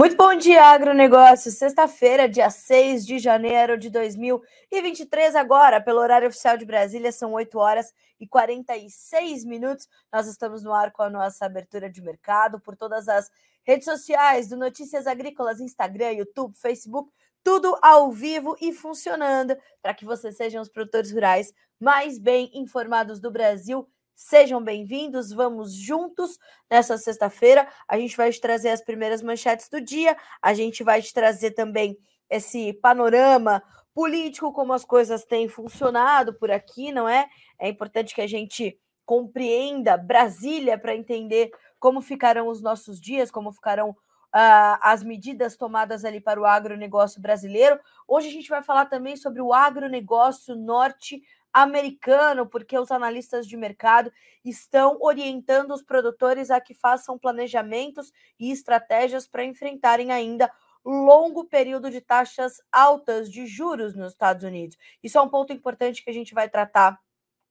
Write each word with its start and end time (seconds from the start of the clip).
Muito 0.00 0.16
bom 0.16 0.34
dia, 0.34 0.64
agronegócio. 0.64 1.52
Sexta-feira, 1.52 2.26
dia 2.26 2.48
6 2.48 3.04
de 3.04 3.18
janeiro 3.18 3.76
de 3.76 3.90
2023, 3.90 5.36
agora, 5.36 5.78
pelo 5.78 6.00
horário 6.00 6.26
oficial 6.26 6.56
de 6.56 6.64
Brasília, 6.64 7.12
são 7.12 7.34
8 7.34 7.58
horas 7.58 7.92
e 8.18 8.26
46 8.26 9.44
minutos. 9.44 9.86
Nós 10.10 10.26
estamos 10.26 10.62
no 10.62 10.72
ar 10.72 10.90
com 10.90 11.02
a 11.02 11.10
nossa 11.10 11.44
abertura 11.44 11.90
de 11.90 12.00
mercado 12.00 12.58
por 12.58 12.74
todas 12.76 13.10
as 13.10 13.30
redes 13.62 13.84
sociais 13.84 14.48
do 14.48 14.56
Notícias 14.56 15.06
Agrícolas, 15.06 15.60
Instagram, 15.60 16.12
YouTube, 16.12 16.56
Facebook, 16.56 17.12
tudo 17.44 17.78
ao 17.82 18.10
vivo 18.10 18.56
e 18.58 18.72
funcionando 18.72 19.54
para 19.82 19.92
que 19.92 20.06
vocês 20.06 20.34
sejam 20.34 20.62
os 20.62 20.70
produtores 20.70 21.12
rurais 21.12 21.52
mais 21.78 22.18
bem 22.18 22.50
informados 22.54 23.20
do 23.20 23.30
Brasil 23.30 23.86
Sejam 24.14 24.62
bem-vindos, 24.62 25.32
vamos 25.32 25.72
juntos 25.72 26.38
nessa 26.70 26.98
sexta-feira. 26.98 27.66
A 27.88 27.98
gente 27.98 28.16
vai 28.16 28.30
te 28.30 28.40
trazer 28.40 28.70
as 28.70 28.84
primeiras 28.84 29.22
manchetes 29.22 29.68
do 29.68 29.80
dia, 29.80 30.16
a 30.42 30.52
gente 30.52 30.84
vai 30.84 31.00
te 31.00 31.12
trazer 31.12 31.52
também 31.52 31.96
esse 32.28 32.72
panorama 32.74 33.62
político, 33.94 34.52
como 34.52 34.72
as 34.72 34.84
coisas 34.84 35.24
têm 35.24 35.48
funcionado 35.48 36.34
por 36.34 36.50
aqui, 36.50 36.92
não 36.92 37.08
é? 37.08 37.28
É 37.58 37.68
importante 37.68 38.14
que 38.14 38.20
a 38.20 38.26
gente 38.26 38.78
compreenda 39.04 39.96
Brasília 39.96 40.78
para 40.78 40.94
entender 40.94 41.50
como 41.80 42.00
ficarão 42.00 42.46
os 42.46 42.62
nossos 42.62 43.00
dias, 43.00 43.30
como 43.30 43.52
ficarão 43.52 43.96
Uh, 44.32 44.78
as 44.80 45.02
medidas 45.02 45.56
tomadas 45.56 46.04
ali 46.04 46.20
para 46.20 46.40
o 46.40 46.46
agronegócio 46.46 47.20
brasileiro. 47.20 47.80
Hoje 48.06 48.28
a 48.28 48.30
gente 48.30 48.48
vai 48.48 48.62
falar 48.62 48.86
também 48.86 49.16
sobre 49.16 49.42
o 49.42 49.52
agronegócio 49.52 50.54
norte 50.54 51.20
americano, 51.52 52.46
porque 52.46 52.78
os 52.78 52.90
analistas 52.90 53.46
de 53.46 53.56
mercado 53.56 54.12
estão 54.44 54.98
orientando 55.00 55.72
os 55.72 55.82
produtores 55.82 56.50
a 56.50 56.60
que 56.60 56.74
façam 56.74 57.18
planejamentos 57.18 58.12
e 58.38 58.50
estratégias 58.50 59.26
para 59.26 59.44
enfrentarem 59.44 60.12
ainda 60.12 60.50
longo 60.84 61.44
período 61.44 61.90
de 61.90 62.00
taxas 62.00 62.54
altas 62.72 63.30
de 63.30 63.46
juros 63.46 63.94
nos 63.94 64.12
Estados 64.12 64.44
Unidos. 64.44 64.76
Isso 65.02 65.18
é 65.18 65.20
um 65.20 65.28
ponto 65.28 65.52
importante 65.52 66.02
que 66.02 66.10
a 66.10 66.14
gente 66.14 66.32
vai 66.32 66.48
tratar 66.48 66.98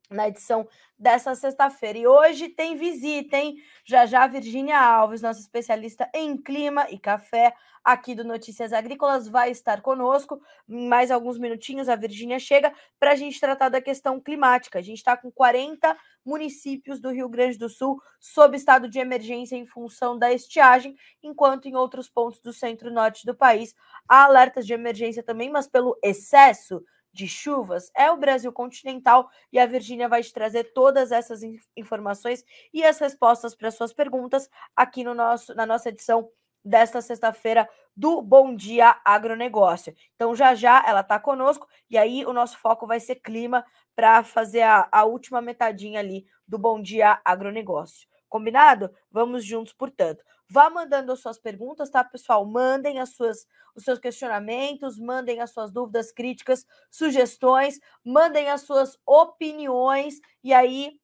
na 0.09 0.27
edição 0.27 0.67
dessa 0.97 1.35
sexta-feira. 1.35 1.97
E 1.97 2.07
hoje 2.07 2.49
tem 2.49 2.75
visita, 2.75 3.38
hein? 3.38 3.55
Já 3.85 4.05
já 4.05 4.25
Virgínia 4.27 4.79
Alves, 4.79 5.21
nossa 5.21 5.39
especialista 5.39 6.09
em 6.13 6.35
clima 6.35 6.88
e 6.89 6.97
café 6.97 7.53
aqui 7.83 8.13
do 8.13 8.23
Notícias 8.23 8.73
Agrícolas, 8.73 9.27
vai 9.27 9.52
estar 9.52 9.81
conosco. 9.81 10.41
Mais 10.67 11.11
alguns 11.11 11.37
minutinhos 11.37 11.87
a 11.87 11.95
Virgínia 11.95 12.39
chega 12.39 12.73
para 12.99 13.11
a 13.11 13.15
gente 13.15 13.39
tratar 13.39 13.69
da 13.69 13.81
questão 13.81 14.19
climática. 14.19 14.80
A 14.80 14.81
gente 14.81 14.97
está 14.97 15.15
com 15.15 15.31
40 15.31 15.95
municípios 16.25 16.99
do 16.99 17.11
Rio 17.11 17.30
Grande 17.30 17.57
do 17.57 17.69
Sul 17.69 18.02
sob 18.19 18.57
estado 18.57 18.89
de 18.89 18.99
emergência 18.99 19.55
em 19.55 19.65
função 19.65 20.17
da 20.17 20.33
estiagem, 20.33 20.95
enquanto 21.23 21.67
em 21.67 21.75
outros 21.75 22.09
pontos 22.09 22.39
do 22.41 22.52
centro-norte 22.52 23.25
do 23.25 23.35
país 23.35 23.73
há 24.07 24.25
alertas 24.25 24.65
de 24.65 24.73
emergência 24.73 25.23
também, 25.23 25.49
mas 25.49 25.67
pelo 25.67 25.97
excesso 26.03 26.83
de 27.13 27.27
chuvas 27.27 27.91
é 27.95 28.11
o 28.11 28.17
Brasil 28.17 28.52
continental 28.52 29.29
e 29.52 29.59
a 29.59 29.65
Virgínia 29.65 30.07
vai 30.07 30.21
te 30.21 30.33
trazer 30.33 30.73
todas 30.73 31.11
essas 31.11 31.41
informações 31.75 32.43
e 32.73 32.83
as 32.83 32.99
respostas 32.99 33.55
para 33.55 33.71
suas 33.71 33.93
perguntas 33.93 34.49
aqui 34.75 35.03
no 35.03 35.13
nosso 35.13 35.53
na 35.55 35.65
nossa 35.65 35.89
edição 35.89 36.30
desta 36.63 37.02
sexta-feira 37.02 37.67
do 37.95 38.21
Bom 38.21 38.55
Dia 38.55 38.99
Agronegócio. 39.03 39.93
Então 40.15 40.35
já 40.35 40.53
já 40.55 40.83
ela 40.87 41.02
está 41.02 41.19
conosco 41.19 41.67
e 41.89 41.97
aí 41.97 42.25
o 42.25 42.33
nosso 42.33 42.57
foco 42.57 42.85
vai 42.87 42.99
ser 42.99 43.15
clima 43.15 43.65
para 43.95 44.23
fazer 44.23 44.61
a, 44.61 44.87
a 44.91 45.03
última 45.03 45.41
metadinha 45.41 45.99
ali 45.99 46.25
do 46.47 46.57
Bom 46.57 46.81
Dia 46.81 47.19
Agronegócio. 47.25 48.07
Combinado? 48.30 48.91
Vamos 49.11 49.44
juntos, 49.44 49.73
portanto. 49.73 50.23
Vá 50.49 50.69
mandando 50.69 51.11
as 51.11 51.19
suas 51.19 51.38
perguntas, 51.38 51.89
tá, 51.89 52.03
pessoal? 52.03 52.45
Mandem 52.45 52.99
as 52.99 53.09
suas, 53.09 53.48
os 53.76 53.83
seus 53.83 53.99
questionamentos, 53.99 54.98
mandem 54.98 55.42
as 55.42 55.52
suas 55.52 55.71
dúvidas, 55.71 56.11
críticas, 56.11 56.65
sugestões, 56.89 57.80
mandem 58.04 58.49
as 58.49 58.61
suas 58.61 58.98
opiniões, 59.05 60.20
e 60.43 60.54
aí 60.54 60.99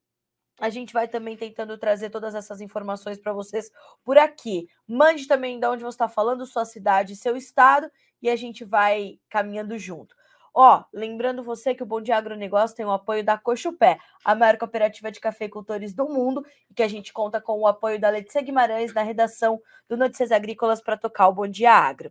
a 0.60 0.70
gente 0.70 0.94
vai 0.94 1.08
também 1.08 1.36
tentando 1.36 1.78
trazer 1.78 2.10
todas 2.10 2.34
essas 2.34 2.62
informações 2.62 3.20
para 3.20 3.34
vocês 3.34 3.70
por 4.04 4.18
aqui. 4.18 4.68
Mande 4.88 5.28
também 5.28 5.60
de 5.60 5.68
onde 5.68 5.84
você 5.84 5.96
está 5.96 6.08
falando, 6.08 6.46
sua 6.46 6.66
cidade, 6.66 7.16
seu 7.16 7.36
estado, 7.36 7.92
e 8.22 8.30
a 8.30 8.36
gente 8.36 8.64
vai 8.64 9.20
caminhando 9.30 9.78
junto. 9.78 10.16
Ó, 10.58 10.86
lembrando 10.94 11.44
você 11.44 11.76
que 11.76 11.84
o 11.84 11.86
Bom 11.86 12.00
Dia 12.00 12.16
Agronegócio 12.16 12.78
tem 12.78 12.86
o 12.86 12.92
apoio 12.92 13.22
da 13.26 13.38
Cochupé, 13.38 14.00
a 14.24 14.34
maior 14.34 14.58
cooperativa 14.58 15.12
de 15.12 15.20
cafeicultores 15.20 15.94
do 15.94 16.08
mundo, 16.08 16.46
e 16.72 16.74
que 16.74 16.82
a 16.82 16.88
gente 16.88 17.12
conta 17.12 17.42
com 17.42 17.60
o 17.60 17.68
apoio 17.68 18.00
da 18.00 18.10
Letícia 18.10 18.42
Guimarães 18.42 18.94
na 18.94 19.04
redação 19.04 19.62
do 19.90 19.98
Notícias 19.98 20.32
Agrícolas 20.32 20.80
para 20.80 20.96
tocar 20.96 21.28
o 21.28 21.34
Bom 21.34 21.46
Dia 21.46 21.74
Agro. 21.74 22.10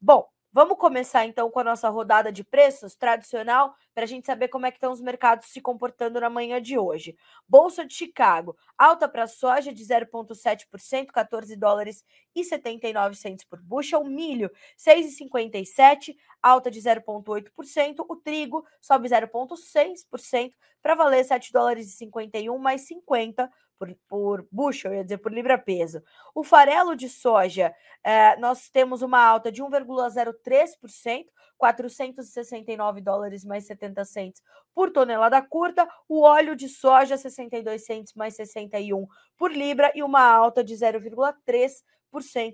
Bom, 0.00 0.28
Vamos 0.56 0.78
começar 0.78 1.26
então 1.26 1.50
com 1.50 1.58
a 1.58 1.64
nossa 1.64 1.88
rodada 1.88 2.30
de 2.30 2.44
preços 2.44 2.94
tradicional 2.94 3.74
para 3.92 4.04
a 4.04 4.06
gente 4.06 4.24
saber 4.24 4.46
como 4.46 4.64
é 4.64 4.70
que 4.70 4.76
estão 4.76 4.92
os 4.92 5.00
mercados 5.00 5.48
se 5.48 5.60
comportando 5.60 6.20
na 6.20 6.30
manhã 6.30 6.62
de 6.62 6.78
hoje. 6.78 7.16
Bolsa 7.48 7.84
de 7.84 7.92
Chicago, 7.92 8.56
alta 8.78 9.08
para 9.08 9.26
soja 9.26 9.74
de 9.74 9.82
0,7%, 9.84 11.06
14 11.06 11.56
dólares 11.56 12.04
79 12.42 13.14
centos 13.14 13.44
por 13.44 13.60
bushel. 13.60 14.02
Milho, 14.02 14.50
6,57, 14.76 16.16
alta 16.42 16.70
de 16.70 16.80
0,8%. 16.80 18.04
O 18.08 18.16
trigo 18.16 18.64
sobe 18.80 19.08
0,6% 19.08 20.54
para 20.82 20.94
valer 20.94 21.24
7 21.24 21.52
dólares 21.52 21.88
e 21.88 21.96
51 21.96 22.58
mais 22.58 22.80
50 22.82 23.50
por, 23.78 23.96
por 24.08 24.46
bushel, 24.50 24.94
ia 24.94 25.04
dizer, 25.04 25.18
por 25.18 25.32
libra-peso. 25.32 26.02
O 26.34 26.42
farelo 26.42 26.96
de 26.96 27.08
soja, 27.08 27.74
eh, 28.02 28.36
nós 28.36 28.68
temos 28.68 29.02
uma 29.02 29.20
alta 29.22 29.50
de 29.50 29.62
1,03%, 29.62 31.26
469 31.56 33.00
dólares 33.00 33.44
mais 33.44 33.66
70 33.66 34.04
centos 34.04 34.42
por 34.74 34.90
tonelada 34.90 35.40
curta. 35.40 35.88
O 36.08 36.22
óleo 36.22 36.54
de 36.54 36.68
soja, 36.68 37.16
62 37.16 37.84
centos 37.84 38.14
mais 38.14 38.34
61 38.34 39.06
por 39.36 39.52
libra 39.52 39.90
e 39.94 40.02
uma 40.02 40.22
alta 40.22 40.62
de 40.62 40.74
0,3% 40.74 41.82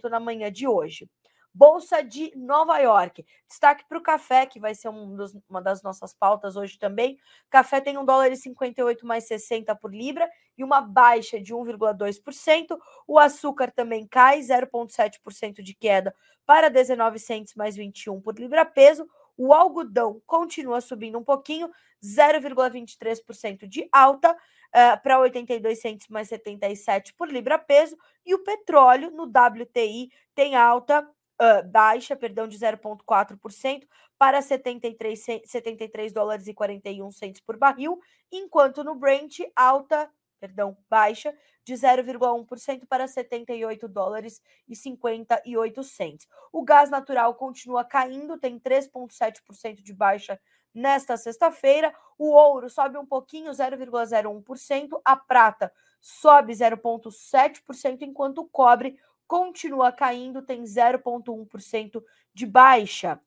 na 0.09 0.21
manhã 0.21 0.51
de 0.51 0.67
hoje. 0.67 1.09
Bolsa 1.53 2.03
de 2.03 2.33
Nova 2.37 2.79
York. 2.79 3.25
Destaque 3.49 3.85
para 3.89 3.99
o 3.99 4.03
café, 4.03 4.47
que 4.47 4.61
vai 4.61 4.75
ser 4.75 4.89
um 4.89 5.17
dos, 5.17 5.37
uma 5.49 5.61
das 5.61 5.83
nossas 5.83 6.15
pautas 6.15 6.55
hoje 6.55 6.79
também. 6.79 7.19
Café 7.51 7.81
tem 7.81 7.99
1 7.99 8.05
dólar 8.05 8.31
e 8.31 8.37
58 8.37 9.05
mais 9.05 9.27
60 9.27 9.75
por 9.75 9.93
libra 9.93 10.31
e 10.57 10.63
uma 10.63 10.81
baixa 10.81 11.41
de 11.41 11.53
1,2%. 11.53 12.79
O 13.07 13.19
açúcar 13.19 13.73
também 13.73 14.07
cai, 14.07 14.41
0,7% 14.41 15.61
de 15.63 15.75
queda 15.75 16.15
para 16.47 16.69
19 16.69 17.19
centos 17.19 17.55
mais 17.55 17.77
21 17.77 18.21
por 18.21 18.39
libra 18.39 18.65
peso. 18.65 19.07
O 19.43 19.55
algodão 19.55 20.21
continua 20.27 20.83
subindo 20.83 21.17
um 21.19 21.25
pouquinho, 21.25 21.71
0,23% 22.05 23.67
de 23.67 23.89
alta 23.91 24.33
uh, 24.33 25.03
para 25.03 25.19
82 25.19 25.81
centos 25.81 26.09
mais 26.09 26.29
77 26.29 27.15
por 27.15 27.27
libra 27.33 27.59
peso. 27.59 27.97
E 28.27 28.35
o 28.35 28.45
petróleo 28.45 29.11
no 29.11 29.23
WTI 29.23 30.11
tem 30.35 30.57
alta 30.57 31.01
uh, 31.01 31.67
baixa, 31.71 32.15
perdão, 32.15 32.47
de 32.47 32.59
0,4% 32.59 33.89
para 34.19 34.43
73, 34.43 35.19
73 35.47 36.13
dólares 36.13 36.47
e 36.47 36.53
41 36.53 37.11
centos 37.11 37.41
por 37.41 37.57
barril, 37.57 37.99
enquanto 38.31 38.85
no 38.85 38.95
Brent 38.95 39.39
alta, 39.57 40.11
perdão, 40.41 40.77
baixa 40.89 41.35
de 41.63 41.75
0,1% 41.75 42.87
para 42.89 43.07
78 43.07 43.87
dólares 43.87 44.43
e 44.67 44.75
58 44.75 45.85
centos. 45.85 46.27
O 46.51 46.65
gás 46.65 46.89
natural 46.91 47.35
continua 47.35 47.85
caindo, 47.85 48.39
tem 48.39 48.59
3,7% 48.59 49.83
de 49.83 49.93
baixa 49.93 50.41
nesta 50.75 51.17
sexta-feira. 51.17 51.95
O 52.19 52.31
ouro 52.31 52.71
sobe 52.71 52.97
um 52.97 53.07
pouquinho, 53.07 53.53
0,01%. 53.53 55.01
A 55.05 55.17
prata 55.17 55.73
sobe 56.01 56.55
0,7%, 56.55 58.03
enquanto 58.03 58.39
o 58.39 58.49
cobre 58.49 58.99
continua 59.27 59.93
caindo, 59.93 60.43
tem 60.43 60.65
0,1% 60.65 62.03
de 62.33 62.47
baixa. 62.47 63.21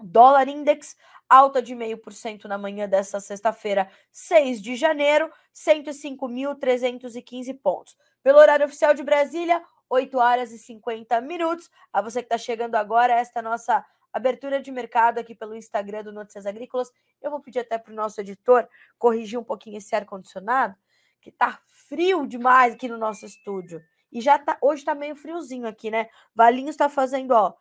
Dólar 0.00 0.46
index 0.48 0.96
alta 1.28 1.60
de 1.60 1.74
0,5% 1.74 2.44
na 2.44 2.56
manhã 2.56 2.88
dessa 2.88 3.20
sexta-feira, 3.20 3.90
6 4.10 4.62
de 4.62 4.76
janeiro, 4.76 5.30
105.315 5.54 7.58
pontos. 7.60 7.96
Pelo 8.22 8.38
horário 8.38 8.66
oficial 8.66 8.94
de 8.94 9.02
Brasília, 9.02 9.62
8 9.88 10.18
horas 10.18 10.52
e 10.52 10.58
50 10.58 11.20
minutos. 11.20 11.70
A 11.92 12.00
você 12.00 12.22
que 12.22 12.26
está 12.26 12.38
chegando 12.38 12.76
agora, 12.76 13.14
esta 13.14 13.40
é 13.40 13.42
nossa 13.42 13.84
abertura 14.12 14.60
de 14.60 14.70
mercado 14.70 15.18
aqui 15.18 15.34
pelo 15.34 15.54
Instagram 15.54 16.04
do 16.04 16.12
Notícias 16.12 16.46
Agrícolas. 16.46 16.90
Eu 17.20 17.30
vou 17.30 17.40
pedir 17.40 17.60
até 17.60 17.78
para 17.78 17.92
o 17.92 17.96
nosso 17.96 18.20
editor 18.20 18.68
corrigir 18.98 19.38
um 19.38 19.44
pouquinho 19.44 19.78
esse 19.78 19.94
ar-condicionado, 19.94 20.76
que 21.20 21.30
está 21.30 21.60
frio 21.66 22.26
demais 22.26 22.74
aqui 22.74 22.88
no 22.88 22.98
nosso 22.98 23.26
estúdio. 23.26 23.82
E 24.10 24.20
já 24.20 24.38
tá, 24.38 24.56
hoje 24.60 24.84
tá 24.84 24.94
meio 24.94 25.14
friozinho 25.14 25.66
aqui, 25.66 25.90
né? 25.90 26.08
Valinhos 26.34 26.70
está 26.70 26.88
fazendo, 26.88 27.32
ó, 27.32 27.54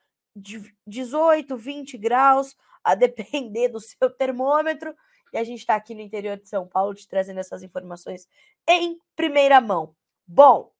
18, 0.86 1.58
20 1.58 1.98
graus, 1.98 2.56
a 2.92 2.96
depender 2.96 3.70
do 3.70 3.80
seu 3.80 4.10
termômetro. 4.10 4.96
E 5.34 5.38
a 5.38 5.44
gente 5.44 5.60
está 5.60 5.76
aqui 5.76 5.94
no 5.94 6.02
interior 6.02 6.38
de 6.38 6.48
São 6.48 6.68
Paulo 6.68 6.94
te 6.94 7.08
trazendo 7.08 7.40
essas 7.40 7.62
informações 7.62 8.28
em 8.68 8.98
primeira 9.16 9.60
mão. 9.60 9.96
Bom, 10.26 10.72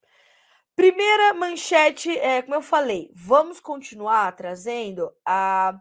Primeira 0.78 1.34
manchete, 1.34 2.16
é, 2.20 2.40
como 2.44 2.54
eu 2.54 2.62
falei, 2.62 3.10
vamos 3.16 3.60
continuar 3.60 4.32
trazendo 4.36 5.12
a, 5.26 5.76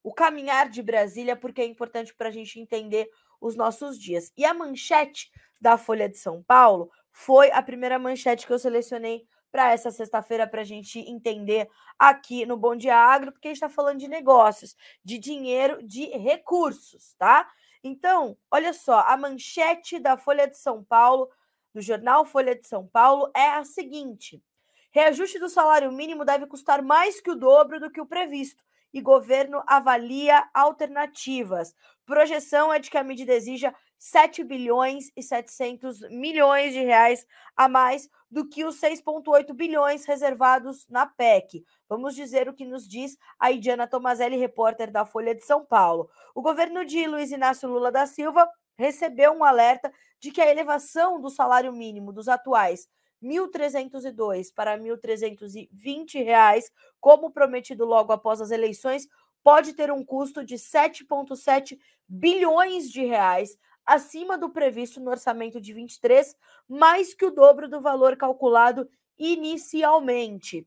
o 0.00 0.14
caminhar 0.14 0.68
de 0.68 0.80
Brasília, 0.80 1.34
porque 1.34 1.60
é 1.60 1.64
importante 1.64 2.14
para 2.14 2.28
a 2.28 2.30
gente 2.30 2.60
entender 2.60 3.10
os 3.40 3.56
nossos 3.56 3.98
dias. 3.98 4.32
E 4.36 4.44
a 4.44 4.54
manchete 4.54 5.28
da 5.60 5.76
Folha 5.76 6.08
de 6.08 6.18
São 6.18 6.40
Paulo 6.40 6.88
foi 7.10 7.50
a 7.50 7.60
primeira 7.60 7.98
manchete 7.98 8.46
que 8.46 8.52
eu 8.52 8.60
selecionei 8.60 9.26
para 9.50 9.72
essa 9.72 9.90
sexta-feira 9.90 10.46
para 10.46 10.60
a 10.60 10.64
gente 10.64 10.98
entender 11.00 11.68
aqui 11.98 12.44
no 12.44 12.56
Bom 12.56 12.76
Dia 12.76 12.96
Agro, 12.96 13.32
porque 13.32 13.48
a 13.48 13.50
gente 13.50 13.56
está 13.56 13.68
falando 13.68 13.98
de 13.98 14.08
negócios, 14.08 14.76
de 15.04 15.18
dinheiro, 15.18 15.82
de 15.82 16.06
recursos, 16.06 17.14
tá? 17.18 17.48
Então, 17.82 18.36
olha 18.50 18.72
só, 18.72 19.00
a 19.00 19.16
manchete 19.16 19.98
da 19.98 20.16
Folha 20.16 20.48
de 20.48 20.58
São 20.58 20.82
Paulo, 20.82 21.30
do 21.72 21.80
jornal 21.80 22.24
Folha 22.24 22.54
de 22.54 22.66
São 22.66 22.86
Paulo, 22.86 23.30
é 23.34 23.48
a 23.48 23.64
seguinte: 23.64 24.42
reajuste 24.90 25.38
do 25.38 25.48
salário 25.48 25.92
mínimo 25.92 26.24
deve 26.24 26.46
custar 26.46 26.82
mais 26.82 27.20
que 27.20 27.30
o 27.30 27.36
dobro 27.36 27.78
do 27.78 27.90
que 27.90 28.00
o 28.00 28.06
previsto 28.06 28.64
e 28.92 29.00
governo 29.00 29.62
avalia 29.66 30.48
alternativas. 30.54 31.74
Projeção 32.06 32.72
é 32.72 32.78
de 32.78 32.90
que 32.90 32.96
a 32.96 33.04
medida 33.04 33.34
exija 33.34 33.74
7 33.98 34.42
bilhões 34.42 35.10
e 35.16 35.22
700 35.22 36.00
milhões 36.10 36.72
de 36.72 36.80
reais 36.80 37.26
a 37.56 37.68
mais 37.68 38.08
do 38.30 38.48
que 38.48 38.64
os 38.64 38.80
6,8 38.80 39.52
bilhões 39.52 40.04
reservados 40.04 40.86
na 40.88 41.06
PEC. 41.06 41.64
Vamos 41.88 42.14
dizer 42.14 42.48
o 42.48 42.54
que 42.54 42.64
nos 42.64 42.86
diz 42.86 43.16
a 43.38 43.50
Idiana 43.50 43.86
Tomazelli, 43.86 44.36
repórter 44.36 44.90
da 44.90 45.04
Folha 45.04 45.34
de 45.34 45.42
São 45.42 45.64
Paulo. 45.64 46.08
O 46.34 46.42
governo 46.42 46.84
de 46.84 47.06
Luiz 47.06 47.30
Inácio 47.30 47.68
Lula 47.68 47.92
da 47.92 48.06
Silva 48.06 48.48
recebeu 48.76 49.32
um 49.32 49.44
alerta 49.44 49.92
de 50.20 50.30
que 50.30 50.40
a 50.40 50.50
elevação 50.50 51.20
do 51.20 51.30
salário 51.30 51.72
mínimo 51.72 52.12
dos 52.12 52.28
atuais 52.28 52.88
1.302 53.22 54.52
para 54.54 54.74
R$ 54.74 54.82
1.320, 54.82 56.62
como 57.00 57.30
prometido 57.30 57.84
logo 57.84 58.12
após 58.12 58.40
as 58.40 58.50
eleições, 58.50 59.08
pode 59.42 59.72
ter 59.74 59.90
um 59.90 60.04
custo 60.04 60.44
de 60.44 60.56
7,7 60.56 61.78
bilhões 62.08 62.90
de 62.90 63.04
reais, 63.04 63.56
acima 63.86 64.36
do 64.36 64.50
previsto 64.50 65.00
no 65.00 65.10
orçamento 65.10 65.60
de 65.60 65.72
23, 65.72 66.36
mais 66.68 67.14
que 67.14 67.24
o 67.24 67.30
dobro 67.30 67.68
do 67.68 67.80
valor 67.80 68.16
calculado 68.16 68.88
inicialmente. 69.16 70.66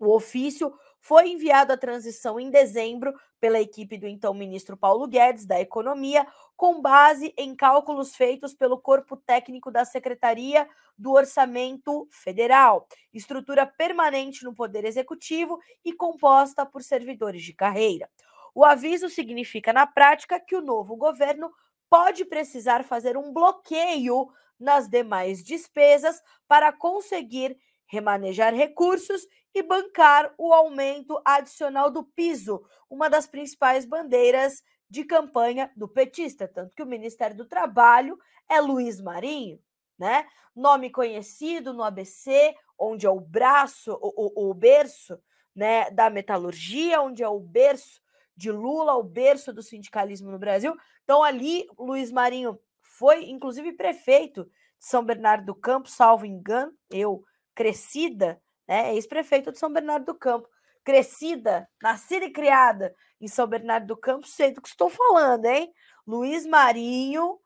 O 0.00 0.14
ofício 0.14 0.74
foi 1.00 1.28
enviado 1.28 1.70
à 1.72 1.76
transição 1.76 2.40
em 2.40 2.50
dezembro 2.50 3.14
pela 3.38 3.60
equipe 3.60 3.98
do 3.98 4.06
então 4.06 4.32
ministro 4.32 4.74
Paulo 4.74 5.06
Guedes, 5.06 5.44
da 5.44 5.60
Economia, 5.60 6.26
com 6.56 6.80
base 6.80 7.34
em 7.36 7.54
cálculos 7.54 8.16
feitos 8.16 8.54
pelo 8.54 8.78
corpo 8.78 9.16
técnico 9.16 9.70
da 9.70 9.84
Secretaria 9.84 10.66
do 10.96 11.12
Orçamento 11.12 12.08
Federal, 12.10 12.88
estrutura 13.12 13.66
permanente 13.66 14.44
no 14.44 14.54
Poder 14.54 14.86
Executivo 14.86 15.60
e 15.84 15.92
composta 15.92 16.64
por 16.64 16.82
servidores 16.82 17.42
de 17.42 17.52
carreira. 17.52 18.08
O 18.54 18.64
aviso 18.64 19.10
significa, 19.10 19.72
na 19.72 19.86
prática, 19.86 20.40
que 20.40 20.56
o 20.56 20.62
novo 20.62 20.96
governo 20.96 21.52
pode 21.94 22.24
precisar 22.24 22.82
fazer 22.82 23.16
um 23.16 23.32
bloqueio 23.32 24.28
nas 24.58 24.88
demais 24.88 25.44
despesas 25.44 26.20
para 26.48 26.72
conseguir 26.72 27.56
remanejar 27.86 28.52
recursos 28.52 29.24
e 29.54 29.62
bancar 29.62 30.34
o 30.36 30.52
aumento 30.52 31.22
adicional 31.24 31.92
do 31.92 32.02
piso, 32.02 32.64
uma 32.90 33.08
das 33.08 33.28
principais 33.28 33.84
bandeiras 33.84 34.60
de 34.90 35.04
campanha 35.04 35.70
do 35.76 35.86
petista, 35.86 36.48
tanto 36.48 36.74
que 36.74 36.82
o 36.82 36.86
Ministério 36.86 37.36
do 37.36 37.44
Trabalho 37.44 38.18
é 38.48 38.60
Luiz 38.60 39.00
Marinho, 39.00 39.60
né? 39.96 40.26
Nome 40.52 40.90
conhecido 40.90 41.72
no 41.72 41.84
ABC, 41.84 42.56
onde 42.76 43.06
é 43.06 43.10
o 43.10 43.20
braço, 43.20 43.92
o, 44.02 44.42
o, 44.42 44.50
o 44.50 44.54
berço, 44.54 45.16
né, 45.54 45.88
da 45.92 46.10
metalurgia, 46.10 47.00
onde 47.00 47.22
é 47.22 47.28
o 47.28 47.38
berço 47.38 48.02
de 48.36 48.50
Lula, 48.50 48.94
o 48.94 49.02
berço 49.02 49.52
do 49.52 49.62
sindicalismo 49.62 50.30
no 50.30 50.38
Brasil. 50.38 50.76
Então 51.04 51.22
ali 51.22 51.66
Luiz 51.78 52.10
Marinho 52.10 52.58
foi 52.82 53.24
inclusive 53.24 53.72
prefeito 53.72 54.44
de 54.44 54.86
São 54.86 55.04
Bernardo 55.04 55.46
do 55.46 55.54
Campo, 55.54 55.88
salvo 55.88 56.26
engano, 56.26 56.72
eu 56.90 57.24
crescida 57.54 58.40
né? 58.66 58.94
Ex-prefeito 58.94 59.52
de 59.52 59.58
São 59.58 59.72
Bernardo 59.72 60.06
do 60.06 60.14
Campo, 60.14 60.48
crescida, 60.82 61.68
nascida 61.82 62.26
e 62.26 62.32
criada 62.32 62.94
em 63.20 63.28
São 63.28 63.46
Bernardo 63.46 63.86
do 63.86 63.96
Campo, 63.96 64.26
sei 64.26 64.52
do 64.52 64.60
que 64.60 64.68
estou 64.68 64.90
falando, 64.90 65.46
hein? 65.46 65.72
Luiz 66.06 66.46
Marinho 66.46 67.38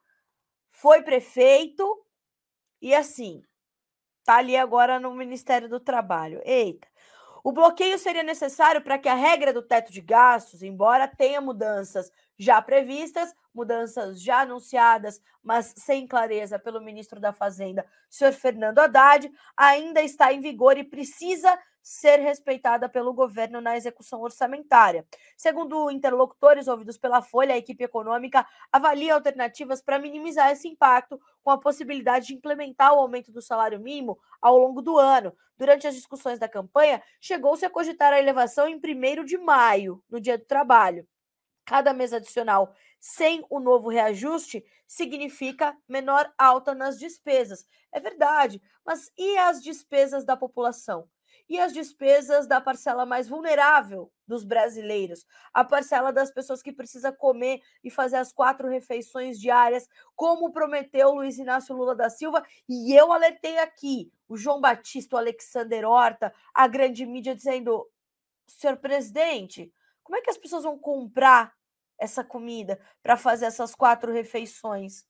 foi 0.70 1.02
prefeito 1.02 2.04
e 2.80 2.94
assim, 2.94 3.42
tá 4.24 4.36
ali 4.36 4.56
agora 4.56 5.00
no 5.00 5.14
Ministério 5.14 5.68
do 5.68 5.80
Trabalho. 5.80 6.40
Eita. 6.44 6.88
O 7.48 7.52
bloqueio 7.52 7.98
seria 7.98 8.22
necessário 8.22 8.82
para 8.82 8.98
que 8.98 9.08
a 9.08 9.14
regra 9.14 9.54
do 9.54 9.62
teto 9.62 9.90
de 9.90 10.02
gastos, 10.02 10.62
embora 10.62 11.08
tenha 11.08 11.40
mudanças 11.40 12.12
já 12.38 12.60
previstas, 12.60 13.34
mudanças 13.54 14.22
já 14.22 14.42
anunciadas, 14.42 15.18
mas 15.42 15.72
sem 15.78 16.06
clareza 16.06 16.58
pelo 16.58 16.78
ministro 16.78 17.18
da 17.18 17.32
Fazenda, 17.32 17.86
senhor 18.10 18.34
Fernando 18.34 18.80
Haddad, 18.80 19.32
ainda 19.56 20.02
está 20.02 20.30
em 20.30 20.40
vigor 20.40 20.76
e 20.76 20.84
precisa 20.84 21.58
ser 21.88 22.18
respeitada 22.18 22.86
pelo 22.86 23.14
governo 23.14 23.62
na 23.62 23.74
execução 23.74 24.20
orçamentária. 24.20 25.06
Segundo 25.38 25.90
interlocutores 25.90 26.68
ouvidos 26.68 26.98
pela 26.98 27.22
Folha, 27.22 27.54
a 27.54 27.56
equipe 27.56 27.82
econômica 27.82 28.46
avalia 28.70 29.14
alternativas 29.14 29.80
para 29.80 29.98
minimizar 29.98 30.50
esse 30.50 30.68
impacto, 30.68 31.18
com 31.42 31.50
a 31.50 31.56
possibilidade 31.56 32.26
de 32.26 32.34
implementar 32.34 32.92
o 32.92 32.98
aumento 32.98 33.32
do 33.32 33.40
salário 33.40 33.80
mínimo 33.80 34.18
ao 34.38 34.58
longo 34.58 34.82
do 34.82 34.98
ano. 34.98 35.34
Durante 35.56 35.86
as 35.86 35.94
discussões 35.94 36.38
da 36.38 36.46
campanha, 36.46 37.02
chegou-se 37.18 37.64
a 37.64 37.70
cogitar 37.70 38.12
a 38.12 38.18
elevação 38.18 38.68
em 38.68 38.76
1 38.76 39.24
de 39.24 39.38
maio, 39.38 40.04
no 40.10 40.20
Dia 40.20 40.36
do 40.36 40.44
Trabalho. 40.44 41.08
Cada 41.64 41.94
mês 41.94 42.12
adicional 42.12 42.74
sem 43.00 43.46
o 43.48 43.58
novo 43.58 43.88
reajuste 43.88 44.62
significa 44.86 45.74
menor 45.88 46.30
alta 46.36 46.74
nas 46.74 46.98
despesas. 46.98 47.66
É 47.90 47.98
verdade, 47.98 48.60
mas 48.84 49.10
e 49.16 49.38
as 49.38 49.62
despesas 49.62 50.26
da 50.26 50.36
população? 50.36 51.08
E 51.48 51.58
as 51.58 51.72
despesas 51.72 52.46
da 52.46 52.60
parcela 52.60 53.06
mais 53.06 53.28
vulnerável 53.28 54.12
dos 54.26 54.44
brasileiros? 54.44 55.24
A 55.52 55.64
parcela 55.64 56.12
das 56.12 56.30
pessoas 56.30 56.60
que 56.60 56.72
precisa 56.72 57.10
comer 57.10 57.60
e 57.82 57.90
fazer 57.90 58.16
as 58.16 58.32
quatro 58.32 58.68
refeições 58.68 59.40
diárias, 59.40 59.88
como 60.14 60.52
prometeu 60.52 61.10
Luiz 61.12 61.38
Inácio 61.38 61.74
Lula 61.74 61.96
da 61.96 62.10
Silva. 62.10 62.42
E 62.68 62.94
eu 62.94 63.12
alertei 63.12 63.58
aqui 63.58 64.12
o 64.28 64.36
João 64.36 64.60
Batista, 64.60 65.16
o 65.16 65.18
Alexander 65.18 65.88
Horta, 65.88 66.34
a 66.52 66.68
grande 66.68 67.06
mídia, 67.06 67.34
dizendo: 67.34 67.88
senhor 68.46 68.76
presidente, 68.76 69.72
como 70.02 70.18
é 70.18 70.20
que 70.20 70.30
as 70.30 70.38
pessoas 70.38 70.64
vão 70.64 70.78
comprar 70.78 71.54
essa 71.98 72.22
comida 72.22 72.80
para 73.02 73.16
fazer 73.16 73.46
essas 73.46 73.74
quatro 73.74 74.12
refeições, 74.12 75.04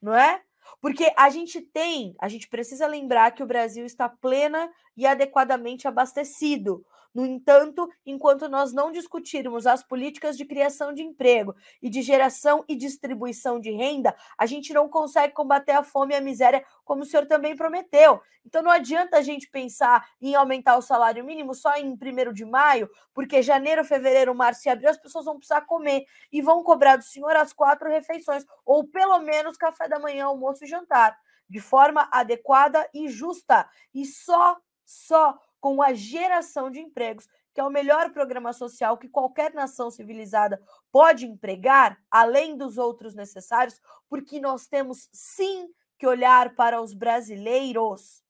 não 0.00 0.14
é? 0.14 0.42
Porque 0.80 1.12
a 1.16 1.30
gente 1.30 1.60
tem, 1.60 2.14
a 2.20 2.28
gente 2.28 2.48
precisa 2.48 2.86
lembrar 2.86 3.30
que 3.32 3.42
o 3.42 3.46
Brasil 3.46 3.84
está 3.84 4.08
plena 4.08 4.70
e 4.96 5.06
adequadamente 5.06 5.88
abastecido. 5.88 6.84
No 7.14 7.26
entanto, 7.26 7.88
enquanto 8.06 8.48
nós 8.48 8.72
não 8.72 8.92
discutirmos 8.92 9.66
as 9.66 9.82
políticas 9.82 10.36
de 10.36 10.44
criação 10.44 10.92
de 10.92 11.02
emprego 11.02 11.54
e 11.82 11.90
de 11.90 12.02
geração 12.02 12.64
e 12.68 12.76
distribuição 12.76 13.58
de 13.58 13.70
renda, 13.72 14.14
a 14.38 14.46
gente 14.46 14.72
não 14.72 14.88
consegue 14.88 15.34
combater 15.34 15.72
a 15.72 15.82
fome 15.82 16.14
e 16.14 16.16
a 16.16 16.20
miséria, 16.20 16.64
como 16.84 17.02
o 17.02 17.04
senhor 17.04 17.26
também 17.26 17.56
prometeu. 17.56 18.20
Então 18.44 18.62
não 18.62 18.70
adianta 18.70 19.18
a 19.18 19.22
gente 19.22 19.50
pensar 19.50 20.08
em 20.20 20.34
aumentar 20.34 20.76
o 20.76 20.82
salário 20.82 21.24
mínimo 21.24 21.52
só 21.52 21.74
em 21.76 21.92
1 21.92 22.32
de 22.32 22.44
maio, 22.44 22.88
porque 23.12 23.42
janeiro, 23.42 23.84
fevereiro, 23.84 24.34
março 24.34 24.68
e 24.68 24.70
abril 24.70 24.88
as 24.88 24.98
pessoas 24.98 25.24
vão 25.24 25.36
precisar 25.36 25.62
comer 25.62 26.04
e 26.32 26.40
vão 26.40 26.62
cobrar 26.62 26.96
do 26.96 27.04
senhor 27.04 27.34
as 27.36 27.52
quatro 27.52 27.88
refeições, 27.88 28.44
ou 28.64 28.86
pelo 28.86 29.18
menos 29.18 29.56
café 29.56 29.88
da 29.88 29.98
manhã, 29.98 30.26
almoço 30.26 30.64
e 30.64 30.68
jantar, 30.68 31.16
de 31.48 31.60
forma 31.60 32.08
adequada 32.12 32.88
e 32.94 33.08
justa. 33.08 33.68
E 33.92 34.06
só, 34.06 34.56
só 34.86 35.38
com 35.60 35.82
a 35.82 35.92
geração 35.92 36.70
de 36.70 36.80
empregos, 36.80 37.28
que 37.52 37.60
é 37.60 37.64
o 37.64 37.70
melhor 37.70 38.12
programa 38.12 38.52
social 38.52 38.96
que 38.96 39.08
qualquer 39.08 39.52
nação 39.52 39.90
civilizada 39.90 40.60
pode 40.90 41.26
empregar, 41.26 41.98
além 42.10 42.56
dos 42.56 42.78
outros 42.78 43.14
necessários, 43.14 43.80
porque 44.08 44.40
nós 44.40 44.66
temos 44.66 45.08
sim 45.12 45.68
que 45.98 46.06
olhar 46.06 46.54
para 46.54 46.80
os 46.80 46.94
brasileiros. 46.94 48.22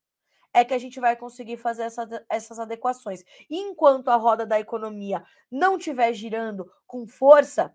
É 0.53 0.65
que 0.65 0.75
a 0.75 0.79
gente 0.79 0.99
vai 0.99 1.15
conseguir 1.15 1.57
fazer 1.57 1.83
essa, 1.83 2.27
essas 2.29 2.59
adequações. 2.59 3.23
E 3.49 3.57
enquanto 3.57 4.09
a 4.09 4.17
roda 4.17 4.45
da 4.45 4.59
economia 4.59 5.25
não 5.49 5.77
estiver 5.77 6.13
girando 6.13 6.69
com 6.87 7.07
força, 7.07 7.73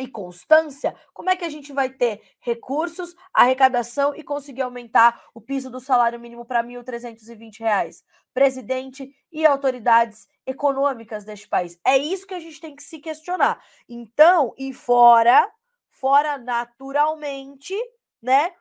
e 0.00 0.08
constância, 0.08 0.94
como 1.12 1.30
é 1.30 1.36
que 1.36 1.44
a 1.44 1.48
gente 1.48 1.72
vai 1.72 1.90
ter 1.90 2.22
recursos, 2.40 3.14
arrecadação 3.34 4.14
e 4.14 4.22
conseguir 4.22 4.62
aumentar 4.62 5.22
o 5.34 5.40
piso 5.40 5.70
do 5.70 5.78
salário 5.78 6.18
mínimo 6.18 6.44
para 6.44 6.62
R$ 6.62 6.68
1.320? 6.68 8.02
Presidente 8.32 9.14
e 9.30 9.44
autoridades 9.44 10.26
econômicas 10.46 11.24
deste 11.24 11.48
país. 11.48 11.78
É 11.86 11.98
isso 11.98 12.26
que 12.26 12.34
a 12.34 12.40
gente 12.40 12.60
tem 12.60 12.74
que 12.74 12.82
se 12.82 12.98
questionar. 12.98 13.62
Então, 13.88 14.54
e 14.56 14.72
fora, 14.72 15.48
fora 15.90 16.38
naturalmente, 16.38 17.74
né, 18.22 18.52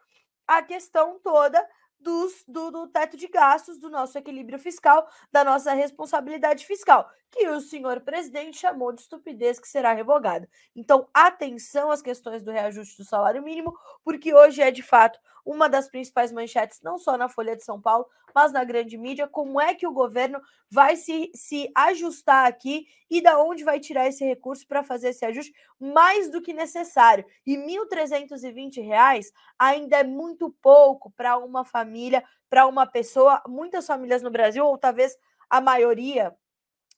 a 0.47 0.61
questão 0.61 1.19
toda 1.23 1.65
dos, 1.99 2.43
do, 2.47 2.71
do 2.71 2.87
teto 2.87 3.17
de 3.17 3.27
gastos, 3.27 3.77
do 3.77 3.89
nosso 3.89 4.17
equilíbrio 4.17 4.57
fiscal, 4.57 5.07
da 5.31 5.43
nossa 5.43 5.73
responsabilidade 5.73 6.65
fiscal, 6.65 7.09
que 7.31 7.47
o 7.49 7.59
senhor 7.59 8.01
presidente 8.01 8.57
chamou 8.57 8.91
de 8.91 9.01
estupidez 9.01 9.59
que 9.59 9.67
será 9.67 9.93
revogada. 9.93 10.49
Então, 10.75 11.07
atenção 11.13 11.91
às 11.91 12.01
questões 12.01 12.41
do 12.41 12.51
reajuste 12.51 12.97
do 12.97 13.05
salário 13.05 13.43
mínimo, 13.43 13.77
porque 14.03 14.33
hoje 14.33 14.61
é 14.61 14.71
de 14.71 14.81
fato 14.81 15.19
uma 15.45 15.67
das 15.69 15.89
principais 15.89 16.31
manchetes, 16.31 16.81
não 16.81 16.97
só 16.97 17.17
na 17.17 17.29
Folha 17.29 17.55
de 17.55 17.63
São 17.63 17.81
Paulo, 17.81 18.05
mas 18.33 18.51
na 18.51 18.63
grande 18.63 18.97
mídia, 18.97 19.27
como 19.27 19.59
é 19.59 19.73
que 19.73 19.87
o 19.87 19.91
governo 19.91 20.39
vai 20.69 20.95
se, 20.95 21.31
se 21.33 21.71
ajustar 21.75 22.47
aqui 22.47 22.85
e 23.09 23.21
da 23.21 23.39
onde 23.41 23.63
vai 23.63 23.79
tirar 23.79 24.07
esse 24.07 24.23
recurso 24.23 24.67
para 24.67 24.83
fazer 24.83 25.09
esse 25.09 25.25
ajuste 25.25 25.53
mais 25.79 26.29
do 26.29 26.41
que 26.41 26.53
necessário. 26.53 27.25
E 27.45 27.55
R$ 27.55 27.65
1.320 27.91 29.31
ainda 29.57 29.97
é 29.97 30.03
muito 30.03 30.51
pouco 30.61 31.11
para 31.11 31.37
uma 31.37 31.65
família, 31.65 32.23
para 32.49 32.67
uma 32.67 32.85
pessoa, 32.85 33.41
muitas 33.47 33.87
famílias 33.87 34.21
no 34.21 34.31
Brasil, 34.31 34.65
ou 34.65 34.77
talvez 34.77 35.17
a 35.49 35.59
maioria 35.59 36.35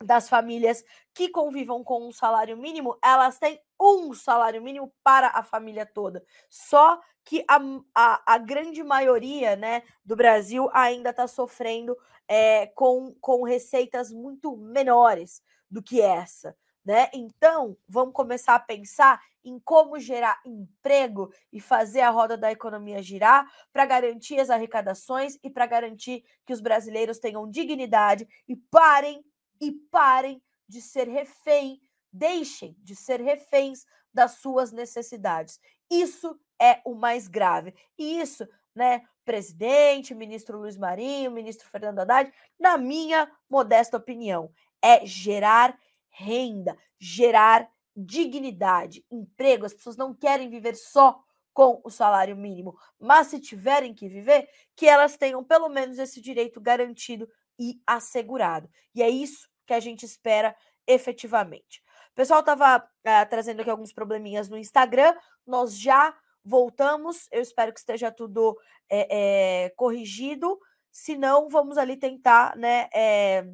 das 0.03 0.27
famílias 0.27 0.83
que 1.13 1.29
convivam 1.29 1.83
com 1.83 2.07
um 2.07 2.11
salário 2.11 2.57
mínimo, 2.57 2.97
elas 3.03 3.37
têm 3.37 3.61
um 3.79 4.13
salário 4.13 4.61
mínimo 4.61 4.93
para 5.03 5.29
a 5.29 5.43
família 5.43 5.85
toda. 5.85 6.23
Só 6.49 6.99
que 7.23 7.43
a, 7.47 7.59
a, 7.93 8.33
a 8.33 8.37
grande 8.37 8.83
maioria 8.83 9.55
né, 9.55 9.83
do 10.03 10.15
Brasil 10.15 10.69
ainda 10.73 11.11
está 11.11 11.27
sofrendo 11.27 11.97
é, 12.27 12.67
com, 12.67 13.15
com 13.19 13.43
receitas 13.43 14.11
muito 14.11 14.55
menores 14.57 15.41
do 15.69 15.81
que 15.81 16.01
essa. 16.01 16.55
Né? 16.83 17.09
Então, 17.13 17.77
vamos 17.87 18.13
começar 18.13 18.55
a 18.55 18.59
pensar 18.59 19.21
em 19.43 19.59
como 19.59 19.99
gerar 19.99 20.39
emprego 20.45 21.31
e 21.51 21.59
fazer 21.59 22.01
a 22.01 22.09
roda 22.09 22.37
da 22.37 22.51
economia 22.51 23.01
girar 23.01 23.45
para 23.71 23.85
garantir 23.85 24.39
as 24.39 24.49
arrecadações 24.49 25.37
e 25.43 25.49
para 25.49 25.65
garantir 25.65 26.23
que 26.45 26.53
os 26.53 26.61
brasileiros 26.61 27.19
tenham 27.19 27.49
dignidade 27.49 28.27
e 28.47 28.55
parem 28.55 29.23
e 29.59 29.71
parem 29.71 30.41
de 30.67 30.81
ser 30.81 31.07
refém, 31.07 31.81
deixem 32.11 32.75
de 32.79 32.95
ser 32.95 33.21
reféns 33.21 33.85
das 34.13 34.33
suas 34.33 34.71
necessidades. 34.71 35.59
Isso 35.91 36.39
é 36.59 36.79
o 36.85 36.95
mais 36.95 37.27
grave. 37.27 37.75
E 37.97 38.21
isso, 38.21 38.47
né, 38.73 39.03
presidente, 39.25 40.15
ministro 40.15 40.57
Luiz 40.57 40.77
Marinho, 40.77 41.29
ministro 41.29 41.67
Fernando 41.69 41.99
Haddad, 41.99 42.31
na 42.57 42.77
minha 42.77 43.29
modesta 43.49 43.97
opinião, 43.97 44.51
é 44.81 45.05
gerar 45.05 45.77
renda, 46.09 46.77
gerar 46.97 47.69
dignidade, 47.95 49.05
emprego. 49.11 49.65
As 49.65 49.73
pessoas 49.73 49.97
não 49.97 50.13
querem 50.13 50.49
viver 50.49 50.75
só 50.75 51.21
com 51.53 51.81
o 51.83 51.89
salário 51.89 52.37
mínimo, 52.37 52.77
mas 52.97 53.27
se 53.27 53.39
tiverem 53.39 53.93
que 53.93 54.07
viver, 54.07 54.47
que 54.75 54.87
elas 54.87 55.17
tenham 55.17 55.43
pelo 55.43 55.67
menos 55.67 55.99
esse 55.99 56.21
direito 56.21 56.61
garantido 56.61 57.27
e 57.59 57.81
assegurado. 57.85 58.69
E 58.95 59.03
é 59.03 59.09
isso 59.09 59.49
que 59.67 59.73
a 59.73 59.79
gente 59.79 60.05
espera 60.05 60.55
efetivamente. 60.87 61.83
O 62.11 62.15
pessoal 62.15 62.41
estava 62.41 62.87
é, 63.03 63.23
trazendo 63.25 63.61
aqui 63.61 63.69
alguns 63.69 63.93
probleminhas 63.93 64.49
no 64.49 64.57
Instagram, 64.57 65.13
nós 65.45 65.77
já 65.77 66.15
voltamos. 66.43 67.27
Eu 67.31 67.41
espero 67.41 67.73
que 67.73 67.79
esteja 67.79 68.11
tudo 68.11 68.57
é, 68.89 69.65
é, 69.65 69.69
corrigido. 69.71 70.59
Se 70.91 71.15
não, 71.15 71.47
vamos 71.47 71.77
ali 71.77 71.95
tentar, 71.95 72.55
né? 72.57 72.89
É, 72.93 73.45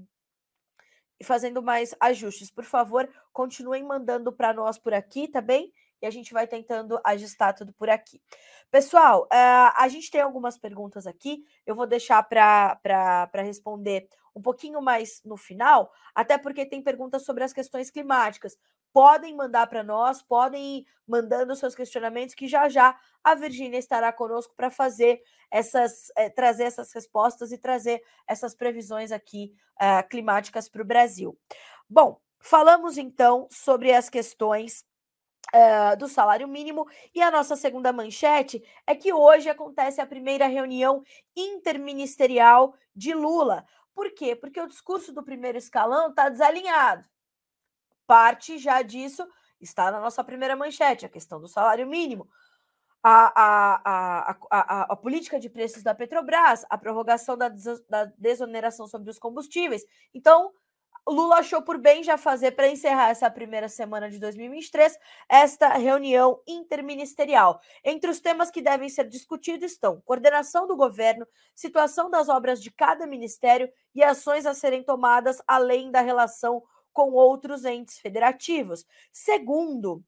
fazendo 1.23 1.61
mais 1.61 1.95
ajustes. 1.99 2.51
Por 2.51 2.63
favor, 2.63 3.09
continuem 3.31 3.83
mandando 3.83 4.31
para 4.31 4.53
nós 4.53 4.77
por 4.77 4.93
aqui, 4.93 5.27
tá 5.27 5.41
bem? 5.41 5.71
E 6.01 6.05
a 6.05 6.09
gente 6.11 6.33
vai 6.33 6.47
tentando 6.47 6.99
ajustar 7.03 7.53
tudo 7.53 7.73
por 7.73 7.89
aqui. 7.89 8.21
Pessoal, 8.69 9.23
uh, 9.23 9.73
a 9.75 9.87
gente 9.87 10.11
tem 10.11 10.21
algumas 10.21 10.57
perguntas 10.57 11.07
aqui. 11.07 11.43
Eu 11.65 11.75
vou 11.75 11.87
deixar 11.87 12.21
para 12.23 13.41
responder 13.41 14.07
um 14.35 14.41
pouquinho 14.41 14.81
mais 14.81 15.21
no 15.25 15.35
final, 15.35 15.91
até 16.13 16.37
porque 16.37 16.65
tem 16.65 16.81
perguntas 16.81 17.25
sobre 17.25 17.43
as 17.43 17.51
questões 17.51 17.89
climáticas. 17.89 18.55
Podem 18.93 19.35
mandar 19.35 19.67
para 19.67 19.83
nós, 19.83 20.21
podem 20.21 20.79
ir 20.79 20.87
mandando 21.07 21.55
seus 21.55 21.73
questionamentos, 21.73 22.35
que 22.35 22.47
já 22.47 22.69
já 22.69 22.97
a 23.23 23.33
Virgínia 23.33 23.79
estará 23.79 24.13
conosco 24.13 24.53
para 24.55 24.69
fazer 24.69 25.21
essas, 25.51 26.11
é, 26.15 26.29
trazer 26.29 26.63
essas 26.63 26.93
respostas 26.93 27.51
e 27.51 27.57
trazer 27.57 28.01
essas 28.27 28.55
previsões 28.55 29.11
aqui 29.11 29.53
uh, 29.75 30.07
climáticas 30.07 30.69
para 30.69 30.81
o 30.81 30.85
Brasil. 30.85 31.37
Bom, 31.89 32.19
falamos 32.39 32.97
então 32.97 33.47
sobre 33.51 33.93
as 33.93 34.09
questões 34.09 34.85
Uh, 35.53 35.95
do 35.97 36.09
salário 36.09 36.45
mínimo. 36.45 36.85
E 37.15 37.21
a 37.21 37.31
nossa 37.31 37.55
segunda 37.55 37.93
manchete 37.93 38.61
é 38.85 38.93
que 38.93 39.13
hoje 39.13 39.49
acontece 39.49 40.01
a 40.01 40.05
primeira 40.05 40.45
reunião 40.45 41.01
interministerial 41.35 42.75
de 42.93 43.13
Lula. 43.13 43.65
Por 43.95 44.11
quê? 44.11 44.35
Porque 44.35 44.59
o 44.59 44.67
discurso 44.67 45.13
do 45.13 45.23
primeiro 45.23 45.57
escalão 45.57 46.09
está 46.09 46.27
desalinhado. 46.27 47.07
Parte 48.05 48.57
já 48.57 48.81
disso 48.81 49.25
está 49.59 49.91
na 49.91 49.99
nossa 49.99 50.23
primeira 50.23 50.55
manchete, 50.55 51.05
a 51.05 51.09
questão 51.09 51.39
do 51.39 51.47
salário 51.47 51.87
mínimo. 51.87 52.27
A, 53.01 53.31
a, 53.41 53.81
a, 53.85 54.37
a, 54.51 54.81
a, 54.93 54.95
política 54.95 55.39
de 55.39 55.49
preços 55.49 55.81
da 55.81 55.95
Petrobras, 55.95 56.65
a 56.69 56.77
prorrogação 56.77 57.37
da, 57.37 57.49
da 57.89 58.05
desoneração 58.17 58.85
sobre 58.85 59.09
os 59.09 59.17
combustíveis. 59.17 59.83
Então, 60.13 60.51
Lula 61.07 61.37
achou 61.37 61.61
por 61.61 61.77
bem 61.77 62.03
já 62.03 62.17
fazer, 62.17 62.51
para 62.51 62.67
encerrar 62.67 63.09
essa 63.09 63.31
primeira 63.31 63.69
semana 63.69 64.09
de 64.09 64.19
2023, 64.19 64.97
esta 65.29 65.69
reunião 65.69 66.41
interministerial. 66.45 67.61
Entre 67.83 68.09
os 68.09 68.19
temas 68.19 68.51
que 68.51 68.61
devem 68.61 68.89
ser 68.89 69.07
discutidos 69.07 69.71
estão 69.71 70.01
coordenação 70.01 70.67
do 70.67 70.75
governo, 70.75 71.25
situação 71.55 72.09
das 72.09 72.27
obras 72.27 72.61
de 72.61 72.69
cada 72.71 73.07
ministério 73.07 73.69
e 73.95 74.03
ações 74.03 74.45
a 74.45 74.53
serem 74.53 74.83
tomadas 74.83 75.41
além 75.47 75.91
da 75.91 76.01
relação 76.01 76.61
com 76.91 77.11
outros 77.11 77.63
entes 77.63 77.99
federativos. 77.99 78.85
Segundo 79.11 80.03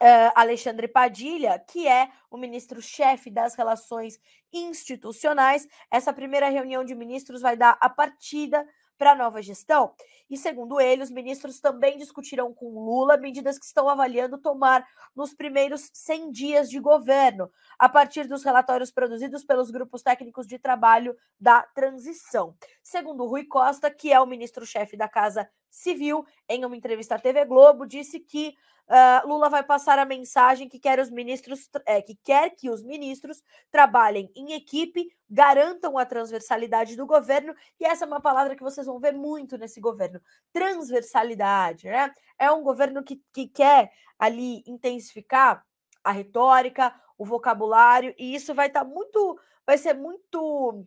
Uh, 0.00 0.32
Alexandre 0.34 0.88
Padilha, 0.88 1.60
que 1.60 1.86
é 1.86 2.10
o 2.28 2.36
ministro-chefe 2.36 3.30
das 3.30 3.54
relações 3.54 4.18
institucionais. 4.52 5.68
Essa 5.92 6.12
primeira 6.12 6.48
reunião 6.48 6.84
de 6.84 6.92
ministros 6.92 7.40
vai 7.40 7.56
dar 7.56 7.78
a 7.80 7.88
partida 7.88 8.66
para 9.02 9.10
a 9.10 9.16
nova 9.16 9.42
gestão. 9.42 9.92
E, 10.30 10.36
segundo 10.36 10.80
ele, 10.80 11.02
os 11.02 11.10
ministros 11.10 11.58
também 11.58 11.98
discutirão 11.98 12.54
com 12.54 12.68
Lula 12.68 13.16
medidas 13.16 13.58
que 13.58 13.64
estão 13.64 13.88
avaliando 13.88 14.38
tomar 14.38 14.86
nos 15.12 15.34
primeiros 15.34 15.90
100 15.92 16.30
dias 16.30 16.70
de 16.70 16.78
governo, 16.78 17.50
a 17.76 17.88
partir 17.88 18.28
dos 18.28 18.44
relatórios 18.44 18.92
produzidos 18.92 19.42
pelos 19.42 19.72
grupos 19.72 20.02
técnicos 20.02 20.46
de 20.46 20.56
trabalho 20.56 21.16
da 21.40 21.62
transição. 21.74 22.54
Segundo 22.80 23.26
Rui 23.26 23.44
Costa, 23.44 23.90
que 23.90 24.12
é 24.12 24.20
o 24.20 24.26
ministro-chefe 24.26 24.96
da 24.96 25.08
Casa 25.08 25.50
Civil, 25.72 26.26
em 26.48 26.64
uma 26.64 26.76
entrevista 26.76 27.14
à 27.14 27.18
TV 27.18 27.44
Globo, 27.46 27.86
disse 27.86 28.20
que 28.20 28.54
Uh, 28.88 29.26
Lula 29.26 29.48
vai 29.48 29.62
passar 29.62 29.98
a 29.98 30.04
mensagem 30.04 30.68
que 30.68 30.78
quer 30.78 30.98
os 30.98 31.08
ministros 31.08 31.70
é, 31.86 32.02
que 32.02 32.16
quer 32.16 32.50
que 32.50 32.68
os 32.68 32.82
ministros 32.82 33.42
trabalhem 33.70 34.30
em 34.34 34.52
equipe, 34.52 35.08
garantam 35.30 35.96
a 35.96 36.04
transversalidade 36.04 36.96
do 36.96 37.06
governo, 37.06 37.54
e 37.80 37.86
essa 37.86 38.04
é 38.04 38.08
uma 38.08 38.20
palavra 38.20 38.56
que 38.56 38.62
vocês 38.62 38.86
vão 38.86 38.98
ver 38.98 39.12
muito 39.12 39.56
nesse 39.56 39.80
governo. 39.80 40.20
Transversalidade, 40.52 41.86
né? 41.86 42.12
É 42.38 42.50
um 42.50 42.62
governo 42.62 43.02
que, 43.02 43.22
que 43.32 43.46
quer 43.46 43.92
ali 44.18 44.62
intensificar 44.66 45.64
a 46.04 46.10
retórica, 46.10 46.92
o 47.16 47.24
vocabulário, 47.24 48.14
e 48.18 48.34
isso 48.34 48.52
vai 48.52 48.66
estar 48.66 48.84
tá 48.84 48.86
muito, 48.86 49.38
vai 49.64 49.78
ser 49.78 49.94
muito. 49.94 50.84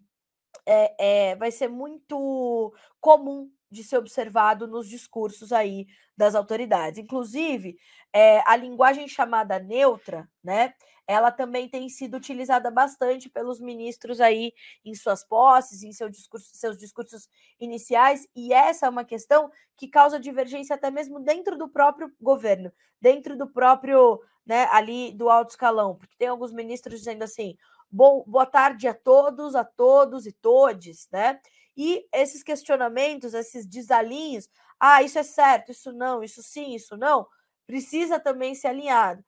É, 0.66 1.32
é, 1.32 1.36
vai 1.36 1.52
ser 1.52 1.70
muito 1.70 2.74
comum 3.00 3.50
de 3.70 3.84
ser 3.84 3.98
observado 3.98 4.68
nos 4.68 4.88
discursos 4.88 5.52
aí 5.52 5.88
das 6.16 6.36
autoridades. 6.36 7.00
Inclusive, 7.00 7.78
é, 8.14 8.42
a 8.46 8.56
linguagem 8.56 9.08
chamada 9.08 9.60
neutra, 9.60 10.30
né? 10.44 10.74
Ela 11.08 11.32
também 11.32 11.70
tem 11.70 11.88
sido 11.88 12.18
utilizada 12.18 12.72
bastante 12.72 13.30
pelos 13.30 13.60
ministros 13.60 14.20
aí 14.20 14.54
em 14.84 14.96
suas 14.96 15.24
posses, 15.24 15.84
em 15.84 15.92
seu 15.92 16.10
discurso, 16.10 16.50
seus 16.54 16.78
discursos 16.78 17.30
iniciais, 17.60 18.28
e 18.36 18.52
essa 18.52 18.88
é 18.88 18.90
uma 18.90 19.06
questão 19.06 19.52
que 19.78 19.88
causa 19.88 20.20
divergência 20.20 20.76
até 20.76 20.90
mesmo 20.90 21.20
dentro 21.20 21.58
do 21.58 21.70
próprio 21.70 22.12
governo, 22.20 22.72
dentro 23.00 23.38
do 23.38 23.48
próprio, 23.48 24.20
né, 24.46 24.68
ali 24.72 25.12
do 25.12 25.30
alto 25.30 25.52
escalão, 25.52 25.96
porque 25.96 26.16
tem 26.18 26.28
alguns 26.28 26.52
ministros 26.52 27.00
dizendo 27.00 27.24
assim: 27.24 27.56
Bom, 27.92 28.24
boa 28.28 28.46
tarde 28.46 28.88
a 28.88 28.94
todos, 28.94 29.56
a 29.56 29.64
todos 29.64 30.26
e 30.26 30.32
todes, 30.32 31.08
né? 31.12 31.40
E 31.76 32.08
esses 32.14 32.42
questionamentos, 32.44 33.34
esses 33.34 33.66
desalinhos, 33.66 34.48
ah, 34.80 35.04
isso 35.04 35.20
é 35.20 35.24
certo, 35.24 35.72
isso 35.72 35.92
não, 35.92 36.24
isso 36.24 36.42
sim, 36.42 36.74
isso 36.74 36.96
não, 36.96 37.28
precisa 37.68 38.20
também 38.20 38.56
ser 38.56 38.68
alinhado. 38.68 39.24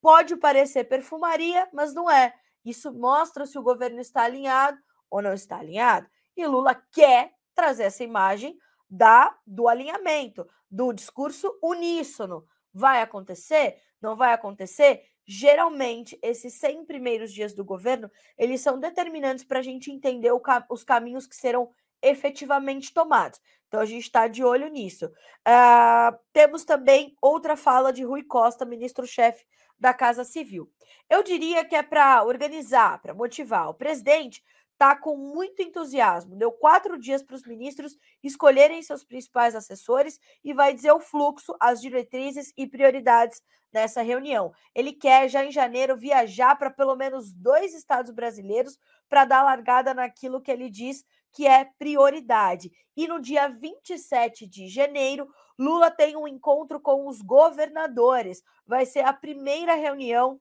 Pode 0.00 0.36
parecer 0.36 0.84
perfumaria, 0.84 1.68
mas 1.72 1.94
não 1.94 2.10
é. 2.10 2.34
Isso 2.64 2.92
mostra 2.92 3.46
se 3.46 3.58
o 3.58 3.62
governo 3.62 4.00
está 4.00 4.22
alinhado 4.22 4.78
ou 5.10 5.22
não 5.22 5.32
está 5.32 5.58
alinhado. 5.58 6.08
E 6.36 6.46
Lula 6.46 6.74
quer 6.92 7.32
trazer 7.54 7.84
essa 7.84 8.02
imagem 8.02 8.58
da 8.88 9.36
do 9.46 9.68
alinhamento, 9.68 10.46
do 10.70 10.92
discurso 10.92 11.56
uníssono. 11.62 12.46
Vai 12.72 13.00
acontecer? 13.00 13.80
Não 14.00 14.16
vai 14.16 14.32
acontecer? 14.32 15.04
geralmente 15.24 16.18
esses 16.22 16.54
100 16.54 16.84
primeiros 16.84 17.32
dias 17.32 17.54
do 17.54 17.64
governo, 17.64 18.10
eles 18.36 18.60
são 18.60 18.78
determinantes 18.78 19.44
para 19.44 19.60
a 19.60 19.62
gente 19.62 19.90
entender 19.90 20.32
os 20.68 20.84
caminhos 20.84 21.26
que 21.26 21.36
serão 21.36 21.70
efetivamente 22.02 22.92
tomados. 22.92 23.40
Então 23.68 23.80
a 23.80 23.86
gente 23.86 24.02
está 24.02 24.28
de 24.28 24.44
olho 24.44 24.68
nisso. 24.68 25.06
Uh, 25.06 26.18
temos 26.32 26.64
também 26.64 27.16
outra 27.22 27.56
fala 27.56 27.92
de 27.92 28.04
Rui 28.04 28.22
Costa, 28.22 28.64
ministro-chefe 28.64 29.44
da 29.78 29.94
Casa 29.94 30.24
Civil. 30.24 30.70
Eu 31.08 31.22
diria 31.22 31.64
que 31.64 31.74
é 31.74 31.82
para 31.82 32.22
organizar, 32.22 33.00
para 33.00 33.14
motivar. 33.14 33.70
O 33.70 33.74
presidente 33.74 34.42
está 34.72 34.96
com 34.96 35.16
muito 35.16 35.62
entusiasmo. 35.62 36.36
Deu 36.36 36.50
quatro 36.50 36.98
dias 36.98 37.22
para 37.22 37.36
os 37.36 37.44
ministros 37.44 37.96
escolherem 38.22 38.82
seus 38.82 39.04
principais 39.04 39.54
assessores 39.54 40.18
e 40.44 40.52
vai 40.52 40.74
dizer 40.74 40.92
o 40.92 41.00
fluxo, 41.00 41.56
as 41.60 41.80
diretrizes 41.80 42.52
e 42.56 42.66
prioridades 42.66 43.40
dessa 43.72 44.02
reunião. 44.02 44.52
Ele 44.74 44.92
quer, 44.92 45.28
já 45.28 45.44
em 45.44 45.50
janeiro, 45.50 45.96
viajar 45.96 46.56
para 46.56 46.70
pelo 46.70 46.94
menos 46.94 47.32
dois 47.32 47.74
estados 47.74 48.10
brasileiros 48.10 48.78
para 49.08 49.24
dar 49.24 49.42
largada 49.42 49.94
naquilo 49.94 50.42
que 50.42 50.50
ele 50.50 50.68
diz 50.68 51.04
que 51.32 51.46
é 51.46 51.64
prioridade. 51.64 52.70
E 52.96 53.08
no 53.08 53.20
dia 53.20 53.48
27 53.48 54.46
de 54.46 54.68
janeiro, 54.68 55.28
Lula 55.58 55.90
tem 55.90 56.16
um 56.16 56.28
encontro 56.28 56.80
com 56.80 57.06
os 57.06 57.20
governadores. 57.22 58.42
Vai 58.66 58.84
ser 58.84 59.04
a 59.04 59.12
primeira 59.12 59.74
reunião 59.74 60.40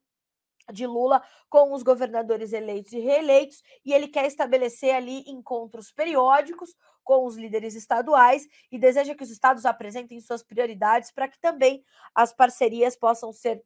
de 0.72 0.86
Lula 0.86 1.24
com 1.50 1.74
os 1.74 1.84
governadores 1.84 2.54
eleitos 2.54 2.94
e 2.94 3.00
reeleitos, 3.00 3.62
e 3.84 3.94
ele 3.94 4.08
quer 4.08 4.26
estabelecer 4.26 4.94
ali 4.96 5.24
encontros 5.28 5.92
periódicos 5.92 6.76
com 7.04 7.26
os 7.26 7.36
líderes 7.36 7.76
estaduais 7.76 8.48
e 8.72 8.78
deseja 8.78 9.16
que 9.16 9.24
os 9.24 9.32
estados 9.32 9.66
apresentem 9.66 10.20
suas 10.22 10.44
prioridades 10.44 11.12
para 11.12 11.28
que 11.28 11.40
também 11.40 11.84
as 12.14 12.32
parcerias 12.32 12.96
possam 12.96 13.34
ser 13.34 13.64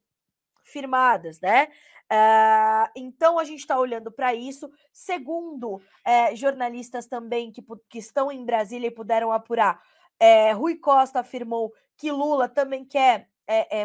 firmadas, 0.66 1.40
né? 1.40 1.70
Uh, 2.12 2.90
então 2.96 3.40
a 3.40 3.44
gente 3.44 3.60
está 3.60 3.80
olhando 3.80 4.12
para 4.12 4.34
isso. 4.34 4.70
Segundo 4.92 5.76
uh, 5.76 6.36
jornalistas 6.36 7.08
também 7.08 7.52
que, 7.52 7.64
que 7.90 8.00
estão 8.00 8.32
em 8.32 8.44
Brasília 8.44 8.88
e 8.88 8.92
puderam 8.92 9.32
apurar, 9.32 9.82
uh, 10.22 10.58
Rui 10.58 10.76
Costa 10.76 11.20
afirmou 11.20 11.74
que 11.96 12.12
Lula 12.12 12.50
também 12.50 12.84
quer 12.84 13.30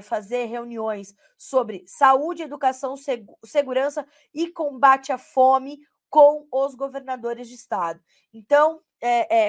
fazer 0.05 0.47
reuniões 0.47 1.15
sobre 1.37 1.85
saúde, 1.87 2.43
educação, 2.43 2.97
seg 2.97 3.27
segurança 3.45 4.07
e 4.33 4.49
combate 4.51 5.13
à 5.13 5.19
fome 5.19 5.79
com 6.09 6.49
os 6.51 6.75
governadores 6.75 7.47
de 7.47 7.57
estado. 7.57 8.01
Então, 8.33 8.81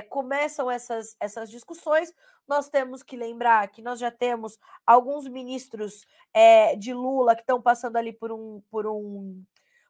começam 0.10 0.70
essas, 0.70 1.16
essas 1.18 1.50
discussões. 1.50 2.14
Nós 2.48 2.69
temos 2.69 3.01
que 3.03 3.15
lembrar 3.15 3.67
que 3.69 3.81
nós 3.81 4.00
já 4.00 4.12
temos 4.12 4.57
alguns 4.86 5.27
ministros 5.27 6.05
é, 6.33 6.75
de 6.75 6.93
Lula 6.93 7.36
que 7.36 7.41
estão 7.41 7.62
passando 7.62 7.95
ali 7.95 8.12
por 8.12 8.31
um, 8.31 8.62
por 8.69 8.86
um 8.88 9.43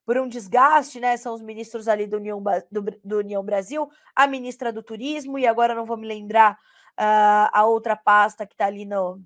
por 0.05 0.17
um 0.17 0.27
desgaste, 0.27 0.99
né? 0.99 1.15
São 1.15 1.33
os 1.33 1.41
ministros 1.41 1.87
ali 1.87 2.07
do 2.07 2.17
União, 2.17 2.43
do, 2.71 2.81
do 3.03 3.17
União 3.19 3.43
Brasil, 3.43 3.89
a 4.15 4.27
ministra 4.27 4.73
do 4.73 4.83
Turismo, 4.83 5.37
e 5.37 5.47
agora 5.47 5.75
não 5.75 5.85
vou 5.85 5.95
me 5.95 6.07
lembrar 6.07 6.53
uh, 6.99 7.49
a 7.53 7.65
outra 7.65 7.95
pasta 7.95 8.45
que 8.45 8.53
está 8.53 8.65
ali 8.65 8.83
no, 8.83 9.21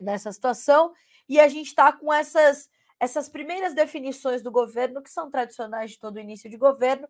nessa 0.00 0.32
situação, 0.32 0.92
e 1.28 1.38
a 1.38 1.48
gente 1.48 1.66
está 1.66 1.92
com 1.92 2.12
essas, 2.12 2.70
essas 2.98 3.28
primeiras 3.28 3.74
definições 3.74 4.42
do 4.42 4.50
governo, 4.50 5.02
que 5.02 5.10
são 5.10 5.30
tradicionais 5.30 5.90
de 5.90 5.98
todo 5.98 6.20
início 6.20 6.48
de 6.48 6.56
governo, 6.56 7.08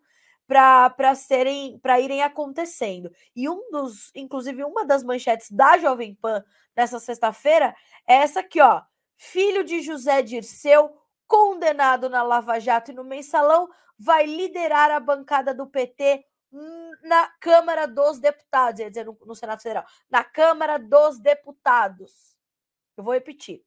para 0.49 1.15
serem 1.15 1.79
para 1.79 2.01
irem 2.01 2.23
acontecendo. 2.23 3.13
E 3.37 3.49
um 3.49 3.71
dos, 3.71 4.11
inclusive, 4.15 4.65
uma 4.65 4.85
das 4.85 5.05
manchetes 5.05 5.51
da 5.51 5.77
Jovem 5.77 6.15
Pan 6.15 6.43
nessa 6.75 6.99
sexta-feira 6.99 7.77
é 8.07 8.15
essa 8.15 8.41
aqui, 8.41 8.61
ó. 8.61 8.83
Filho 9.19 9.63
de 9.63 9.83
José 9.83 10.23
Dirceu, 10.23 10.97
condenado 11.27 12.09
na 12.09 12.23
Lava 12.23 12.59
Jato 12.59 12.93
e 12.93 12.95
no 12.95 13.05
mensalão, 13.05 13.69
vai 13.99 14.25
liderar 14.25 14.91
a 14.91 14.99
bancada 14.99 15.53
do 15.53 15.67
PT 15.67 16.25
na 17.03 17.29
Câmara 17.41 17.87
dos 17.87 18.19
Deputados, 18.19 18.81
ia 18.81 18.89
dizer 18.89 19.05
no, 19.05 19.19
no 19.27 19.35
Senado 19.35 19.61
Federal, 19.61 19.85
na 20.09 20.25
Câmara 20.25 20.79
dos 20.79 21.19
Deputados. 21.19 22.39
Eu 22.97 23.05
vou 23.05 23.13
repetir. 23.13 23.63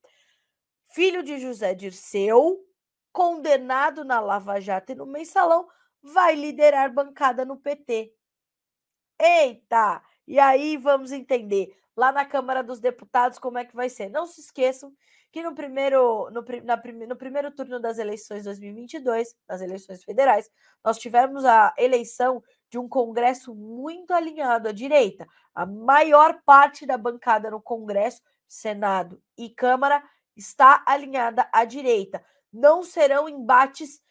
Filho 0.85 1.21
de 1.21 1.37
José 1.37 1.75
Dirceu, 1.75 2.65
condenado 3.11 4.03
na 4.03 4.19
Lava 4.19 4.59
Jato 4.59 4.93
e 4.93 4.95
no 4.95 5.05
mensalão, 5.05 5.67
vai 6.01 6.35
liderar 6.35 6.93
bancada 6.93 7.45
no 7.45 7.57
PT. 7.57 8.13
Eita! 9.19 10.01
E 10.27 10.39
aí 10.39 10.77
vamos 10.77 11.11
entender 11.11 11.75
lá 11.95 12.11
na 12.11 12.25
Câmara 12.25 12.63
dos 12.63 12.79
Deputados 12.79 13.37
como 13.37 13.57
é 13.57 13.65
que 13.65 13.75
vai 13.75 13.89
ser. 13.89 14.09
Não 14.09 14.25
se 14.25 14.41
esqueçam 14.41 14.93
que 15.31 15.41
no 15.41 15.55
primeiro, 15.55 16.29
no, 16.31 16.43
na, 16.63 16.81
no 17.07 17.15
primeiro 17.15 17.51
turno 17.51 17.79
das 17.79 17.97
eleições 17.97 18.43
2022, 18.43 19.33
das 19.47 19.61
eleições 19.61 20.03
federais, 20.03 20.49
nós 20.83 20.97
tivemos 20.97 21.45
a 21.45 21.73
eleição 21.77 22.43
de 22.69 22.77
um 22.77 22.87
Congresso 22.87 23.55
muito 23.55 24.13
alinhado 24.13 24.67
à 24.67 24.71
direita. 24.71 25.27
A 25.53 25.65
maior 25.65 26.41
parte 26.45 26.85
da 26.85 26.97
bancada 26.97 27.49
no 27.49 27.61
Congresso 27.61 28.21
Senado 28.47 29.21
e 29.37 29.49
Câmara 29.49 30.03
está 30.35 30.83
alinhada 30.85 31.47
à 31.53 31.63
direita. 31.63 32.23
Não 32.51 32.83
serão 32.83 33.29
embates 33.29 34.01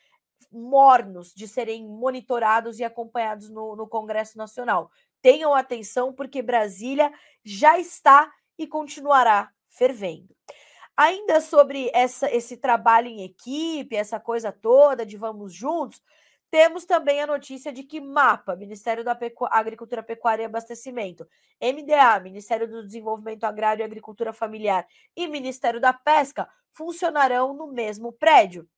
mornos 0.51 1.33
de 1.35 1.47
serem 1.47 1.87
monitorados 1.87 2.79
e 2.79 2.85
acompanhados 2.85 3.49
no, 3.49 3.77
no 3.77 3.89
Congresso 3.89 4.39
Nacional. 4.39 4.91
Tenham 5.23 5.55
atenção, 5.55 6.13
porque 6.13 6.43
Brasília 6.43 7.13
já 7.45 7.79
está 7.79 8.31
e 8.59 8.67
continuará 8.67 9.51
fervendo. 9.69 10.35
Ainda 10.97 11.41
sobre 11.41 11.91
essa, 11.95 12.31
esse 12.31 12.57
trabalho 12.57 13.09
em 13.09 13.23
equipe, 13.23 13.97
essa 13.97 14.21
coisa 14.21 14.53
toda 14.53 15.07
de 15.07 15.17
vamos 15.17 15.55
juntos, 15.55 16.03
temos 16.51 16.85
também 16.85 17.21
a 17.21 17.27
notícia 17.27 17.73
de 17.73 17.85
que 17.85 18.01
MAPA, 18.01 18.57
Ministério 18.57 19.05
da 19.05 19.15
Pecu... 19.15 19.47
Agricultura, 19.51 20.03
Pecuária 20.03 20.43
e 20.43 20.47
Abastecimento, 20.47 21.27
MDA, 21.63 22.19
Ministério 22.21 22.69
do 22.69 22.85
Desenvolvimento 22.85 23.45
Agrário 23.45 23.83
e 23.83 23.85
Agricultura 23.85 24.33
Familiar, 24.33 24.87
e 25.17 25.29
Ministério 25.29 25.81
da 25.81 25.93
Pesca 25.93 26.49
funcionarão 26.73 27.55
no 27.55 27.69
mesmo 27.69 28.13
prédio. 28.13 28.69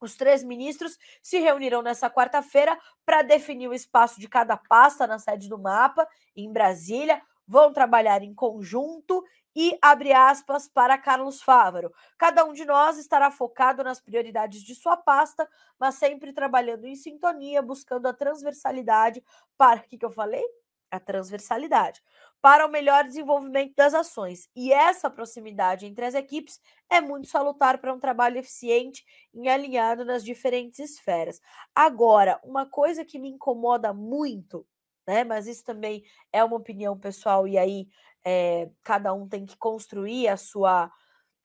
Os 0.00 0.16
três 0.16 0.44
ministros 0.44 0.98
se 1.22 1.38
reunirão 1.38 1.82
nessa 1.82 2.10
quarta-feira 2.10 2.78
para 3.04 3.22
definir 3.22 3.68
o 3.68 3.74
espaço 3.74 4.20
de 4.20 4.28
cada 4.28 4.56
pasta 4.56 5.06
na 5.06 5.18
sede 5.18 5.48
do 5.48 5.58
MAPA, 5.58 6.06
em 6.34 6.52
Brasília. 6.52 7.20
Vão 7.46 7.72
trabalhar 7.72 8.22
em 8.22 8.34
conjunto 8.34 9.24
e 9.54 9.78
abre 9.80 10.12
aspas 10.12 10.68
para 10.68 10.98
Carlos 10.98 11.40
Fávaro. 11.40 11.90
Cada 12.18 12.44
um 12.44 12.52
de 12.52 12.66
nós 12.66 12.98
estará 12.98 13.30
focado 13.30 13.82
nas 13.82 13.98
prioridades 13.98 14.62
de 14.62 14.74
sua 14.74 14.98
pasta, 14.98 15.48
mas 15.78 15.94
sempre 15.94 16.32
trabalhando 16.32 16.84
em 16.84 16.94
sintonia, 16.94 17.62
buscando 17.62 18.06
a 18.06 18.12
transversalidade 18.12 19.24
para 19.56 19.80
que, 19.80 19.96
que 19.96 20.04
eu 20.04 20.10
falei? 20.10 20.44
A 20.90 21.00
transversalidade 21.00 22.02
para 22.46 22.64
o 22.64 22.70
melhor 22.70 23.02
desenvolvimento 23.02 23.74
das 23.74 23.92
ações. 23.92 24.48
E 24.54 24.72
essa 24.72 25.10
proximidade 25.10 25.84
entre 25.84 26.04
as 26.04 26.14
equipes 26.14 26.60
é 26.88 27.00
muito 27.00 27.26
salutar 27.26 27.78
para 27.78 27.92
um 27.92 27.98
trabalho 27.98 28.38
eficiente 28.38 29.04
e 29.34 29.48
alinhado 29.48 30.04
nas 30.04 30.22
diferentes 30.22 30.78
esferas. 30.78 31.40
Agora, 31.74 32.40
uma 32.44 32.64
coisa 32.64 33.04
que 33.04 33.18
me 33.18 33.30
incomoda 33.30 33.92
muito, 33.92 34.64
né? 35.04 35.24
Mas 35.24 35.48
isso 35.48 35.64
também 35.64 36.04
é 36.32 36.44
uma 36.44 36.56
opinião 36.56 36.96
pessoal, 36.96 37.48
e 37.48 37.58
aí 37.58 37.88
é, 38.24 38.70
cada 38.84 39.12
um 39.12 39.28
tem 39.28 39.44
que 39.44 39.56
construir 39.56 40.28
a 40.28 40.36
sua 40.36 40.88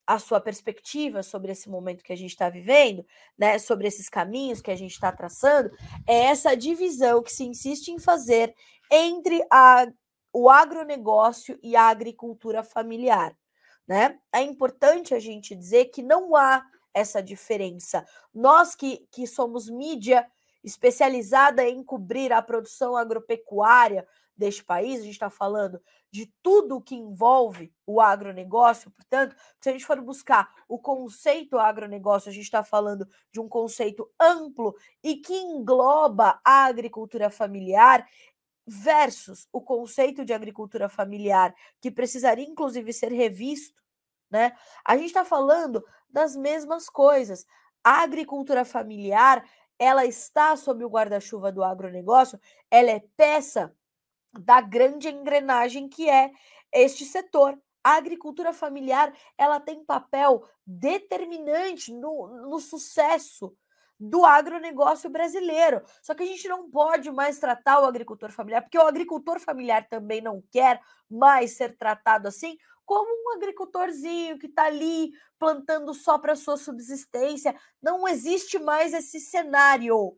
a 0.06 0.20
sua 0.20 0.42
perspectiva 0.42 1.24
sobre 1.24 1.52
esse 1.52 1.70
momento 1.70 2.04
que 2.04 2.12
a 2.14 2.18
gente 2.18 2.32
está 2.32 2.50
vivendo, 2.50 3.06
né, 3.38 3.58
sobre 3.58 3.88
esses 3.88 4.10
caminhos 4.10 4.62
que 4.62 4.70
a 4.70 4.76
gente 4.76 4.92
está 4.92 5.12
traçando, 5.12 5.72
é 6.08 6.26
essa 6.26 6.56
divisão 6.56 7.24
que 7.24 7.32
se 7.32 7.46
insiste 7.46 7.90
em 7.90 8.00
fazer 8.00 8.54
entre 8.92 9.42
a, 9.50 9.88
o 10.34 10.50
agronegócio 10.50 11.60
e 11.62 11.76
a 11.76 11.88
agricultura 11.88 12.64
familiar. 12.64 13.36
Né? 13.88 14.20
É 14.34 14.42
importante 14.42 15.14
a 15.14 15.20
gente 15.20 15.56
dizer 15.56 15.86
que 15.86 16.02
não 16.02 16.36
há 16.36 16.66
essa 16.94 17.22
diferença. 17.22 18.06
Nós 18.34 18.76
que, 18.76 19.08
que 19.12 19.26
somos 19.26 19.70
mídia 19.70 20.28
especializada 20.64 21.68
em 21.68 21.84
cobrir 21.84 22.32
a 22.32 22.42
produção 22.42 22.96
agropecuária 22.96 24.08
deste 24.38 24.64
país, 24.64 25.00
a 25.00 25.04
gente 25.04 25.14
está 25.14 25.30
falando 25.30 25.80
de 26.12 26.32
tudo 26.42 26.82
que 26.82 26.96
envolve 26.96 27.72
o 27.86 28.02
agronegócio, 28.02 28.92
portanto, 28.92 29.36
se 29.60 29.70
a 29.70 29.72
gente 29.72 29.86
for 29.86 30.00
buscar 30.02 30.50
o 30.68 30.80
conceito 30.80 31.58
agronegócio, 31.58 32.30
a 32.30 32.34
gente 32.34 32.44
está 32.44 32.64
falando 32.64 33.08
de 33.32 33.40
um 33.40 33.48
conceito 33.48 34.10
amplo 34.20 34.76
e 35.04 35.18
que 35.18 35.34
engloba 35.34 36.40
a 36.44 36.66
agricultura 36.66 37.30
familiar 37.30 38.06
versus 38.72 39.50
o 39.52 39.62
conceito 39.62 40.24
de 40.24 40.34
agricultura 40.34 40.88
familiar, 40.88 41.54
que 41.82 41.92
precisaria 41.92 42.46
inclusive 42.46 42.94
ser 42.94 43.12
revisto, 43.12 43.82
né? 44.30 44.56
A 44.86 44.96
gente 44.96 45.08
está 45.08 45.26
falando 45.26 45.84
das 46.10 46.38
mesmas 46.38 46.90
coisas. 46.90 47.46
A 47.84 48.02
agricultura 48.02 48.64
familiar, 48.64 49.44
ela 49.78 50.06
está 50.06 50.56
sob 50.56 50.86
o 50.86 50.90
guarda-chuva 50.90 51.52
do 51.52 51.64
agronegócio, 51.64 52.40
ela 52.70 52.92
é 52.92 53.04
peça 53.18 53.76
da 54.40 54.62
grande 54.62 55.10
engrenagem 55.10 55.90
que 55.90 56.10
é 56.10 56.32
este 56.72 57.04
setor 57.04 57.60
A 57.84 57.96
agricultura 57.96 58.54
familiar 58.54 59.14
ela 59.38 59.60
tem 59.60 59.84
papel 59.84 60.48
determinante 60.66 61.92
no, 61.94 62.48
no 62.48 62.60
sucesso 62.60 63.54
do 64.02 64.26
agronegócio 64.26 65.12
brasileiro. 65.12 65.80
Só 66.02 66.16
que 66.16 66.24
a 66.24 66.26
gente 66.26 66.48
não 66.48 66.70
pode 66.72 67.12
mais 67.12 67.38
tratar 67.38 67.80
o 67.80 67.86
agricultor 67.86 68.32
familiar, 68.32 68.64
porque 68.64 68.78
o 68.78 68.88
agricultor 68.88 69.40
familiar 69.40 69.88
também 69.88 70.22
não 70.22 70.44
quer 70.52 70.82
mais 71.08 71.52
ser 71.52 71.78
tratado 71.78 72.28
assim 72.28 72.58
como 72.84 73.08
um 73.10 73.36
agricultorzinho 73.38 74.40
que 74.40 74.48
está 74.48 74.66
ali 74.66 75.12
plantando 75.38 75.94
só 75.94 76.18
para 76.18 76.36
sua 76.36 76.58
subsistência. 76.58 77.56
Não 77.82 78.08
existe 78.08 78.58
mais 78.58 78.92
esse 78.92 79.20
cenário. 79.20 80.18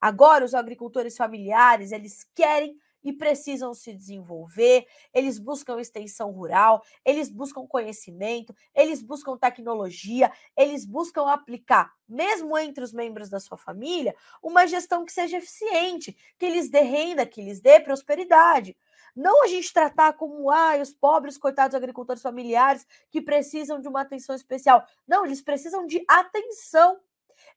Agora, 0.00 0.44
os 0.44 0.54
agricultores 0.54 1.16
familiares, 1.16 1.92
eles 1.92 2.24
querem 2.34 2.74
e 3.02 3.12
precisam 3.12 3.72
se 3.74 3.94
desenvolver, 3.94 4.86
eles 5.12 5.38
buscam 5.38 5.80
extensão 5.80 6.30
rural, 6.30 6.82
eles 7.04 7.28
buscam 7.28 7.66
conhecimento, 7.66 8.54
eles 8.74 9.02
buscam 9.02 9.36
tecnologia, 9.36 10.30
eles 10.56 10.84
buscam 10.84 11.26
aplicar, 11.28 11.92
mesmo 12.08 12.56
entre 12.58 12.84
os 12.84 12.92
membros 12.92 13.28
da 13.28 13.40
sua 13.40 13.56
família, 13.56 14.14
uma 14.42 14.66
gestão 14.66 15.04
que 15.04 15.12
seja 15.12 15.38
eficiente, 15.38 16.16
que 16.38 16.48
lhes 16.48 16.70
dê 16.70 16.80
renda, 16.80 17.26
que 17.26 17.42
lhes 17.42 17.60
dê 17.60 17.80
prosperidade. 17.80 18.76
Não 19.14 19.42
a 19.44 19.46
gente 19.48 19.72
tratar 19.72 20.12
como 20.12 20.50
ah, 20.50 20.76
os 20.80 20.92
pobres, 20.92 21.36
coitados 21.36 21.74
agricultores 21.74 22.22
familiares 22.22 22.86
que 23.10 23.20
precisam 23.20 23.80
de 23.80 23.88
uma 23.88 24.02
atenção 24.02 24.34
especial. 24.34 24.84
Não, 25.06 25.24
eles 25.24 25.42
precisam 25.42 25.86
de 25.86 26.04
atenção. 26.08 27.00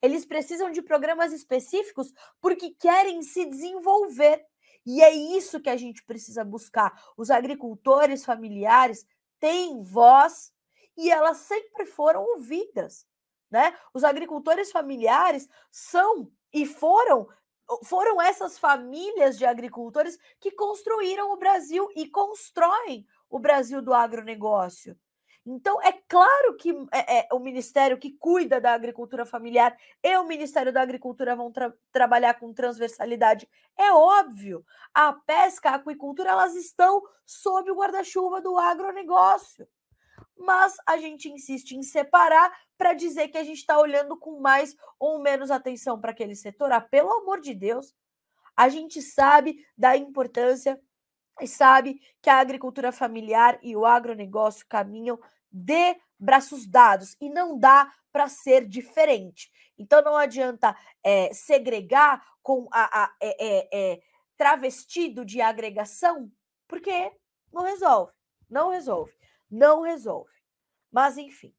Eles 0.02 0.26
precisam 0.26 0.72
de 0.72 0.82
programas 0.82 1.32
específicos 1.32 2.12
porque 2.42 2.72
querem 2.72 3.22
se 3.22 3.46
desenvolver. 3.46 4.46
E 4.86 5.02
é 5.02 5.12
isso 5.12 5.62
que 5.62 5.70
a 5.70 5.78
gente 5.78 6.04
precisa 6.04 6.44
buscar. 6.44 6.94
Os 7.18 7.30
agricultores 7.30 8.26
familiares 8.26 9.06
têm 9.40 9.82
voz 9.82 10.54
e 10.98 11.10
elas 11.10 11.38
sempre 11.38 11.86
foram 11.86 12.24
ouvidas, 12.24 13.06
né? 13.50 13.76
Os 13.94 14.04
agricultores 14.04 14.72
familiares 14.72 15.48
são 15.72 16.32
e 16.54 16.66
foram 16.66 17.28
foram 17.86 18.22
essas 18.22 18.60
famílias 18.60 19.38
de 19.38 19.46
agricultores 19.46 20.18
que 20.40 20.52
construíram 20.52 21.32
o 21.32 21.38
Brasil 21.38 21.90
e 21.96 22.10
constroem 22.10 23.08
o 23.30 23.40
Brasil 23.40 23.82
do 23.82 23.94
agronegócio. 23.94 24.98
Então, 25.46 25.82
é 25.82 25.92
claro 25.92 26.56
que 26.56 26.72
é, 26.92 27.20
é, 27.20 27.28
o 27.34 27.40
Ministério 27.40 27.98
que 27.98 28.12
cuida 28.12 28.62
da 28.62 28.74
agricultura 28.74 29.26
familiar 29.26 29.76
e 30.02 30.16
o 30.18 30.26
Ministério 30.26 30.72
da 30.72 30.82
Agricultura 30.82 31.36
vão 31.36 31.52
tra 31.52 31.74
trabalhar 31.92 32.36
com 32.36 32.54
transversalidade. 32.54 33.48
É 33.78 33.92
óbvio. 33.92 34.66
A 34.94 35.12
pesca, 35.12 35.72
a 35.72 35.76
aquicultura, 35.76 36.30
elas 36.30 36.56
estão 36.56 37.02
sob 37.26 37.70
o 37.70 37.76
guarda-chuva 37.76 38.40
do 38.40 38.58
agronegócio. 38.58 39.68
Mas 40.38 40.76
a 40.88 40.98
gente 40.98 41.30
insiste 41.30 41.74
em 41.74 41.84
separar 41.84 42.52
para 42.78 42.94
dizer 42.94 43.28
que 43.28 43.38
a 43.38 43.44
gente 43.44 43.60
está 43.60 43.78
olhando 43.78 44.18
com 44.18 44.40
mais 44.40 44.76
ou 44.98 45.20
menos 45.20 45.52
atenção 45.52 46.00
para 46.00 46.12
aquele 46.12 46.36
setor. 46.36 46.72
Ah, 46.72 46.80
pelo 46.80 47.12
amor 47.12 47.42
de 47.42 47.54
Deus, 47.54 47.94
a 48.56 48.70
gente 48.70 49.02
sabe 49.02 49.58
da 49.78 49.98
importância 49.98 50.80
e 51.42 51.48
sabe 51.48 52.00
que 52.22 52.30
a 52.30 52.40
agricultura 52.40 52.92
familiar 52.92 53.60
e 53.62 53.76
o 53.76 53.86
agronegócio 53.86 54.66
caminham 54.68 55.20
de 55.52 55.96
braços 56.18 56.66
dados 56.66 57.16
e 57.20 57.30
não 57.30 57.58
dá 57.58 57.92
para 58.12 58.28
ser 58.28 58.68
diferente. 58.68 59.52
Então 59.78 60.02
não 60.02 60.16
adianta 60.16 60.76
é, 61.04 61.34
segregar 61.34 62.24
com 62.42 62.68
a, 62.72 63.04
a 63.04 63.16
é, 63.22 63.68
é, 63.72 64.02
travestido 64.38 65.26
de 65.26 65.42
agregação, 65.42 66.32
porque 66.68 67.12
não 67.52 67.64
resolve, 67.64 68.14
não 68.50 68.70
resolve, 68.70 69.14
não 69.50 69.82
resolve. 69.82 70.32
Mas 70.92 71.18
enfim, 71.18 71.54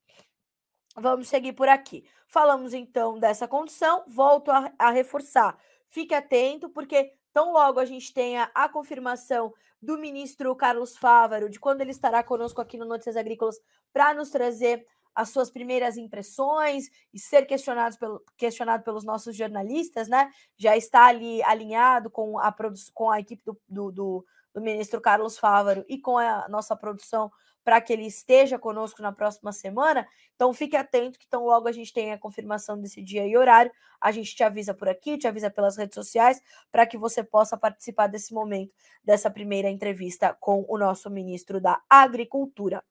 vamos 0.97 1.29
seguir 1.29 1.53
por 1.53 1.69
aqui. 1.69 2.09
Falamos 2.29 2.75
então 2.75 3.19
dessa 3.19 3.47
condição, 3.47 4.05
volto 4.07 4.51
a, 4.51 4.73
a 4.79 4.91
reforçar. 4.91 5.59
Fique 5.89 6.15
atento, 6.15 6.69
porque 6.69 7.13
Tão 7.35 7.53
logo 7.53 7.81
a 7.81 7.85
gente 7.85 8.15
tenha 8.15 8.49
a 8.55 8.69
confirmação 8.69 9.53
do 9.83 9.99
ministro 9.99 10.55
Carlos 10.55 10.97
Fávaro 10.97 11.51
de 11.51 11.59
quando 11.59 11.81
ele 11.81 11.91
estará 11.91 12.23
conosco 12.23 12.61
aqui 12.61 12.79
no 12.79 12.85
Notícias 12.87 13.17
Agrícolas 13.17 13.61
para 13.93 14.15
nos 14.15 14.31
trazer 14.31 14.87
as 15.13 15.31
suas 15.31 15.51
primeiras 15.51 15.97
impressões 15.97 16.89
e 17.13 17.19
ser 17.19 17.45
questionados 17.45 17.99
pelo, 17.99 18.23
questionado 18.37 18.85
pelos 18.85 19.05
nossos 19.05 19.37
jornalistas, 19.37 20.09
né? 20.09 20.31
Já 20.57 20.77
está 20.77 21.07
ali 21.07 21.43
alinhado 21.43 22.09
com 22.09 22.39
a, 22.39 22.55
com 22.95 23.11
a 23.11 23.19
equipe 23.19 23.43
do, 23.45 23.61
do, 23.69 23.91
do, 23.91 24.27
do 24.55 24.61
ministro 24.61 25.01
Carlos 25.01 25.37
Fávaro 25.37 25.85
e 25.89 25.99
com 25.99 26.17
a 26.17 26.49
nossa 26.49 26.77
produção 26.77 27.33
para 27.65 27.81
que 27.81 27.93
ele 27.93 28.07
esteja 28.07 28.59
conosco 28.59 29.01
na 29.01 29.11
próxima 29.11 29.51
semana. 29.51 30.07
Então 30.35 30.53
fique 30.53 30.77
atento 30.77 31.19
que 31.19 31.27
tão 31.27 31.45
logo 31.45 31.67
a 31.67 31.73
gente 31.73 31.93
tenha 31.93 32.15
a 32.15 32.19
confirmação 32.19 32.79
desse 32.79 33.03
dia 33.03 33.27
e 33.27 33.37
horário, 33.37 33.73
a 34.01 34.13
gente 34.13 34.37
te 34.37 34.45
avisa 34.45 34.75
por 34.75 34.89
aqui, 34.89 35.17
te 35.17 35.27
avisa 35.27 35.51
pelas 35.51 35.77
redes 35.77 35.95
sociais, 35.95 36.43
para 36.71 36.87
que 36.87 36.99
você 36.99 37.25
possa 37.25 37.57
participar 37.57 38.07
desse 38.07 38.35
momento, 38.35 38.73
dessa 39.03 39.31
primeira 39.31 39.71
entrevista 39.71 40.37
com 40.39 40.65
o 40.69 40.77
nosso 40.77 41.09
ministro 41.11 41.61
da 41.61 41.81
Agricultura. 41.89 42.85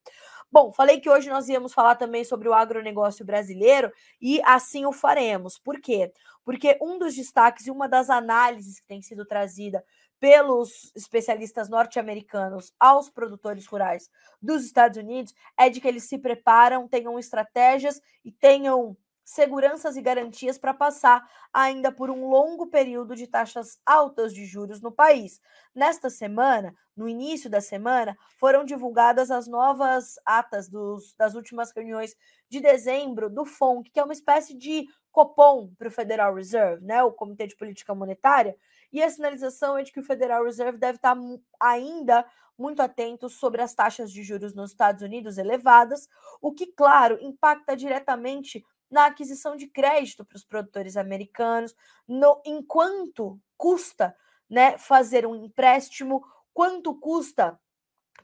Bom, 0.52 0.72
falei 0.72 1.00
que 1.00 1.10
hoje 1.10 1.32
nós 1.32 1.50
íamos 1.50 1.74
falar 1.74 1.96
também 1.96 2.24
sobre 2.24 2.48
o 2.48 2.54
agronegócio 2.54 3.26
brasileiro 3.26 3.92
e 4.22 4.40
assim 4.46 4.86
o 4.86 4.92
faremos. 4.92 5.58
Por 5.58 5.82
quê? 5.82 6.12
Porque 6.46 6.78
um 6.80 7.00
dos 7.00 7.16
destaques 7.16 7.66
e 7.66 7.72
uma 7.72 7.90
das 7.90 8.08
análises 8.08 8.80
que 8.80 8.86
tem 8.86 9.02
sido 9.02 9.26
trazida 9.26 9.84
pelos 10.24 10.90
especialistas 10.96 11.68
norte-americanos 11.68 12.72
aos 12.80 13.10
produtores 13.10 13.66
rurais 13.66 14.10
dos 14.42 14.64
Estados 14.64 14.98
Unidos 14.98 15.34
é 15.60 15.70
de 15.70 15.82
que 15.82 15.88
eles 15.90 16.08
se 16.08 16.18
preparam, 16.18 16.88
tenham 16.88 17.20
estratégias 17.20 18.00
e 18.24 18.32
tenham 18.32 18.96
seguranças 19.26 19.98
e 19.98 20.02
garantias 20.02 20.58
para 20.58 20.74
passar 20.74 21.30
ainda 21.52 21.92
por 21.92 22.10
um 22.10 22.30
longo 22.30 22.68
período 22.68 23.18
de 23.18 23.28
taxas 23.28 23.78
altas 23.86 24.34
de 24.34 24.46
juros 24.46 24.80
no 24.80 24.94
país. 24.94 25.42
Nesta 25.76 26.10
semana, 26.10 26.74
no 26.96 27.10
início 27.10 27.50
da 27.50 27.60
semana, 27.60 28.18
foram 28.38 28.64
divulgadas 28.64 29.30
as 29.30 29.46
novas 29.46 30.16
atas 30.26 30.70
dos, 30.70 31.14
das 31.18 31.36
últimas 31.36 31.74
reuniões 31.76 32.16
de 32.50 32.62
dezembro 32.62 33.30
do 33.30 33.44
FONC, 33.44 33.92
que 33.92 34.00
é 34.00 34.04
uma 34.04 34.14
espécie 34.14 34.58
de 34.58 34.86
Copom 35.12 35.70
para 35.78 35.90
o 35.90 35.92
Federal 35.92 36.34
Reserve, 36.34 36.82
né, 36.86 37.04
o 37.04 37.12
Comitê 37.12 37.46
de 37.46 37.58
Política 37.58 37.94
Monetária, 37.94 38.56
e 38.94 39.02
a 39.02 39.10
sinalização 39.10 39.76
é 39.76 39.84
de 39.84 39.92
que 39.92 40.00
o 40.00 40.04
Federal 40.04 40.46
Reserve 40.46 40.78
deve 40.78 40.98
estar 40.98 41.18
ainda 41.60 42.24
muito 42.56 42.80
atento 42.82 43.28
sobre 43.28 43.62
as 43.62 43.74
taxas 43.74 44.12
de 44.12 44.22
juros 44.22 44.54
nos 44.54 44.70
Estados 44.70 45.02
Unidos 45.02 45.40
elevadas, 45.40 46.08
o 46.40 46.54
que, 46.54 46.68
claro, 46.68 47.18
impacta 47.20 47.76
diretamente 47.76 48.64
na 48.92 49.08
aquisição 49.08 49.56
de 49.56 49.66
crédito 49.68 50.24
para 50.24 50.36
os 50.36 50.44
produtores 50.44 50.96
americanos, 50.96 51.76
no 52.08 52.40
enquanto 52.46 53.42
custa 53.58 54.16
né, 54.48 54.78
fazer 54.78 55.26
um 55.26 55.36
empréstimo, 55.36 56.24
quanto 56.54 56.94
custa 57.00 57.60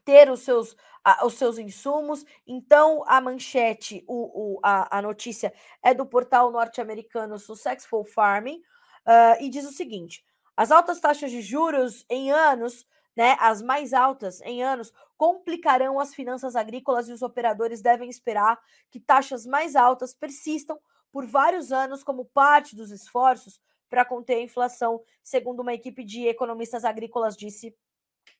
ter 0.04 0.30
os 0.30 0.40
seus, 0.40 0.76
a, 1.02 1.26
os 1.26 1.34
seus 1.34 1.58
insumos. 1.58 2.24
Então, 2.46 3.02
a 3.08 3.20
manchete, 3.20 4.04
o, 4.06 4.54
o, 4.54 4.60
a, 4.62 4.98
a 4.98 5.02
notícia 5.02 5.52
é 5.82 5.92
do 5.92 6.06
portal 6.06 6.52
norte-americano 6.52 7.36
Successful 7.36 8.04
Farming 8.04 8.62
uh, 9.06 9.42
e 9.42 9.50
diz 9.50 9.66
o 9.66 9.72
seguinte: 9.72 10.24
as 10.56 10.70
altas 10.70 11.00
taxas 11.00 11.30
de 11.30 11.40
juros 11.40 12.04
em 12.08 12.30
anos 12.30 12.86
né, 13.16 13.36
as 13.38 13.60
mais 13.60 13.92
altas 13.92 14.40
em 14.42 14.62
anos, 14.62 14.92
complicarão 15.16 16.00
as 16.00 16.14
finanças 16.14 16.56
agrícolas 16.56 17.08
e 17.08 17.12
os 17.12 17.22
operadores 17.22 17.82
devem 17.82 18.08
esperar 18.08 18.58
que 18.90 19.00
taxas 19.00 19.44
mais 19.44 19.76
altas 19.76 20.14
persistam 20.14 20.78
por 21.12 21.26
vários 21.26 21.72
anos 21.72 22.02
como 22.02 22.24
parte 22.24 22.76
dos 22.76 22.90
esforços 22.90 23.60
para 23.88 24.04
conter 24.04 24.36
a 24.36 24.42
inflação, 24.42 25.02
segundo 25.22 25.60
uma 25.60 25.74
equipe 25.74 26.04
de 26.04 26.26
economistas 26.28 26.84
agrícolas 26.84 27.36
disse 27.36 27.76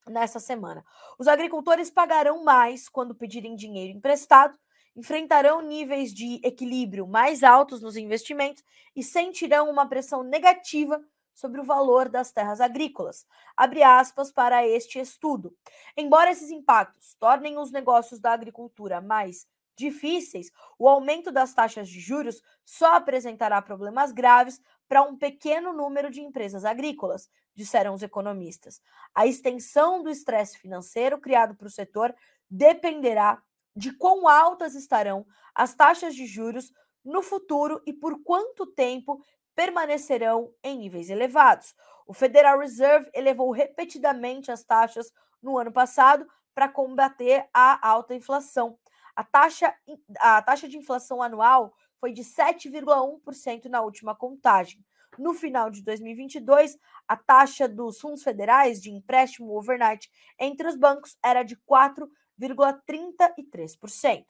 nessa 0.06 0.38
semana. 0.38 0.84
Os 1.18 1.26
agricultores 1.26 1.90
pagarão 1.90 2.44
mais 2.44 2.88
quando 2.88 3.14
pedirem 3.14 3.56
dinheiro 3.56 3.98
emprestado, 3.98 4.56
enfrentarão 4.96 5.60
níveis 5.60 6.14
de 6.14 6.40
equilíbrio 6.44 7.06
mais 7.06 7.42
altos 7.42 7.82
nos 7.82 7.96
investimentos 7.96 8.62
e 8.94 9.02
sentirão 9.02 9.68
uma 9.68 9.86
pressão 9.86 10.22
negativa 10.22 11.04
sobre 11.40 11.61
o 11.61 11.64
valor 11.64 12.09
das 12.09 12.31
terras 12.31 12.61
agrícolas. 12.61 13.26
Abre 13.57 13.83
aspas 13.83 14.31
para 14.31 14.66
este 14.66 14.98
estudo. 14.98 15.57
Embora 15.96 16.31
esses 16.31 16.50
impactos 16.50 17.14
tornem 17.18 17.59
os 17.59 17.72
negócios 17.72 18.20
da 18.20 18.33
agricultura 18.33 19.00
mais 19.00 19.48
difíceis, 19.74 20.53
o 20.79 20.87
aumento 20.87 21.33
das 21.33 21.55
taxas 21.55 21.88
de 21.88 21.98
juros 21.98 22.42
só 22.64 22.96
apresentará 22.96 23.62
problemas 23.62 24.12
graves 24.12 24.61
para 24.87 25.03
um 25.03 25.16
pequeno 25.16 25.72
número 25.72 26.11
de 26.11 26.20
empresas 26.20 26.64
agrícolas, 26.64 27.31
disseram 27.55 27.94
os 27.94 28.03
economistas. 28.03 28.81
A 29.14 29.26
extensão 29.26 30.03
do 30.03 30.11
estresse 30.11 30.59
financeiro 30.59 31.18
criado 31.18 31.55
para 31.55 31.66
o 31.66 31.70
setor 31.70 32.14
dependerá 32.50 33.42
de 33.74 33.92
quão 33.92 34.29
altas 34.29 34.74
estarão 34.74 35.24
as 35.55 35.74
taxas 35.74 36.14
de 36.14 36.26
juros 36.26 36.72
no 37.05 37.22
futuro 37.22 37.81
e 37.87 37.92
por 37.92 38.22
quanto 38.22 38.66
tempo 38.66 39.24
permanecerão 39.60 40.50
em 40.64 40.78
níveis 40.78 41.10
elevados. 41.10 41.76
O 42.06 42.14
Federal 42.14 42.60
Reserve 42.60 43.10
elevou 43.12 43.50
repetidamente 43.50 44.50
as 44.50 44.64
taxas 44.64 45.12
no 45.42 45.58
ano 45.58 45.70
passado 45.70 46.26
para 46.54 46.66
combater 46.66 47.46
a 47.52 47.86
alta 47.86 48.14
inflação. 48.14 48.78
A 49.14 49.22
taxa, 49.22 49.74
a 50.18 50.40
taxa 50.40 50.66
de 50.66 50.78
inflação 50.78 51.22
anual 51.22 51.74
foi 51.98 52.10
de 52.10 52.22
7,1% 52.22 53.66
na 53.66 53.82
última 53.82 54.16
contagem. 54.16 54.82
No 55.18 55.34
final 55.34 55.70
de 55.70 55.82
2022, 55.82 56.78
a 57.06 57.14
taxa 57.14 57.68
dos 57.68 58.00
fundos 58.00 58.22
federais 58.22 58.80
de 58.80 58.90
empréstimo 58.90 59.54
overnight 59.54 60.10
entre 60.38 60.68
os 60.68 60.76
bancos 60.76 61.18
era 61.22 61.42
de 61.42 61.58
4,33%. 61.70 64.24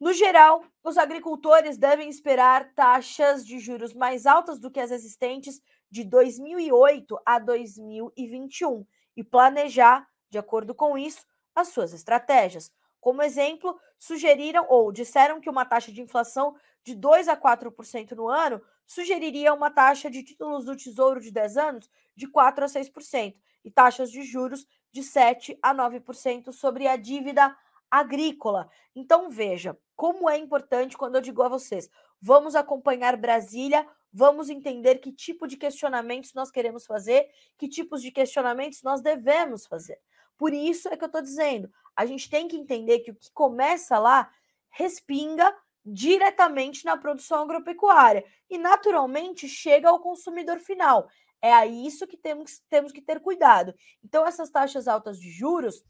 No 0.00 0.12
geral, 0.12 0.64
os 0.82 0.98
agricultores 0.98 1.78
devem 1.78 2.08
esperar 2.08 2.74
taxas 2.74 3.46
de 3.46 3.58
juros 3.60 3.94
mais 3.94 4.26
altas 4.26 4.58
do 4.58 4.70
que 4.70 4.80
as 4.80 4.90
existentes 4.90 5.62
de 5.90 6.02
2008 6.04 7.16
a 7.24 7.38
2021 7.38 8.84
e 9.16 9.22
planejar, 9.22 10.06
de 10.28 10.36
acordo 10.36 10.74
com 10.74 10.98
isso, 10.98 11.24
as 11.54 11.68
suas 11.68 11.92
estratégias. 11.92 12.72
Como 13.00 13.22
exemplo, 13.22 13.78
sugeriram 13.98 14.66
ou 14.68 14.90
disseram 14.90 15.40
que 15.40 15.48
uma 15.48 15.64
taxa 15.64 15.92
de 15.92 16.02
inflação 16.02 16.56
de 16.82 16.94
2 16.94 17.28
a 17.28 17.36
4% 17.36 18.12
no 18.12 18.28
ano 18.28 18.60
sugeriria 18.86 19.54
uma 19.54 19.70
taxa 19.70 20.10
de 20.10 20.22
títulos 20.22 20.64
do 20.64 20.76
Tesouro 20.76 21.20
de 21.20 21.30
10 21.30 21.56
anos 21.56 21.88
de 22.16 22.26
4 22.26 22.64
a 22.64 22.68
6% 22.68 23.36
e 23.64 23.70
taxas 23.70 24.10
de 24.10 24.22
juros 24.22 24.66
de 24.92 25.02
7 25.02 25.58
a 25.62 25.74
9% 25.74 26.52
sobre 26.52 26.86
a 26.86 26.96
dívida 26.96 27.56
agrícola. 27.90 28.68
Então 28.94 29.30
veja 29.30 29.78
como 29.96 30.28
é 30.28 30.36
importante 30.36 30.96
quando 30.96 31.16
eu 31.16 31.20
digo 31.20 31.42
a 31.42 31.48
vocês, 31.48 31.88
vamos 32.20 32.54
acompanhar 32.54 33.16
Brasília, 33.16 33.86
vamos 34.12 34.48
entender 34.48 34.98
que 34.98 35.12
tipo 35.12 35.46
de 35.46 35.56
questionamentos 35.56 36.32
nós 36.34 36.50
queremos 36.50 36.86
fazer, 36.86 37.28
que 37.58 37.68
tipos 37.68 38.02
de 38.02 38.10
questionamentos 38.10 38.82
nós 38.82 39.00
devemos 39.00 39.66
fazer. 39.66 39.98
Por 40.36 40.52
isso 40.52 40.88
é 40.88 40.96
que 40.96 41.04
eu 41.04 41.06
estou 41.06 41.22
dizendo, 41.22 41.70
a 41.94 42.04
gente 42.06 42.28
tem 42.28 42.48
que 42.48 42.56
entender 42.56 43.00
que 43.00 43.10
o 43.10 43.14
que 43.14 43.30
começa 43.32 43.98
lá 43.98 44.30
respinga 44.70 45.54
diretamente 45.84 46.84
na 46.84 46.96
produção 46.96 47.42
agropecuária 47.42 48.24
e 48.48 48.56
naturalmente 48.56 49.46
chega 49.46 49.88
ao 49.88 50.00
consumidor 50.00 50.58
final. 50.58 51.08
É 51.42 51.52
a 51.52 51.66
isso 51.66 52.06
que 52.06 52.16
temos, 52.16 52.62
temos 52.70 52.90
que 52.90 53.02
ter 53.02 53.20
cuidado. 53.20 53.74
Então, 54.02 54.26
essas 54.26 54.50
taxas 54.50 54.88
altas 54.88 55.20
de 55.20 55.30
juros 55.30 55.84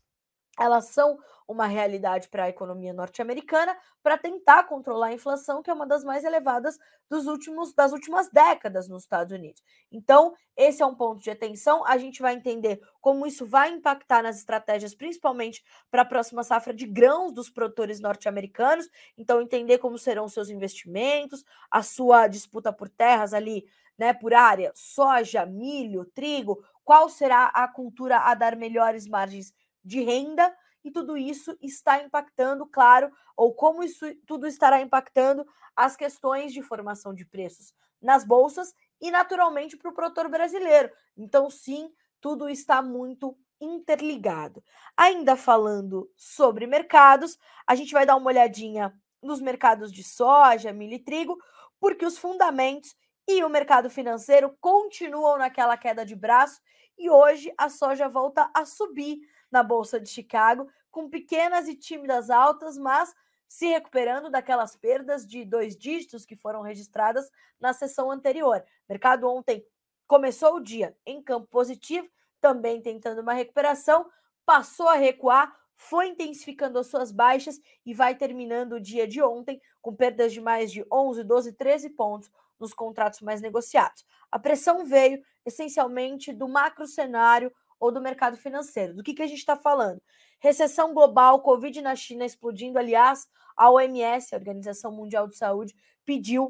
elas 0.59 0.87
são 0.87 1.19
uma 1.47 1.67
realidade 1.67 2.29
para 2.29 2.45
a 2.45 2.49
economia 2.49 2.93
norte-americana 2.93 3.77
para 4.03 4.17
tentar 4.17 4.65
controlar 4.65 5.09
a 5.09 5.13
inflação, 5.13 5.63
que 5.63 5.71
é 5.71 5.75
uma 5.75 5.87
das 5.87 6.03
mais 6.03 6.25
elevadas 6.25 6.79
dos 7.09 7.27
últimos, 7.27 7.75
das 7.75 7.93
últimas 7.93 8.31
décadas 8.31 8.89
nos 8.89 9.03
Estados 9.03 9.33
Unidos. 9.33 9.63
Então, 9.93 10.35
esse 10.57 10.83
é 10.83 10.87
um 10.87 10.95
ponto 10.95 11.23
de 11.23 11.31
atenção. 11.31 11.85
A 11.87 11.99
gente 11.99 12.23
vai 12.23 12.35
entender 12.35 12.81
como 13.01 13.27
isso 13.27 13.45
vai 13.45 13.71
impactar 13.71 14.23
nas 14.23 14.39
estratégias, 14.39 14.95
principalmente 14.95 15.63
para 15.91 16.03
a 16.03 16.07
próxima 16.07 16.43
safra 16.43 16.73
de 16.73 16.87
grãos 16.87 17.33
dos 17.33 17.51
produtores 17.51 18.01
norte-americanos. 18.01 18.89
Então, 19.19 19.41
entender 19.43 19.79
como 19.79 19.99
serão 19.99 20.29
seus 20.29 20.49
investimentos, 20.49 21.45
a 21.71 21.83
sua 21.83 22.27
disputa 22.27 22.73
por 22.73 22.89
terras 22.89 23.35
ali, 23.35 23.67
né, 23.99 24.13
por 24.13 24.35
área, 24.35 24.73
soja, 24.75 25.47
milho, 25.47 26.05
trigo, 26.07 26.65
qual 26.85 27.09
será 27.09 27.47
a 27.47 27.67
cultura 27.69 28.19
a 28.19 28.35
dar 28.35 28.57
melhores 28.57 29.07
margens 29.07 29.53
de 29.85 30.01
renda, 30.01 30.55
e 30.83 30.91
tudo 30.91 31.17
isso 31.17 31.57
está 31.63 32.03
impactando, 32.03 32.67
claro, 32.67 33.11
ou 33.37 33.55
como 33.55 33.83
isso 33.83 34.05
tudo 34.27 34.47
estará 34.47 34.81
impactando 34.81 35.47
as 35.75 35.97
questões 35.97 36.53
de 36.53 36.63
formação 36.63 37.15
de 37.15 37.25
preços 37.25 37.75
nas 38.01 38.25
bolsas 38.25 38.75
e, 39.01 39.11
naturalmente, 39.11 39.77
para 39.77 39.91
o 39.91 39.95
produtor 39.95 40.29
brasileiro. 40.29 40.91
Então, 41.17 41.49
sim, 41.49 41.91
tudo 42.21 42.49
está 42.49 42.83
muito 42.83 43.37
interligado. 43.61 44.63
Ainda 44.97 45.37
falando 45.37 46.11
sobre 46.17 46.67
mercados, 46.67 47.39
a 47.67 47.75
gente 47.75 47.93
vai 47.93 48.05
dar 48.05 48.17
uma 48.17 48.29
olhadinha 48.29 48.93
nos 49.23 49.41
mercados 49.41 49.91
de 49.91 50.05
soja, 50.05 50.73
milho 50.73 50.95
e 50.95 50.99
trigo, 50.99 51.39
porque 51.81 52.05
os 52.05 52.19
fundamentos 52.19 52.95
e 53.27 53.43
o 53.43 53.49
mercado 53.49 53.89
financeiro 53.89 54.55
continuam 54.61 55.39
naquela 55.39 55.79
queda 55.79 56.05
de 56.05 56.15
braço 56.15 56.61
e 56.99 57.09
hoje 57.09 57.53
a 57.57 57.69
soja 57.69 58.09
volta 58.09 58.51
a 58.55 58.65
subir 58.67 59.19
na 59.55 59.63
Bolsa 59.63 60.01
de 60.01 60.09
Chicago, 60.09 60.69
com 60.91 61.09
pequenas 61.09 61.69
e 61.69 61.77
tímidas 61.77 62.29
altas, 62.29 62.77
mas 62.77 63.15
se 63.47 63.69
recuperando 63.69 64.29
daquelas 64.29 64.75
perdas 64.75 65.25
de 65.25 65.45
dois 65.45 65.77
dígitos 65.77 66.27
que 66.27 66.35
foram 66.35 66.61
registradas 66.61 67.31
na 67.61 67.73
sessão 67.73 68.11
anterior. 68.11 68.65
Mercado 68.89 69.29
ontem 69.29 69.65
começou 70.09 70.57
o 70.57 70.61
dia 70.61 70.97
em 71.07 71.23
campo 71.23 71.47
positivo, 71.47 72.09
também 72.41 72.83
tentando 72.83 73.21
uma 73.21 73.33
recuperação, 73.33 74.11
passou 74.45 74.89
a 74.89 74.95
recuar, 74.95 75.57
foi 75.77 76.09
intensificando 76.09 76.81
as 76.81 76.89
suas 76.89 77.13
baixas 77.13 77.61
e 77.87 77.95
vai 77.95 78.17
terminando 78.17 78.73
o 78.73 78.81
dia 78.81 79.07
de 79.07 79.23
ontem 79.23 79.61
com 79.81 79.95
perdas 79.95 80.33
de 80.33 80.41
mais 80.41 80.73
de 80.73 80.85
11, 80.93 81.23
12, 81.23 81.53
13 81.53 81.91
pontos 81.91 82.29
nos 82.59 82.75
contratos 82.75 83.21
mais 83.21 83.41
negociados. 83.41 84.05
A 84.33 84.39
pressão 84.39 84.85
veio 84.85 85.23
essencialmente 85.47 86.33
do 86.33 86.49
macro 86.49 86.89
cenário 86.89 87.53
ou 87.85 87.93
do 87.93 88.01
mercado 88.01 88.37
financeiro. 88.37 88.95
Do 88.95 89.03
que, 89.03 89.13
que 89.13 89.23
a 89.23 89.27
gente 89.27 89.39
está 89.39 89.57
falando? 89.57 90.01
Recessão 90.41 90.95
global, 90.95 91.43
Covid 91.43 91.83
na 91.83 91.95
China 91.95 92.25
explodindo. 92.25 92.79
Aliás, 92.79 93.29
a 93.55 93.71
OMS, 93.71 94.35
a 94.35 94.39
Organização 94.39 94.91
Mundial 94.91 95.29
de 95.29 95.37
Saúde, 95.37 95.75
pediu, 96.05 96.47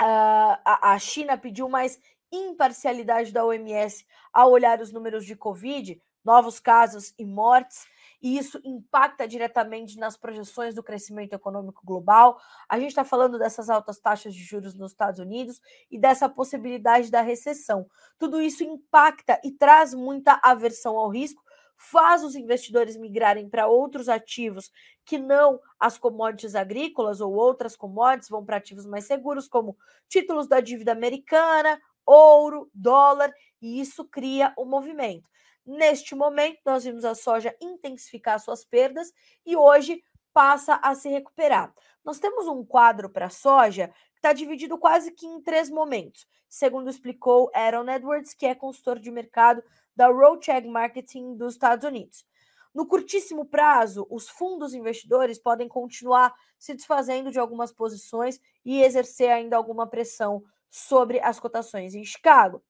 uh, 0.00 0.56
a, 0.64 0.92
a 0.92 0.98
China 0.98 1.36
pediu 1.36 1.68
mais 1.68 2.00
imparcialidade 2.30 3.32
da 3.32 3.44
OMS 3.44 4.06
ao 4.32 4.52
olhar 4.52 4.80
os 4.80 4.92
números 4.92 5.26
de 5.26 5.34
Covid, 5.34 6.00
novos 6.24 6.60
casos 6.60 7.12
e 7.18 7.24
mortes 7.24 7.84
e 8.22 8.36
isso 8.36 8.60
impacta 8.64 9.26
diretamente 9.26 9.98
nas 9.98 10.16
projeções 10.16 10.74
do 10.74 10.82
crescimento 10.82 11.32
econômico 11.32 11.82
global. 11.84 12.38
A 12.68 12.78
gente 12.78 12.90
está 12.90 13.04
falando 13.04 13.38
dessas 13.38 13.70
altas 13.70 13.98
taxas 13.98 14.34
de 14.34 14.42
juros 14.42 14.74
nos 14.74 14.92
Estados 14.92 15.20
Unidos 15.20 15.60
e 15.90 15.98
dessa 15.98 16.28
possibilidade 16.28 17.10
da 17.10 17.22
recessão. 17.22 17.86
Tudo 18.18 18.40
isso 18.40 18.62
impacta 18.62 19.40
e 19.42 19.50
traz 19.50 19.94
muita 19.94 20.38
aversão 20.42 20.96
ao 20.96 21.08
risco, 21.08 21.42
faz 21.76 22.22
os 22.22 22.34
investidores 22.34 22.96
migrarem 22.96 23.48
para 23.48 23.66
outros 23.66 24.08
ativos 24.08 24.70
que 25.02 25.18
não 25.18 25.58
as 25.78 25.96
commodities 25.96 26.54
agrícolas 26.54 27.22
ou 27.22 27.32
outras 27.32 27.74
commodities, 27.74 28.28
vão 28.28 28.44
para 28.44 28.58
ativos 28.58 28.84
mais 28.84 29.06
seguros, 29.06 29.48
como 29.48 29.76
títulos 30.06 30.46
da 30.46 30.60
dívida 30.60 30.92
americana, 30.92 31.80
ouro, 32.04 32.70
dólar, 32.74 33.32
e 33.62 33.80
isso 33.80 34.04
cria 34.04 34.52
o 34.56 34.64
um 34.64 34.68
movimento. 34.68 35.28
Neste 35.64 36.14
momento, 36.14 36.58
nós 36.64 36.84
vimos 36.84 37.04
a 37.04 37.14
soja 37.14 37.54
intensificar 37.60 38.40
suas 38.40 38.64
perdas 38.64 39.12
e 39.44 39.56
hoje 39.56 40.02
passa 40.32 40.74
a 40.82 40.94
se 40.94 41.08
recuperar. 41.08 41.72
Nós 42.04 42.18
temos 42.18 42.46
um 42.46 42.64
quadro 42.64 43.10
para 43.10 43.26
a 43.26 43.30
soja 43.30 43.88
que 44.12 44.18
está 44.18 44.32
dividido 44.32 44.78
quase 44.78 45.12
que 45.12 45.26
em 45.26 45.40
três 45.42 45.68
momentos, 45.68 46.26
segundo 46.48 46.88
explicou 46.88 47.50
Aaron 47.54 47.88
Edwards, 47.90 48.34
que 48.34 48.46
é 48.46 48.54
consultor 48.54 48.98
de 48.98 49.10
mercado 49.10 49.62
da 49.94 50.08
Roadcheck 50.08 50.66
Marketing 50.66 51.36
dos 51.36 51.54
Estados 51.54 51.84
Unidos. 51.84 52.24
No 52.72 52.86
curtíssimo 52.86 53.44
prazo, 53.44 54.06
os 54.08 54.28
fundos 54.28 54.74
investidores 54.74 55.38
podem 55.38 55.68
continuar 55.68 56.32
se 56.58 56.72
desfazendo 56.72 57.30
de 57.30 57.38
algumas 57.38 57.72
posições 57.72 58.40
e 58.64 58.80
exercer 58.82 59.30
ainda 59.30 59.56
alguma 59.56 59.88
pressão 59.88 60.42
sobre 60.70 61.20
as 61.20 61.40
cotações 61.40 61.94
em 61.94 62.04
Chicago. 62.04 62.62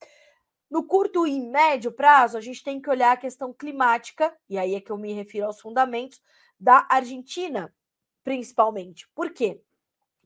No 0.70 0.84
curto 0.84 1.26
e 1.26 1.40
médio 1.40 1.90
prazo, 1.90 2.38
a 2.38 2.40
gente 2.40 2.62
tem 2.62 2.80
que 2.80 2.88
olhar 2.88 3.12
a 3.12 3.16
questão 3.16 3.52
climática, 3.52 4.32
e 4.48 4.56
aí 4.56 4.74
é 4.76 4.80
que 4.80 4.92
eu 4.92 4.96
me 4.96 5.12
refiro 5.12 5.46
aos 5.46 5.60
fundamentos 5.60 6.22
da 6.58 6.86
Argentina, 6.88 7.74
principalmente. 8.22 9.08
Por 9.14 9.30
quê? 9.30 9.60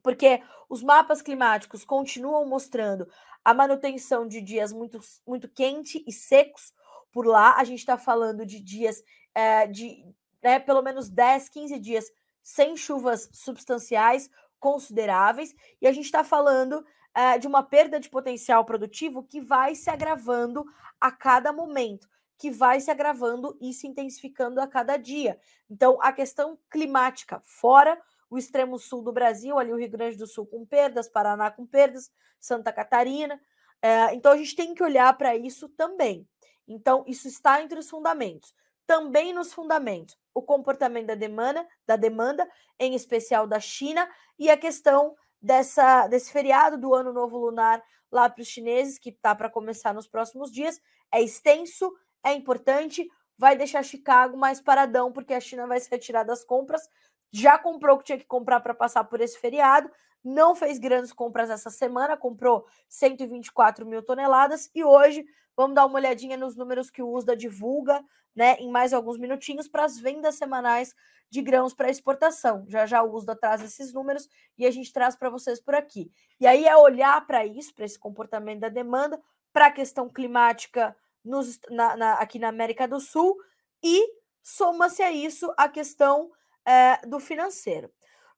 Porque 0.02 0.42
os 0.68 0.82
mapas 0.82 1.22
climáticos 1.22 1.84
continuam 1.84 2.46
mostrando 2.46 3.08
a 3.42 3.54
manutenção 3.54 4.28
de 4.28 4.42
dias 4.42 4.72
muito, 4.72 5.00
muito 5.26 5.48
quentes 5.48 6.02
e 6.06 6.12
secos 6.12 6.74
por 7.10 7.26
lá. 7.26 7.56
A 7.56 7.64
gente 7.64 7.78
está 7.78 7.96
falando 7.96 8.44
de 8.44 8.60
dias 8.60 9.02
é, 9.34 9.66
de 9.66 10.04
né, 10.42 10.58
pelo 10.60 10.82
menos 10.82 11.08
10, 11.08 11.48
15 11.48 11.78
dias 11.78 12.04
sem 12.42 12.76
chuvas 12.76 13.30
substanciais 13.32 14.28
consideráveis, 14.60 15.54
e 15.80 15.86
a 15.86 15.92
gente 15.92 16.04
está 16.04 16.22
falando 16.22 16.84
uh, 17.16 17.38
de 17.38 17.46
uma 17.46 17.62
perda 17.62 18.00
de 18.00 18.08
potencial 18.08 18.64
produtivo 18.64 19.22
que 19.22 19.40
vai 19.40 19.74
se 19.74 19.90
agravando 19.90 20.64
a 21.00 21.10
cada 21.10 21.52
momento, 21.52 22.08
que 22.38 22.50
vai 22.50 22.80
se 22.80 22.90
agravando 22.90 23.56
e 23.60 23.72
se 23.72 23.86
intensificando 23.86 24.60
a 24.60 24.66
cada 24.66 24.96
dia. 24.96 25.38
Então, 25.70 25.98
a 26.00 26.12
questão 26.12 26.58
climática, 26.70 27.40
fora 27.44 28.00
o 28.28 28.38
extremo 28.38 28.78
sul 28.78 29.02
do 29.02 29.12
Brasil, 29.12 29.58
ali 29.58 29.72
o 29.72 29.76
Rio 29.76 29.90
Grande 29.90 30.16
do 30.16 30.26
Sul 30.26 30.46
com 30.46 30.66
perdas, 30.66 31.08
Paraná 31.08 31.50
com 31.50 31.64
perdas, 31.64 32.10
Santa 32.40 32.72
Catarina. 32.72 33.36
Uh, 33.36 34.14
então, 34.14 34.32
a 34.32 34.36
gente 34.36 34.56
tem 34.56 34.74
que 34.74 34.82
olhar 34.82 35.16
para 35.16 35.36
isso 35.36 35.68
também. 35.68 36.28
Então, 36.66 37.04
isso 37.06 37.28
está 37.28 37.62
entre 37.62 37.78
os 37.78 37.88
fundamentos. 37.88 38.54
Também 38.86 39.32
nos 39.32 39.52
fundamentos, 39.52 40.16
o 40.34 40.42
comportamento 40.42 41.06
da 41.06 41.14
demanda, 41.14 41.66
da 41.86 41.96
demanda, 41.96 42.46
em 42.78 42.94
especial 42.94 43.46
da 43.46 43.60
China, 43.60 44.08
e 44.38 44.50
a 44.50 44.56
questão 44.56 45.16
dessa, 45.44 46.06
desse 46.06 46.32
feriado 46.32 46.78
do 46.78 46.94
Ano 46.94 47.12
Novo 47.12 47.36
Lunar 47.36 47.82
lá 48.10 48.30
para 48.30 48.40
os 48.40 48.48
chineses, 48.48 48.98
que 48.98 49.10
está 49.10 49.34
para 49.34 49.50
começar 49.50 49.92
nos 49.92 50.08
próximos 50.08 50.50
dias. 50.50 50.80
É 51.12 51.20
extenso, 51.20 51.92
é 52.24 52.32
importante, 52.32 53.06
vai 53.36 53.54
deixar 53.54 53.82
Chicago 53.82 54.38
mais 54.38 54.58
paradão, 54.58 55.12
porque 55.12 55.34
a 55.34 55.40
China 55.40 55.66
vai 55.66 55.78
se 55.78 55.90
retirar 55.90 56.22
das 56.24 56.42
compras. 56.42 56.88
Já 57.30 57.58
comprou 57.58 57.96
o 57.96 57.98
que 57.98 58.06
tinha 58.06 58.18
que 58.18 58.24
comprar 58.24 58.60
para 58.60 58.72
passar 58.72 59.04
por 59.04 59.20
esse 59.20 59.38
feriado, 59.38 59.90
não 60.24 60.54
fez 60.54 60.78
grandes 60.78 61.12
compras 61.12 61.50
essa 61.50 61.70
semana, 61.70 62.16
comprou 62.16 62.66
124 62.88 63.84
mil 63.84 64.02
toneladas 64.02 64.70
e 64.74 64.82
hoje 64.82 65.26
vamos 65.56 65.74
dar 65.74 65.84
uma 65.84 65.96
olhadinha 65.96 66.36
nos 66.36 66.56
números 66.56 66.90
que 66.90 67.02
o 67.02 67.12
USDA 67.12 67.36
divulga, 67.36 68.02
né, 68.34 68.56
em 68.58 68.70
mais 68.70 68.92
alguns 68.92 69.18
minutinhos 69.18 69.68
para 69.68 69.84
as 69.84 69.98
vendas 69.98 70.34
semanais 70.36 70.94
de 71.30 71.42
grãos 71.42 71.74
para 71.74 71.90
exportação. 71.90 72.64
Já 72.68 72.86
já 72.86 73.02
o 73.02 73.12
USDA 73.12 73.36
traz 73.36 73.62
esses 73.62 73.92
números 73.92 74.28
e 74.56 74.66
a 74.66 74.70
gente 74.70 74.92
traz 74.92 75.14
para 75.14 75.30
vocês 75.30 75.60
por 75.60 75.74
aqui. 75.74 76.10
E 76.40 76.46
aí 76.46 76.64
é 76.64 76.76
olhar 76.76 77.24
para 77.26 77.46
isso, 77.46 77.74
para 77.74 77.84
esse 77.84 77.98
comportamento 77.98 78.60
da 78.60 78.68
demanda, 78.68 79.20
para 79.52 79.66
a 79.66 79.72
questão 79.72 80.08
climática 80.08 80.96
nos, 81.24 81.60
na, 81.70 81.96
na, 81.96 82.14
aqui 82.14 82.38
na 82.38 82.48
América 82.48 82.88
do 82.88 82.98
Sul 82.98 83.36
e 83.82 84.04
soma-se 84.42 85.02
a 85.02 85.12
isso 85.12 85.52
a 85.56 85.68
questão 85.68 86.30
é, 86.66 87.06
do 87.06 87.20
financeiro. 87.20 87.90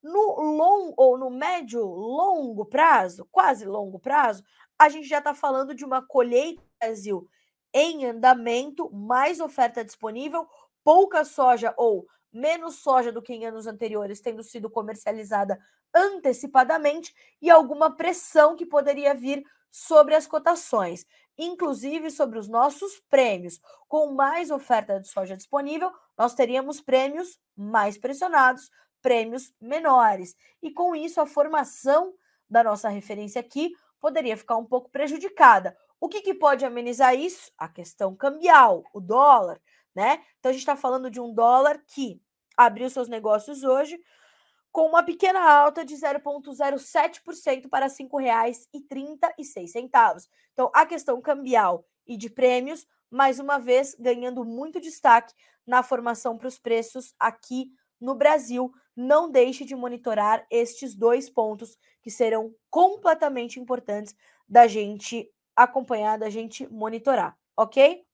No 0.02 0.40
longo 0.40 0.94
ou 0.96 1.18
no 1.18 1.30
médio 1.30 1.84
longo 1.84 2.64
prazo, 2.64 3.26
quase 3.30 3.64
longo 3.64 3.98
prazo, 3.98 4.42
a 4.78 4.88
gente 4.88 5.08
já 5.08 5.18
está 5.18 5.34
falando 5.34 5.74
de 5.74 5.84
uma 5.84 6.06
colheita 6.06 6.62
Brasil 6.80 7.28
em 7.72 8.06
andamento, 8.06 8.90
mais 8.92 9.40
oferta 9.40 9.84
disponível, 9.84 10.46
pouca 10.84 11.24
soja 11.24 11.74
ou 11.76 12.06
menos 12.32 12.76
soja 12.76 13.10
do 13.10 13.22
que 13.22 13.32
em 13.32 13.46
anos 13.46 13.66
anteriores 13.66 14.20
tendo 14.20 14.42
sido 14.42 14.70
comercializada 14.70 15.58
antecipadamente 15.94 17.14
e 17.40 17.50
alguma 17.50 17.96
pressão 17.96 18.56
que 18.56 18.66
poderia 18.66 19.14
vir 19.14 19.42
sobre 19.70 20.14
as 20.14 20.26
cotações, 20.26 21.06
inclusive 21.36 22.10
sobre 22.10 22.38
os 22.38 22.48
nossos 22.48 23.00
prêmios. 23.10 23.60
Com 23.88 24.12
mais 24.12 24.50
oferta 24.50 25.00
de 25.00 25.08
soja 25.08 25.36
disponível, 25.36 25.90
nós 26.16 26.34
teríamos 26.34 26.80
prêmios 26.80 27.38
mais 27.56 27.98
pressionados, 27.98 28.70
prêmios 29.06 29.54
menores. 29.60 30.34
E 30.60 30.72
com 30.72 30.96
isso, 30.96 31.20
a 31.20 31.26
formação 31.26 32.12
da 32.50 32.64
nossa 32.64 32.88
referência 32.88 33.40
aqui 33.40 33.72
poderia 34.00 34.36
ficar 34.36 34.56
um 34.56 34.64
pouco 34.64 34.90
prejudicada. 34.90 35.76
O 36.00 36.08
que, 36.08 36.20
que 36.20 36.34
pode 36.34 36.64
amenizar 36.64 37.14
isso? 37.14 37.52
A 37.56 37.68
questão 37.68 38.16
cambial, 38.16 38.82
o 38.92 39.00
dólar, 39.00 39.60
né? 39.94 40.24
Então 40.40 40.50
a 40.50 40.52
gente 40.52 40.62
está 40.62 40.74
falando 40.74 41.08
de 41.08 41.20
um 41.20 41.32
dólar 41.32 41.80
que 41.86 42.20
abriu 42.56 42.90
seus 42.90 43.08
negócios 43.08 43.62
hoje 43.62 43.96
com 44.72 44.88
uma 44.88 45.04
pequena 45.04 45.40
alta 45.40 45.84
de 45.84 45.94
0,07% 45.94 47.68
para 47.68 47.86
R$ 47.86 47.92
5,36. 47.92 50.26
Então, 50.52 50.68
a 50.74 50.84
questão 50.84 51.20
cambial 51.20 51.86
e 52.04 52.16
de 52.16 52.28
prêmios, 52.28 52.88
mais 53.08 53.38
uma 53.38 53.60
vez, 53.60 53.94
ganhando 54.00 54.44
muito 54.44 54.80
destaque 54.80 55.32
na 55.64 55.84
formação 55.84 56.36
para 56.36 56.48
os 56.48 56.58
preços 56.58 57.14
aqui 57.20 57.70
no 58.00 58.16
Brasil. 58.16 58.72
Não 58.96 59.30
deixe 59.30 59.64
de 59.64 59.76
monitorar 59.76 60.46
estes 60.50 60.94
dois 60.94 61.28
pontos 61.28 61.76
que 62.00 62.10
serão 62.10 62.54
completamente 62.70 63.60
importantes 63.60 64.16
da 64.48 64.66
gente 64.66 65.30
acompanhar, 65.54 66.18
da 66.18 66.30
gente 66.30 66.66
monitorar, 66.68 67.36
ok? 67.56 68.04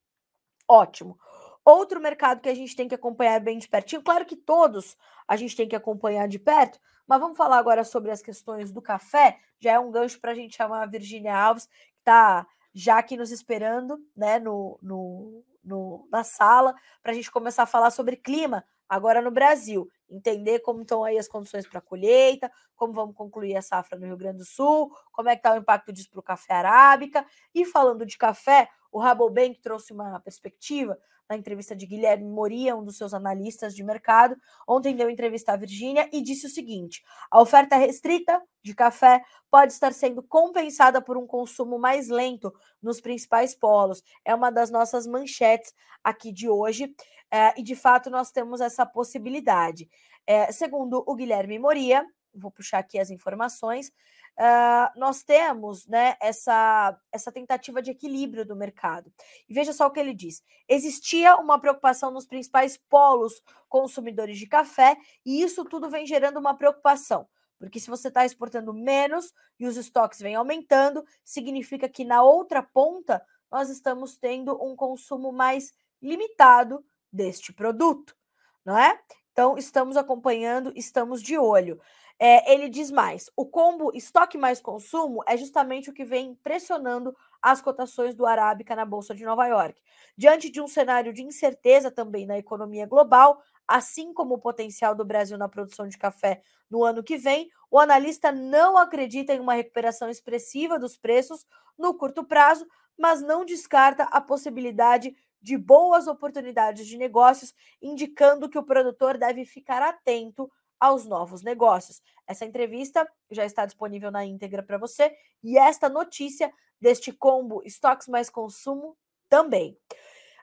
Ótimo. 0.68 1.18
Outro 1.64 2.00
mercado 2.00 2.40
que 2.40 2.48
a 2.48 2.54
gente 2.54 2.74
tem 2.74 2.88
que 2.88 2.94
acompanhar 2.94 3.38
bem 3.40 3.58
de 3.58 3.68
pertinho, 3.68 4.02
claro 4.02 4.24
que 4.24 4.34
todos 4.34 4.96
a 5.28 5.36
gente 5.36 5.54
tem 5.54 5.68
que 5.68 5.76
acompanhar 5.76 6.26
de 6.26 6.38
perto, 6.38 6.80
mas 7.06 7.20
vamos 7.20 7.36
falar 7.36 7.58
agora 7.58 7.84
sobre 7.84 8.10
as 8.10 8.20
questões 8.20 8.72
do 8.72 8.82
café. 8.82 9.38
Já 9.60 9.72
é 9.72 9.78
um 9.78 9.90
gancho 9.90 10.20
para 10.20 10.32
a 10.32 10.34
gente 10.34 10.56
chamar 10.56 10.82
a 10.82 10.86
Virginia 10.86 11.36
Alves, 11.36 11.66
que 11.66 12.00
está 12.00 12.46
já 12.74 12.98
aqui 12.98 13.16
nos 13.16 13.30
esperando, 13.30 13.98
né, 14.16 14.38
no, 14.38 14.78
no, 14.82 15.44
no 15.62 16.08
na 16.10 16.24
sala, 16.24 16.74
para 17.02 17.12
a 17.12 17.14
gente 17.14 17.30
começar 17.30 17.64
a 17.64 17.66
falar 17.66 17.90
sobre 17.90 18.16
clima 18.16 18.64
agora 18.88 19.22
no 19.22 19.30
Brasil, 19.30 19.88
entender 20.12 20.60
como 20.60 20.82
estão 20.82 21.02
aí 21.02 21.18
as 21.18 21.26
condições 21.26 21.66
para 21.66 21.78
a 21.78 21.82
colheita, 21.82 22.50
como 22.76 22.92
vamos 22.92 23.16
concluir 23.16 23.56
a 23.56 23.62
safra 23.62 23.98
no 23.98 24.06
Rio 24.06 24.16
Grande 24.16 24.38
do 24.38 24.44
Sul, 24.44 24.92
como 25.10 25.28
é 25.28 25.34
que 25.34 25.40
está 25.40 25.54
o 25.54 25.58
impacto 25.58 25.92
disso 25.92 26.10
para 26.10 26.20
o 26.20 26.22
café 26.22 26.54
arábica. 26.54 27.26
E 27.54 27.64
falando 27.64 28.04
de 28.04 28.16
café, 28.18 28.68
o 28.90 28.98
Rabobank 28.98 29.60
trouxe 29.60 29.92
uma 29.92 30.20
perspectiva 30.20 30.98
na 31.28 31.36
entrevista 31.36 31.74
de 31.74 31.86
Guilherme 31.86 32.28
Moria, 32.28 32.76
um 32.76 32.84
dos 32.84 32.96
seus 32.96 33.14
analistas 33.14 33.74
de 33.74 33.82
mercado. 33.82 34.36
Ontem 34.68 34.94
deu 34.94 35.08
entrevista 35.08 35.52
à 35.52 35.56
Virgínia 35.56 36.08
e 36.12 36.20
disse 36.20 36.46
o 36.46 36.50
seguinte: 36.50 37.02
a 37.30 37.40
oferta 37.40 37.76
restrita 37.76 38.40
de 38.62 38.74
café 38.74 39.22
pode 39.50 39.72
estar 39.72 39.92
sendo 39.92 40.22
compensada 40.22 41.00
por 41.00 41.16
um 41.16 41.26
consumo 41.26 41.78
mais 41.78 42.08
lento 42.08 42.52
nos 42.82 43.00
principais 43.00 43.54
polos. 43.54 44.02
É 44.24 44.34
uma 44.34 44.50
das 44.50 44.70
nossas 44.70 45.06
manchetes 45.06 45.74
aqui 46.04 46.32
de 46.32 46.48
hoje. 46.48 46.94
É, 47.32 47.58
e 47.58 47.62
de 47.62 47.74
fato 47.74 48.10
nós 48.10 48.30
temos 48.30 48.60
essa 48.60 48.84
possibilidade. 48.84 49.88
É, 50.26 50.52
segundo 50.52 51.02
o 51.06 51.14
Guilherme 51.14 51.58
Moria, 51.58 52.06
vou 52.34 52.50
puxar 52.50 52.78
aqui 52.78 52.98
as 52.98 53.10
informações, 53.10 53.88
uh, 53.88 54.98
nós 54.98 55.22
temos 55.22 55.86
né, 55.86 56.16
essa, 56.20 56.96
essa 57.10 57.30
tentativa 57.30 57.82
de 57.82 57.90
equilíbrio 57.90 58.44
do 58.44 58.56
mercado. 58.56 59.12
E 59.48 59.54
veja 59.54 59.72
só 59.72 59.86
o 59.86 59.90
que 59.90 60.00
ele 60.00 60.14
diz: 60.14 60.42
existia 60.68 61.36
uma 61.36 61.58
preocupação 61.58 62.10
nos 62.10 62.26
principais 62.26 62.76
polos 62.76 63.42
consumidores 63.68 64.38
de 64.38 64.46
café, 64.46 64.96
e 65.24 65.42
isso 65.42 65.64
tudo 65.64 65.90
vem 65.90 66.06
gerando 66.06 66.38
uma 66.38 66.54
preocupação. 66.54 67.26
Porque 67.58 67.78
se 67.78 67.88
você 67.88 68.08
está 68.08 68.24
exportando 68.24 68.74
menos 68.74 69.32
e 69.58 69.66
os 69.66 69.76
estoques 69.76 70.20
vêm 70.20 70.34
aumentando, 70.34 71.04
significa 71.24 71.88
que 71.88 72.04
na 72.04 72.22
outra 72.22 72.62
ponta 72.62 73.24
nós 73.50 73.70
estamos 73.70 74.16
tendo 74.16 74.60
um 74.62 74.74
consumo 74.74 75.30
mais 75.30 75.72
limitado 76.00 76.84
deste 77.12 77.52
produto, 77.52 78.16
não 78.64 78.78
é? 78.78 78.98
Então, 79.32 79.56
estamos 79.56 79.96
acompanhando, 79.96 80.72
estamos 80.76 81.22
de 81.22 81.38
olho. 81.38 81.80
É, 82.18 82.52
ele 82.52 82.68
diz 82.68 82.90
mais: 82.90 83.30
o 83.36 83.46
combo 83.46 83.90
estoque 83.94 84.38
mais 84.38 84.60
consumo 84.60 85.22
é 85.26 85.36
justamente 85.36 85.90
o 85.90 85.92
que 85.92 86.04
vem 86.04 86.34
pressionando 86.36 87.16
as 87.40 87.60
cotações 87.60 88.14
do 88.14 88.24
Arábica 88.24 88.76
na 88.76 88.84
Bolsa 88.84 89.14
de 89.14 89.24
Nova 89.24 89.46
York. 89.46 89.80
Diante 90.16 90.48
de 90.48 90.60
um 90.60 90.68
cenário 90.68 91.12
de 91.12 91.22
incerteza 91.22 91.90
também 91.90 92.26
na 92.26 92.38
economia 92.38 92.86
global, 92.86 93.42
assim 93.66 94.12
como 94.12 94.34
o 94.34 94.38
potencial 94.38 94.94
do 94.94 95.04
Brasil 95.04 95.36
na 95.36 95.48
produção 95.48 95.88
de 95.88 95.98
café 95.98 96.42
no 96.70 96.84
ano 96.84 97.02
que 97.02 97.16
vem, 97.16 97.50
o 97.70 97.78
analista 97.78 98.30
não 98.30 98.76
acredita 98.76 99.34
em 99.34 99.40
uma 99.40 99.54
recuperação 99.54 100.08
expressiva 100.08 100.78
dos 100.78 100.96
preços 100.96 101.44
no 101.76 101.94
curto 101.94 102.22
prazo, 102.22 102.66
mas 102.96 103.20
não 103.20 103.44
descarta 103.44 104.04
a 104.04 104.20
possibilidade 104.20 105.16
de 105.42 105.58
boas 105.58 106.06
oportunidades 106.06 106.86
de 106.86 106.96
negócios, 106.96 107.52
indicando 107.80 108.48
que 108.48 108.58
o 108.58 108.62
produtor 108.62 109.18
deve 109.18 109.44
ficar 109.44 109.82
atento 109.82 110.50
aos 110.78 111.06
novos 111.06 111.42
negócios. 111.42 112.00
Essa 112.26 112.44
entrevista 112.44 113.08
já 113.30 113.44
está 113.44 113.66
disponível 113.66 114.10
na 114.10 114.24
íntegra 114.24 114.62
para 114.62 114.78
você 114.78 115.14
e 115.42 115.58
esta 115.58 115.88
notícia 115.88 116.52
deste 116.80 117.12
combo 117.12 117.62
estoques 117.64 118.08
mais 118.08 118.28
consumo 118.28 118.96
também. 119.28 119.76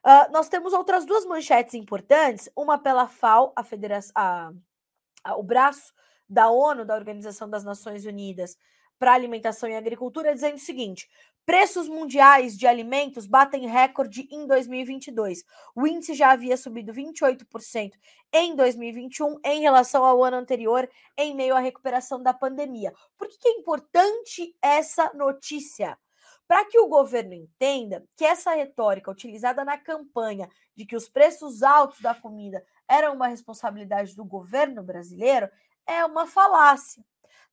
Uh, 0.05 0.31
nós 0.31 0.47
temos 0.47 0.71
outras 0.71 1.05
duas 1.05 1.25
manchetes 1.25 1.73
importantes, 1.73 2.49
uma 2.55 2.77
pela 2.77 3.07
FAO, 3.07 3.51
a 3.55 3.63
federação, 3.63 4.13
a, 4.15 4.51
a, 5.25 5.35
o 5.35 5.43
braço 5.43 5.93
da 6.27 6.49
ONU, 6.49 6.85
da 6.85 6.95
Organização 6.95 7.49
das 7.49 7.65
Nações 7.65 8.05
Unidas 8.05 8.57
para 8.97 9.13
Alimentação 9.13 9.69
e 9.69 9.75
Agricultura, 9.75 10.33
dizendo 10.33 10.55
o 10.55 10.59
seguinte: 10.59 11.09
Preços 11.49 11.89
mundiais 11.89 12.55
de 12.55 12.67
alimentos 12.67 13.25
batem 13.25 13.65
recorde 13.67 14.27
em 14.29 14.45
2022. 14.45 15.43
O 15.75 15.87
índice 15.87 16.13
já 16.13 16.29
havia 16.29 16.55
subido 16.55 16.93
28% 16.93 17.93
em 18.31 18.55
2021 18.55 19.39
em 19.43 19.61
relação 19.61 20.05
ao 20.05 20.23
ano 20.23 20.37
anterior, 20.37 20.87
em 21.17 21.33
meio 21.33 21.55
à 21.55 21.59
recuperação 21.59 22.21
da 22.21 22.35
pandemia. 22.35 22.93
Por 23.17 23.27
que, 23.27 23.47
é 23.47 23.51
importante 23.53 24.55
essa 24.61 25.11
notícia? 25.15 25.97
Para 26.47 26.65
que 26.65 26.77
o 26.77 26.87
governo 26.87 27.33
entenda 27.33 28.05
que 28.15 28.25
essa 28.25 28.53
retórica 28.53 29.09
utilizada 29.09 29.65
na 29.65 29.75
campanha 29.75 30.47
de 30.75 30.85
que 30.85 30.95
os 30.95 31.09
preços 31.09 31.63
altos 31.63 31.99
da 31.99 32.13
comida 32.13 32.63
eram 32.87 33.15
uma 33.15 33.27
responsabilidade 33.27 34.15
do 34.15 34.23
governo 34.23 34.83
brasileiro 34.83 35.49
é 35.87 36.05
uma 36.05 36.27
falácia 36.27 37.03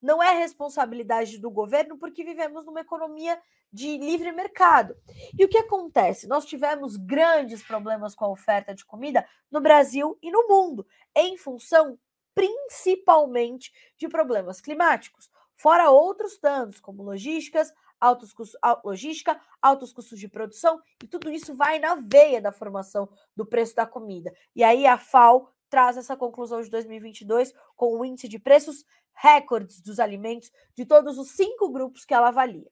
não 0.06 0.22
é 0.22 0.32
responsabilidade 0.34 1.36
do 1.36 1.50
governo, 1.50 1.98
porque 1.98 2.22
vivemos 2.22 2.64
numa 2.64 2.80
economia 2.80 3.36
de 3.72 3.98
livre 3.98 4.30
mercado. 4.30 4.96
E 5.36 5.44
o 5.44 5.48
que 5.48 5.58
acontece? 5.58 6.28
Nós 6.28 6.46
tivemos 6.46 6.96
grandes 6.96 7.60
problemas 7.60 8.14
com 8.14 8.24
a 8.24 8.30
oferta 8.30 8.72
de 8.72 8.84
comida 8.84 9.26
no 9.50 9.60
Brasil 9.60 10.16
e 10.22 10.30
no 10.30 10.46
mundo, 10.46 10.86
em 11.14 11.36
função 11.36 11.98
principalmente 12.32 13.72
de 13.98 14.08
problemas 14.08 14.60
climáticos, 14.60 15.28
fora 15.56 15.90
outros 15.90 16.38
tantos, 16.38 16.78
como 16.78 17.02
logísticas, 17.02 17.72
altos 18.00 18.32
custos, 18.32 18.60
logística, 18.84 19.40
altos 19.60 19.92
custos 19.92 20.20
de 20.20 20.28
produção, 20.28 20.80
e 21.02 21.08
tudo 21.08 21.32
isso 21.32 21.54
vai 21.54 21.80
na 21.80 21.96
veia 21.96 22.40
da 22.40 22.52
formação 22.52 23.08
do 23.34 23.44
preço 23.44 23.74
da 23.74 23.86
comida. 23.86 24.32
E 24.54 24.62
aí 24.62 24.86
a 24.86 24.98
FAO 24.98 25.50
traz 25.76 25.98
essa 25.98 26.16
conclusão 26.16 26.62
de 26.62 26.70
2022 26.70 27.52
com 27.76 27.98
o 27.98 28.02
índice 28.02 28.26
de 28.28 28.38
preços 28.38 28.86
recordes 29.12 29.82
dos 29.82 30.00
alimentos 30.00 30.50
de 30.74 30.86
todos 30.86 31.18
os 31.18 31.32
cinco 31.32 31.68
grupos 31.68 32.02
que 32.02 32.14
ela 32.14 32.28
avalia. 32.28 32.66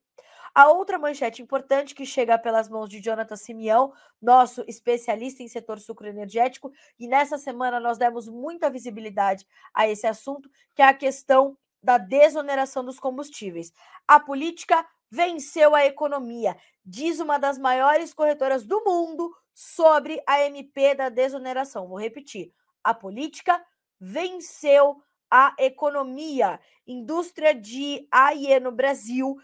A 0.54 0.68
outra 0.68 0.98
manchete 0.98 1.42
importante 1.42 1.94
que 1.94 2.06
chega 2.06 2.38
pelas 2.38 2.66
mãos 2.66 2.88
de 2.88 3.02
Jonathan 3.02 3.36
Simeão, 3.36 3.92
nosso 4.22 4.64
especialista 4.66 5.42
em 5.42 5.48
setor 5.48 5.80
sucroenergético, 5.80 6.72
e 6.98 7.06
nessa 7.06 7.36
semana 7.36 7.78
nós 7.78 7.98
demos 7.98 8.26
muita 8.26 8.70
visibilidade 8.70 9.46
a 9.74 9.86
esse 9.86 10.06
assunto, 10.06 10.48
que 10.74 10.80
é 10.80 10.86
a 10.86 10.94
questão 10.94 11.58
da 11.82 11.98
desoneração 11.98 12.82
dos 12.82 12.98
combustíveis. 12.98 13.70
A 14.08 14.18
política 14.18 14.82
venceu 15.10 15.74
a 15.74 15.84
economia, 15.84 16.56
diz 16.82 17.20
uma 17.20 17.36
das 17.36 17.58
maiores 17.58 18.14
corretoras 18.14 18.64
do 18.64 18.82
mundo 18.82 19.30
sobre 19.52 20.22
a 20.26 20.40
MP 20.46 20.94
da 20.94 21.10
desoneração. 21.10 21.86
Vou 21.86 22.00
repetir: 22.00 22.50
a 22.84 22.92
política 22.92 23.64
venceu 23.98 25.02
a 25.30 25.54
economia. 25.58 26.60
Indústria 26.86 27.54
de 27.54 28.06
AIE 28.10 28.60
no 28.60 28.70
Brasil, 28.70 29.36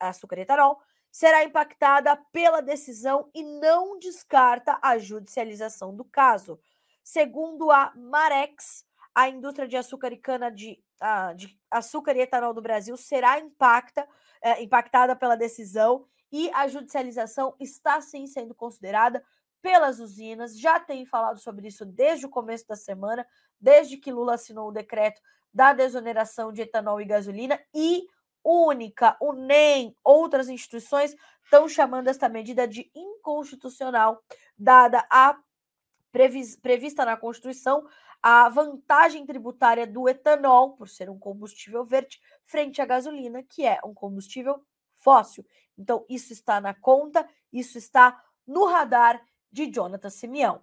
açúcar 0.00 0.38
e 0.38 0.42
etanol, 0.42 0.80
será 1.10 1.44
impactada 1.44 2.16
pela 2.30 2.62
decisão 2.62 3.30
e 3.34 3.42
não 3.42 3.98
descarta 3.98 4.78
a 4.80 4.98
judicialização 4.98 5.94
do 5.94 6.04
caso. 6.04 6.60
Segundo 7.02 7.70
a 7.70 7.92
Marex, 7.96 8.84
a 9.14 9.28
indústria 9.28 9.66
de 9.66 9.76
açúcar 9.76 10.12
e 10.12 10.18
cana 10.18 10.50
de, 10.50 10.78
ah, 11.00 11.32
de 11.32 11.58
açúcar 11.70 12.16
e 12.16 12.20
etanol 12.20 12.52
do 12.52 12.62
Brasil 12.62 12.96
será 12.96 13.38
impacta, 13.40 14.06
é, 14.42 14.62
impactada 14.62 15.16
pela 15.16 15.36
decisão 15.36 16.06
e 16.30 16.50
a 16.52 16.68
judicialização 16.68 17.54
está 17.58 18.00
sim 18.00 18.26
sendo 18.26 18.54
considerada 18.54 19.24
pelas 19.66 19.98
usinas. 19.98 20.56
Já 20.56 20.78
tem 20.78 21.04
falado 21.04 21.40
sobre 21.40 21.66
isso 21.66 21.84
desde 21.84 22.24
o 22.24 22.28
começo 22.28 22.68
da 22.68 22.76
semana, 22.76 23.26
desde 23.60 23.96
que 23.96 24.12
Lula 24.12 24.34
assinou 24.34 24.68
o 24.68 24.72
decreto 24.72 25.20
da 25.52 25.72
desoneração 25.72 26.52
de 26.52 26.62
etanol 26.62 27.00
e 27.00 27.04
gasolina 27.04 27.58
e 27.74 28.06
única, 28.44 29.16
o 29.20 29.32
NEM, 29.32 29.92
outras 30.04 30.48
instituições 30.48 31.16
estão 31.42 31.68
chamando 31.68 32.06
esta 32.06 32.28
medida 32.28 32.68
de 32.68 32.88
inconstitucional, 32.94 34.22
dada 34.56 35.04
a 35.10 35.36
previs, 36.12 36.54
prevista 36.54 37.04
na 37.04 37.16
Constituição 37.16 37.84
a 38.22 38.48
vantagem 38.48 39.26
tributária 39.26 39.84
do 39.84 40.08
etanol, 40.08 40.76
por 40.76 40.88
ser 40.88 41.10
um 41.10 41.18
combustível 41.18 41.84
verde, 41.84 42.20
frente 42.44 42.80
à 42.80 42.86
gasolina, 42.86 43.42
que 43.42 43.66
é 43.66 43.80
um 43.84 43.92
combustível 43.92 44.64
fóssil. 44.94 45.44
Então, 45.76 46.06
isso 46.08 46.32
está 46.32 46.60
na 46.60 46.72
conta, 46.72 47.28
isso 47.52 47.76
está 47.76 48.22
no 48.46 48.64
radar 48.66 49.20
de 49.56 49.72
Jonathan 49.72 50.10
Simeão. 50.10 50.62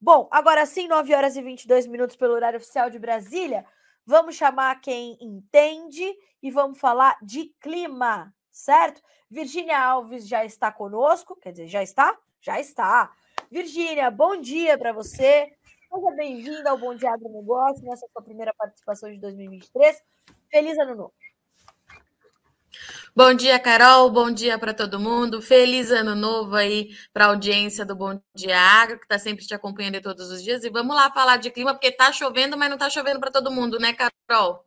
Bom, 0.00 0.28
agora 0.30 0.64
sim, 0.64 0.86
9 0.86 1.12
horas 1.12 1.36
e 1.36 1.42
22 1.42 1.88
minutos 1.88 2.14
pelo 2.14 2.34
horário 2.34 2.58
oficial 2.58 2.88
de 2.88 2.96
Brasília. 2.96 3.66
Vamos 4.06 4.36
chamar 4.36 4.80
quem 4.80 5.18
entende 5.20 6.16
e 6.40 6.48
vamos 6.48 6.78
falar 6.78 7.18
de 7.20 7.46
clima, 7.60 8.32
certo? 8.48 9.02
Virgínia 9.28 9.76
Alves 9.76 10.28
já 10.28 10.44
está 10.44 10.70
conosco, 10.70 11.34
quer 11.34 11.50
dizer, 11.50 11.66
já 11.66 11.82
está? 11.82 12.16
Já 12.40 12.60
está. 12.60 13.12
Virgínia, 13.50 14.08
bom 14.08 14.40
dia 14.40 14.78
para 14.78 14.92
você. 14.92 15.52
Seja 15.92 16.10
bem-vinda 16.14 16.70
ao 16.70 16.78
Bom 16.78 16.94
Dia 16.94 17.12
Agronegócio, 17.12 17.84
nessa 17.84 18.06
sua 18.12 18.22
primeira 18.22 18.54
participação 18.54 19.10
de 19.10 19.18
2023. 19.18 20.00
Feliz 20.48 20.78
ano 20.78 20.94
novo. 20.94 21.14
Bom 23.14 23.34
dia, 23.34 23.58
Carol. 23.58 24.10
Bom 24.10 24.30
dia 24.30 24.58
para 24.58 24.72
todo 24.72 25.00
mundo. 25.00 25.42
Feliz 25.42 25.90
ano 25.90 26.14
novo 26.14 26.54
aí 26.54 26.90
para 27.12 27.26
a 27.26 27.28
audiência 27.28 27.84
do 27.84 27.96
Bom 27.96 28.20
Dia 28.34 28.58
Agro, 28.58 28.98
que 28.98 29.04
está 29.04 29.18
sempre 29.18 29.44
te 29.46 29.54
acompanhando 29.54 30.00
todos 30.00 30.30
os 30.30 30.42
dias. 30.42 30.62
E 30.64 30.70
vamos 30.70 30.94
lá 30.94 31.10
falar 31.12 31.36
de 31.38 31.50
clima, 31.50 31.72
porque 31.74 31.88
está 31.88 32.12
chovendo, 32.12 32.56
mas 32.56 32.68
não 32.68 32.76
está 32.76 32.88
chovendo 32.90 33.18
para 33.20 33.30
todo 33.30 33.50
mundo, 33.50 33.78
né, 33.78 33.92
Carol? 33.92 34.64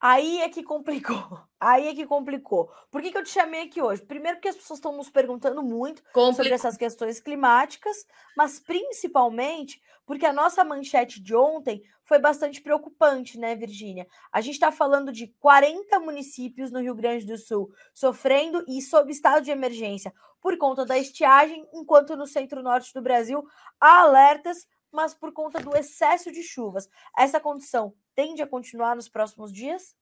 Aí 0.00 0.40
é 0.40 0.48
que 0.48 0.62
complicou. 0.62 1.40
Aí 1.64 1.86
é 1.86 1.94
que 1.94 2.04
complicou. 2.04 2.68
Por 2.90 3.00
que, 3.00 3.12
que 3.12 3.18
eu 3.18 3.22
te 3.22 3.30
chamei 3.30 3.62
aqui 3.62 3.80
hoje? 3.80 4.02
Primeiro, 4.02 4.38
porque 4.38 4.48
as 4.48 4.56
pessoas 4.56 4.78
estão 4.78 4.96
nos 4.96 5.08
perguntando 5.08 5.62
muito 5.62 6.02
sobre 6.34 6.52
essas 6.52 6.76
questões 6.76 7.20
climáticas, 7.20 8.04
mas 8.36 8.58
principalmente 8.58 9.80
porque 10.04 10.26
a 10.26 10.32
nossa 10.32 10.64
manchete 10.64 11.22
de 11.22 11.36
ontem 11.36 11.80
foi 12.02 12.18
bastante 12.18 12.60
preocupante, 12.60 13.38
né, 13.38 13.54
Virgínia? 13.54 14.08
A 14.32 14.40
gente 14.40 14.54
está 14.54 14.72
falando 14.72 15.12
de 15.12 15.28
40 15.38 16.00
municípios 16.00 16.72
no 16.72 16.80
Rio 16.80 16.96
Grande 16.96 17.24
do 17.24 17.38
Sul 17.38 17.70
sofrendo 17.94 18.64
e 18.66 18.82
sob 18.82 19.12
estado 19.12 19.44
de 19.44 19.52
emergência 19.52 20.12
por 20.40 20.58
conta 20.58 20.84
da 20.84 20.98
estiagem, 20.98 21.64
enquanto 21.72 22.16
no 22.16 22.26
centro-norte 22.26 22.92
do 22.92 23.00
Brasil 23.00 23.46
há 23.80 24.00
alertas 24.00 24.66
mas 24.92 25.14
por 25.14 25.32
conta 25.32 25.58
do 25.58 25.74
excesso 25.74 26.30
de 26.30 26.42
chuvas. 26.42 26.86
Essa 27.16 27.40
condição 27.40 27.94
tende 28.14 28.42
a 28.42 28.46
continuar 28.46 28.94
nos 28.94 29.08
próximos 29.08 29.50
dias? 29.50 29.96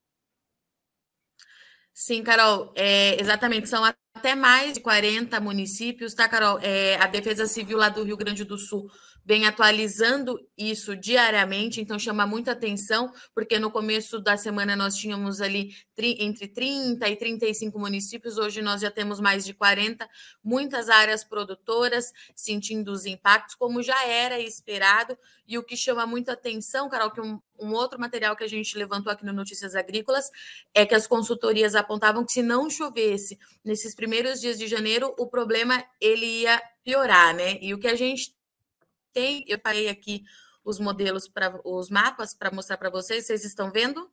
Sim, 1.94 2.22
Carol, 2.22 2.72
é, 2.74 3.20
exatamente. 3.20 3.68
São 3.68 3.84
até 4.14 4.34
mais 4.34 4.74
de 4.74 4.80
40 4.80 5.40
municípios, 5.40 6.14
tá, 6.14 6.28
Carol? 6.28 6.58
É, 6.62 6.96
a 6.96 7.06
Defesa 7.06 7.46
Civil 7.46 7.76
lá 7.78 7.88
do 7.88 8.02
Rio 8.02 8.16
Grande 8.16 8.44
do 8.44 8.58
Sul 8.58 8.90
vem 9.24 9.46
atualizando 9.46 10.38
isso 10.56 10.96
diariamente, 10.96 11.80
então 11.80 11.98
chama 11.98 12.26
muita 12.26 12.52
atenção, 12.52 13.12
porque 13.34 13.58
no 13.58 13.70
começo 13.70 14.20
da 14.20 14.36
semana 14.36 14.74
nós 14.74 14.94
tínhamos 14.94 15.40
ali 15.40 15.74
entre 15.96 16.48
30 16.48 17.08
e 17.08 17.16
35 17.16 17.78
municípios, 17.78 18.38
hoje 18.38 18.62
nós 18.62 18.80
já 18.80 18.90
temos 18.90 19.20
mais 19.20 19.44
de 19.44 19.52
40, 19.54 20.08
muitas 20.42 20.88
áreas 20.88 21.22
produtoras 21.22 22.12
sentindo 22.34 22.90
os 22.90 23.04
impactos, 23.04 23.54
como 23.54 23.82
já 23.82 24.06
era 24.06 24.40
esperado, 24.40 25.16
e 25.46 25.58
o 25.58 25.64
que 25.64 25.76
chama 25.76 26.06
muita 26.06 26.32
atenção, 26.32 26.88
Carol, 26.88 27.10
que 27.10 27.20
um, 27.20 27.40
um 27.58 27.72
outro 27.72 27.98
material 27.98 28.36
que 28.36 28.44
a 28.44 28.48
gente 28.48 28.78
levantou 28.78 29.12
aqui 29.12 29.24
no 29.24 29.32
Notícias 29.32 29.74
Agrícolas 29.74 30.30
é 30.72 30.86
que 30.86 30.94
as 30.94 31.06
consultorias 31.06 31.74
apontavam 31.74 32.24
que 32.24 32.32
se 32.32 32.42
não 32.42 32.70
chovesse 32.70 33.38
nesses 33.64 33.94
primeiros 33.94 34.40
dias 34.40 34.58
de 34.58 34.68
janeiro, 34.68 35.12
o 35.18 35.26
problema 35.26 35.84
ele 36.00 36.42
ia 36.42 36.62
piorar, 36.84 37.34
né? 37.34 37.58
E 37.60 37.74
o 37.74 37.78
que 37.78 37.88
a 37.88 37.96
gente 37.96 38.32
tem, 39.12 39.44
eu 39.46 39.58
parei 39.58 39.88
aqui 39.88 40.24
os 40.64 40.78
modelos 40.78 41.28
para 41.28 41.60
os 41.64 41.90
mapas 41.90 42.34
para 42.34 42.50
mostrar 42.50 42.76
para 42.76 42.90
vocês. 42.90 43.26
Vocês 43.26 43.44
estão 43.44 43.70
vendo? 43.70 44.10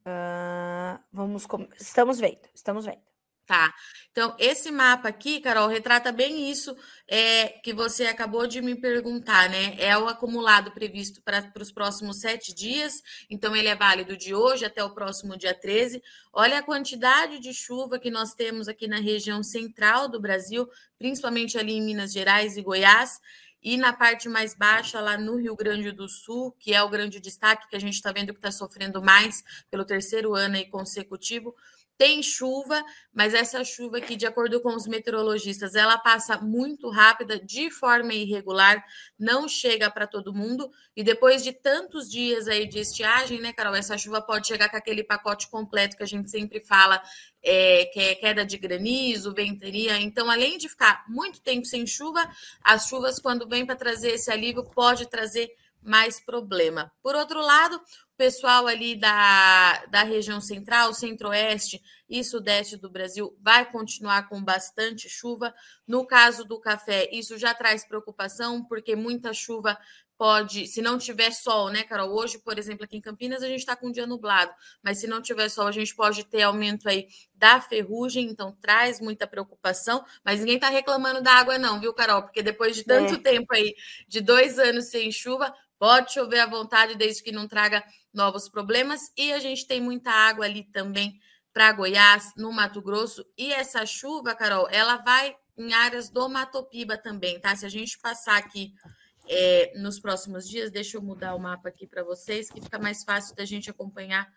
Uh, 0.00 0.98
vamos, 1.12 1.46
estamos 1.78 2.18
vendo, 2.18 2.48
estamos 2.54 2.86
vendo. 2.86 3.02
Tá. 3.48 3.74
Então, 4.10 4.36
esse 4.38 4.70
mapa 4.70 5.08
aqui, 5.08 5.40
Carol, 5.40 5.68
retrata 5.68 6.12
bem 6.12 6.50
isso 6.50 6.76
é, 7.08 7.48
que 7.64 7.72
você 7.72 8.04
acabou 8.04 8.46
de 8.46 8.60
me 8.60 8.74
perguntar, 8.74 9.48
né? 9.48 9.74
É 9.78 9.96
o 9.96 10.06
acumulado 10.06 10.70
previsto 10.70 11.22
para 11.22 11.50
os 11.58 11.72
próximos 11.72 12.20
sete 12.20 12.54
dias, 12.54 13.02
então 13.30 13.56
ele 13.56 13.68
é 13.68 13.74
válido 13.74 14.18
de 14.18 14.34
hoje 14.34 14.66
até 14.66 14.84
o 14.84 14.90
próximo 14.90 15.34
dia 15.34 15.54
13. 15.54 16.02
Olha 16.30 16.58
a 16.58 16.62
quantidade 16.62 17.38
de 17.38 17.54
chuva 17.54 17.98
que 17.98 18.10
nós 18.10 18.34
temos 18.34 18.68
aqui 18.68 18.86
na 18.86 19.00
região 19.00 19.42
central 19.42 20.10
do 20.10 20.20
Brasil, 20.20 20.68
principalmente 20.98 21.56
ali 21.56 21.72
em 21.72 21.82
Minas 21.82 22.12
Gerais 22.12 22.58
e 22.58 22.62
Goiás. 22.62 23.18
E 23.62 23.78
na 23.78 23.94
parte 23.94 24.28
mais 24.28 24.54
baixa, 24.54 25.00
lá 25.00 25.16
no 25.16 25.36
Rio 25.36 25.56
Grande 25.56 25.90
do 25.90 26.06
Sul, 26.06 26.54
que 26.60 26.74
é 26.74 26.82
o 26.82 26.88
grande 26.88 27.18
destaque 27.18 27.66
que 27.66 27.76
a 27.76 27.80
gente 27.80 27.94
está 27.94 28.12
vendo 28.12 28.34
que 28.34 28.38
está 28.38 28.52
sofrendo 28.52 29.02
mais 29.02 29.42
pelo 29.70 29.86
terceiro 29.86 30.34
ano 30.34 30.56
aí 30.56 30.66
consecutivo, 30.66 31.56
tem 31.98 32.22
chuva, 32.22 32.80
mas 33.12 33.34
essa 33.34 33.64
chuva 33.64 33.98
aqui, 33.98 34.14
de 34.14 34.24
acordo 34.24 34.60
com 34.60 34.72
os 34.74 34.86
meteorologistas, 34.86 35.74
ela 35.74 35.98
passa 35.98 36.38
muito 36.38 36.88
rápida, 36.88 37.40
de 37.40 37.72
forma 37.72 38.14
irregular, 38.14 38.84
não 39.18 39.48
chega 39.48 39.90
para 39.90 40.06
todo 40.06 40.32
mundo. 40.32 40.70
E 40.94 41.02
depois 41.02 41.42
de 41.42 41.52
tantos 41.52 42.08
dias 42.08 42.46
aí 42.46 42.68
de 42.68 42.78
estiagem, 42.78 43.40
né, 43.40 43.52
Carol? 43.52 43.74
Essa 43.74 43.98
chuva 43.98 44.22
pode 44.22 44.46
chegar 44.46 44.68
com 44.68 44.76
aquele 44.76 45.02
pacote 45.02 45.50
completo 45.50 45.96
que 45.96 46.04
a 46.04 46.06
gente 46.06 46.30
sempre 46.30 46.60
fala, 46.60 47.02
é, 47.42 47.86
que 47.86 47.98
é 47.98 48.14
queda 48.14 48.46
de 48.46 48.56
granizo, 48.56 49.34
ventania. 49.34 49.98
Então, 49.98 50.30
além 50.30 50.56
de 50.56 50.68
ficar 50.68 51.04
muito 51.08 51.40
tempo 51.40 51.66
sem 51.66 51.84
chuva, 51.84 52.30
as 52.62 52.86
chuvas, 52.86 53.18
quando 53.18 53.48
vêm 53.48 53.66
para 53.66 53.74
trazer 53.74 54.12
esse 54.12 54.30
alívio, 54.30 54.62
pode 54.62 55.10
trazer 55.10 55.50
mais 55.82 56.20
problema. 56.20 56.92
Por 57.02 57.16
outro 57.16 57.40
lado, 57.40 57.80
pessoal 58.18 58.66
ali 58.66 58.96
da, 58.96 59.86
da 59.86 60.02
região 60.02 60.40
central, 60.40 60.92
centro-oeste 60.92 61.80
e 62.10 62.24
sudeste 62.24 62.76
do 62.76 62.90
Brasil 62.90 63.36
vai 63.40 63.70
continuar 63.70 64.28
com 64.28 64.42
bastante 64.42 65.08
chuva. 65.08 65.54
No 65.86 66.04
caso 66.04 66.44
do 66.44 66.58
café, 66.58 67.08
isso 67.12 67.38
já 67.38 67.54
traz 67.54 67.86
preocupação, 67.86 68.64
porque 68.64 68.96
muita 68.96 69.32
chuva 69.32 69.78
pode, 70.16 70.66
se 70.66 70.82
não 70.82 70.98
tiver 70.98 71.30
sol, 71.30 71.70
né, 71.70 71.84
Carol? 71.84 72.10
Hoje, 72.10 72.40
por 72.40 72.58
exemplo, 72.58 72.84
aqui 72.84 72.96
em 72.96 73.00
Campinas, 73.00 73.40
a 73.40 73.46
gente 73.46 73.60
está 73.60 73.76
com 73.76 73.86
um 73.86 73.92
dia 73.92 74.04
nublado, 74.04 74.52
mas 74.82 74.98
se 74.98 75.06
não 75.06 75.22
tiver 75.22 75.48
sol, 75.48 75.68
a 75.68 75.72
gente 75.72 75.94
pode 75.94 76.24
ter 76.24 76.42
aumento 76.42 76.88
aí 76.88 77.06
da 77.32 77.60
ferrugem, 77.60 78.26
então 78.28 78.50
traz 78.60 79.00
muita 79.00 79.28
preocupação. 79.28 80.04
Mas 80.24 80.40
ninguém 80.40 80.56
está 80.56 80.68
reclamando 80.70 81.22
da 81.22 81.34
água, 81.34 81.56
não, 81.56 81.78
viu, 81.78 81.94
Carol? 81.94 82.22
Porque 82.22 82.42
depois 82.42 82.74
de 82.74 82.82
tanto 82.82 83.14
é. 83.14 83.18
tempo 83.18 83.54
aí, 83.54 83.76
de 84.08 84.20
dois 84.20 84.58
anos 84.58 84.90
sem 84.90 85.12
chuva, 85.12 85.54
pode 85.78 86.12
chover 86.12 86.40
à 86.40 86.46
vontade, 86.46 86.96
desde 86.96 87.22
que 87.22 87.30
não 87.30 87.46
traga 87.46 87.84
novos 88.18 88.48
problemas. 88.48 89.12
E 89.16 89.32
a 89.32 89.38
gente 89.38 89.66
tem 89.66 89.80
muita 89.80 90.10
água 90.10 90.44
ali 90.44 90.64
também 90.64 91.18
para 91.54 91.72
Goiás, 91.72 92.32
no 92.36 92.52
Mato 92.52 92.82
Grosso. 92.82 93.24
E 93.38 93.52
essa 93.52 93.86
chuva, 93.86 94.34
Carol, 94.34 94.68
ela 94.70 94.96
vai 94.98 95.34
em 95.56 95.72
áreas 95.72 96.10
do 96.10 96.28
Matopiba 96.28 96.96
também, 96.98 97.40
tá? 97.40 97.54
Se 97.56 97.64
a 97.64 97.68
gente 97.68 97.98
passar 97.98 98.36
aqui 98.36 98.74
é, 99.28 99.72
nos 99.76 99.98
próximos 99.98 100.48
dias, 100.48 100.70
deixa 100.70 100.96
eu 100.96 101.02
mudar 101.02 101.34
o 101.34 101.38
mapa 101.38 101.68
aqui 101.68 101.86
para 101.86 102.02
vocês, 102.02 102.50
que 102.50 102.60
fica 102.60 102.78
mais 102.78 103.04
fácil 103.04 103.34
da 103.34 103.44
gente 103.44 103.68
acompanhar 103.68 104.28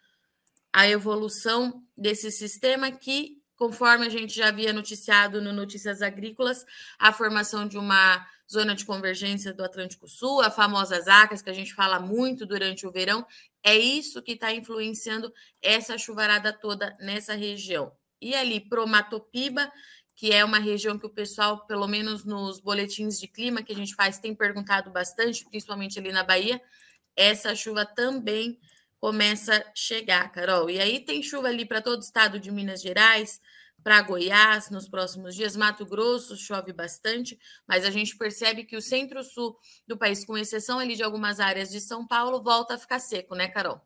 a 0.73 0.87
evolução 0.87 1.83
desse 1.97 2.31
sistema 2.31 2.91
que, 2.91 3.41
conforme 3.55 4.05
a 4.05 4.09
gente 4.09 4.35
já 4.35 4.47
havia 4.47 4.73
noticiado 4.73 5.41
no 5.41 5.53
Notícias 5.53 6.01
Agrícolas, 6.01 6.65
a 6.97 7.11
formação 7.13 7.67
de 7.67 7.77
uma 7.77 8.25
zona 8.51 8.75
de 8.75 8.83
convergência 8.83 9.53
do 9.53 9.63
Atlântico 9.63 10.07
Sul, 10.09 10.41
a 10.41 10.51
famosa 10.51 10.99
ZACAS, 10.99 11.41
que 11.41 11.49
a 11.49 11.53
gente 11.53 11.73
fala 11.73 11.99
muito 11.99 12.45
durante 12.45 12.85
o 12.85 12.91
verão, 12.91 13.25
é 13.63 13.77
isso 13.77 14.21
que 14.21 14.33
está 14.33 14.53
influenciando 14.53 15.31
essa 15.61 15.97
chuvarada 15.97 16.51
toda 16.51 16.95
nessa 16.99 17.33
região. 17.33 17.91
E 18.21 18.35
ali, 18.35 18.59
Promatopiba, 18.59 19.71
que 20.15 20.31
é 20.31 20.45
uma 20.45 20.59
região 20.59 20.97
que 20.99 21.05
o 21.05 21.09
pessoal, 21.09 21.65
pelo 21.65 21.87
menos 21.87 22.23
nos 22.23 22.59
boletins 22.59 23.19
de 23.19 23.27
clima 23.27 23.63
que 23.63 23.71
a 23.71 23.75
gente 23.75 23.95
faz, 23.95 24.19
tem 24.19 24.35
perguntado 24.35 24.91
bastante, 24.91 25.45
principalmente 25.49 25.97
ali 25.97 26.11
na 26.11 26.23
Bahia, 26.23 26.61
essa 27.15 27.55
chuva 27.55 27.85
também 27.85 28.59
começa 28.99 29.55
a 29.57 29.71
chegar, 29.75 30.31
Carol. 30.31 30.69
E 30.69 30.79
aí 30.79 30.99
tem 30.99 31.23
chuva 31.23 31.47
ali 31.47 31.65
para 31.65 31.81
todo 31.81 31.97
o 31.97 32.03
estado 32.03 32.39
de 32.39 32.51
Minas 32.51 32.81
Gerais, 32.81 33.41
para 33.83 34.01
Goiás 34.01 34.69
nos 34.69 34.87
próximos 34.87 35.35
dias. 35.35 35.55
Mato 35.55 35.85
Grosso 35.85 36.35
chove 36.37 36.73
bastante, 36.73 37.37
mas 37.67 37.85
a 37.85 37.89
gente 37.89 38.17
percebe 38.17 38.63
que 38.63 38.77
o 38.77 38.81
centro-sul 38.81 39.57
do 39.87 39.97
país, 39.97 40.25
com 40.25 40.37
exceção 40.37 40.79
ali 40.79 40.95
de 40.95 41.03
algumas 41.03 41.39
áreas 41.39 41.69
de 41.69 41.81
São 41.81 42.05
Paulo, 42.07 42.41
volta 42.41 42.75
a 42.75 42.77
ficar 42.77 42.99
seco, 42.99 43.35
né, 43.35 43.47
Carol? 43.47 43.81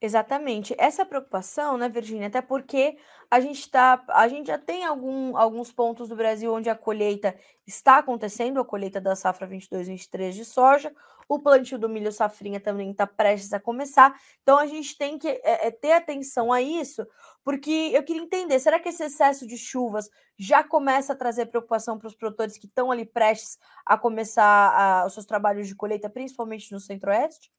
Exatamente. 0.00 0.74
Essa 0.78 1.06
preocupação, 1.06 1.78
né, 1.78 1.88
Virginia? 1.88 2.26
Até 2.26 2.42
porque 2.42 2.96
a 3.30 3.38
gente 3.38 3.70
tá, 3.70 4.04
a 4.08 4.26
gente 4.26 4.48
já 4.48 4.58
tem 4.58 4.84
algum, 4.84 5.36
alguns 5.36 5.70
pontos 5.70 6.08
do 6.08 6.16
Brasil 6.16 6.52
onde 6.52 6.68
a 6.68 6.74
colheita 6.74 7.36
está 7.64 7.98
acontecendo, 7.98 8.58
a 8.58 8.64
colheita 8.64 9.00
da 9.00 9.14
safra 9.14 9.46
22-23 9.46 10.32
de 10.32 10.44
soja, 10.44 10.92
o 11.28 11.38
plantio 11.38 11.78
do 11.78 11.88
milho 11.88 12.10
safrinha 12.10 12.58
também 12.58 12.90
está 12.90 13.06
prestes 13.06 13.52
a 13.52 13.60
começar. 13.60 14.12
Então 14.42 14.58
a 14.58 14.66
gente 14.66 14.98
tem 14.98 15.18
que 15.18 15.28
é, 15.28 15.68
é, 15.68 15.70
ter 15.70 15.92
atenção 15.92 16.52
a 16.52 16.60
isso, 16.60 17.06
porque 17.44 17.90
eu 17.92 18.02
queria 18.02 18.22
entender, 18.22 18.58
será 18.60 18.78
que 18.78 18.88
esse 18.88 19.04
excesso 19.04 19.46
de 19.46 19.56
chuvas 19.56 20.08
já 20.38 20.62
começa 20.62 21.12
a 21.12 21.16
trazer 21.16 21.46
preocupação 21.46 21.98
para 21.98 22.08
os 22.08 22.14
produtores 22.14 22.58
que 22.58 22.66
estão 22.66 22.90
ali 22.90 23.04
prestes 23.04 23.58
a 23.86 23.98
começar 23.98 24.44
a, 24.44 25.06
os 25.06 25.14
seus 25.14 25.26
trabalhos 25.26 25.68
de 25.68 25.74
colheita, 25.74 26.08
principalmente 26.08 26.72
no 26.72 26.80
Centro-Oeste? 26.80 27.50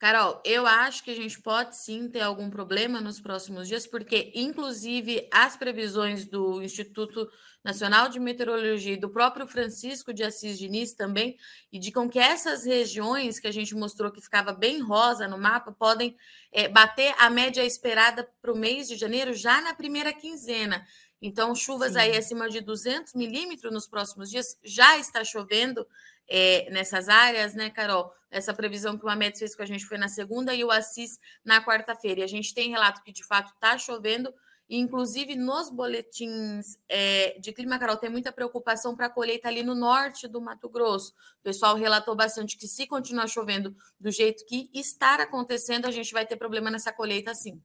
Carol, 0.00 0.40
eu 0.46 0.66
acho 0.66 1.04
que 1.04 1.10
a 1.10 1.14
gente 1.14 1.38
pode 1.42 1.76
sim 1.76 2.08
ter 2.08 2.22
algum 2.22 2.48
problema 2.48 3.02
nos 3.02 3.20
próximos 3.20 3.68
dias, 3.68 3.86
porque, 3.86 4.32
inclusive, 4.34 5.28
as 5.30 5.58
previsões 5.58 6.24
do 6.24 6.62
Instituto 6.62 7.30
Nacional 7.62 8.08
de 8.08 8.18
Meteorologia 8.18 8.94
e 8.94 8.96
do 8.96 9.10
próprio 9.10 9.46
Francisco 9.46 10.14
de 10.14 10.24
Assis 10.24 10.58
Diniz 10.58 10.94
também 10.94 11.36
indicam 11.70 12.08
que 12.08 12.18
essas 12.18 12.64
regiões 12.64 13.38
que 13.38 13.46
a 13.46 13.52
gente 13.52 13.74
mostrou 13.74 14.10
que 14.10 14.22
ficava 14.22 14.54
bem 14.54 14.80
rosa 14.80 15.28
no 15.28 15.36
mapa 15.36 15.70
podem 15.70 16.16
é, 16.50 16.66
bater 16.66 17.14
a 17.18 17.28
média 17.28 17.62
esperada 17.62 18.26
para 18.40 18.54
o 18.54 18.56
mês 18.56 18.88
de 18.88 18.96
janeiro 18.96 19.34
já 19.34 19.60
na 19.60 19.74
primeira 19.74 20.14
quinzena. 20.14 20.82
Então, 21.20 21.54
chuvas 21.54 21.92
Sim. 21.92 21.98
aí 21.98 22.16
acima 22.16 22.48
de 22.48 22.62
200 22.62 23.12
milímetros 23.12 23.70
nos 23.70 23.86
próximos 23.86 24.30
dias, 24.30 24.56
já 24.64 24.96
está 24.96 25.22
chovendo 25.22 25.86
é, 26.26 26.70
nessas 26.70 27.10
áreas, 27.10 27.54
né, 27.54 27.68
Carol? 27.68 28.10
Essa 28.30 28.54
previsão 28.54 28.96
que 28.96 29.04
o 29.04 29.08
Amet 29.08 29.38
fez 29.38 29.56
com 29.56 29.62
a 29.62 29.66
gente 29.66 29.84
foi 29.84 29.98
na 29.98 30.08
segunda 30.08 30.54
e 30.54 30.62
o 30.62 30.70
Assis 30.70 31.18
na 31.44 31.64
quarta-feira. 31.64 32.20
E 32.20 32.22
a 32.22 32.28
gente 32.28 32.54
tem 32.54 32.70
relato 32.70 33.02
que 33.02 33.12
de 33.12 33.24
fato 33.24 33.52
está 33.52 33.76
chovendo, 33.76 34.32
e 34.68 34.78
inclusive 34.78 35.34
nos 35.34 35.68
boletins 35.68 36.78
é, 36.88 37.36
de 37.40 37.52
clima, 37.52 37.76
Carol, 37.76 37.96
tem 37.96 38.08
muita 38.08 38.30
preocupação 38.30 38.94
para 38.94 39.06
a 39.06 39.10
colheita 39.10 39.48
ali 39.48 39.64
no 39.64 39.74
norte 39.74 40.28
do 40.28 40.40
Mato 40.40 40.68
Grosso. 40.68 41.12
O 41.40 41.42
pessoal 41.42 41.74
relatou 41.74 42.14
bastante 42.14 42.56
que 42.56 42.68
se 42.68 42.86
continuar 42.86 43.26
chovendo 43.26 43.74
do 43.98 44.12
jeito 44.12 44.46
que 44.46 44.70
está 44.72 45.16
acontecendo, 45.16 45.86
a 45.86 45.90
gente 45.90 46.12
vai 46.12 46.24
ter 46.24 46.36
problema 46.36 46.70
nessa 46.70 46.92
colheita 46.92 47.34
sim. 47.34 47.60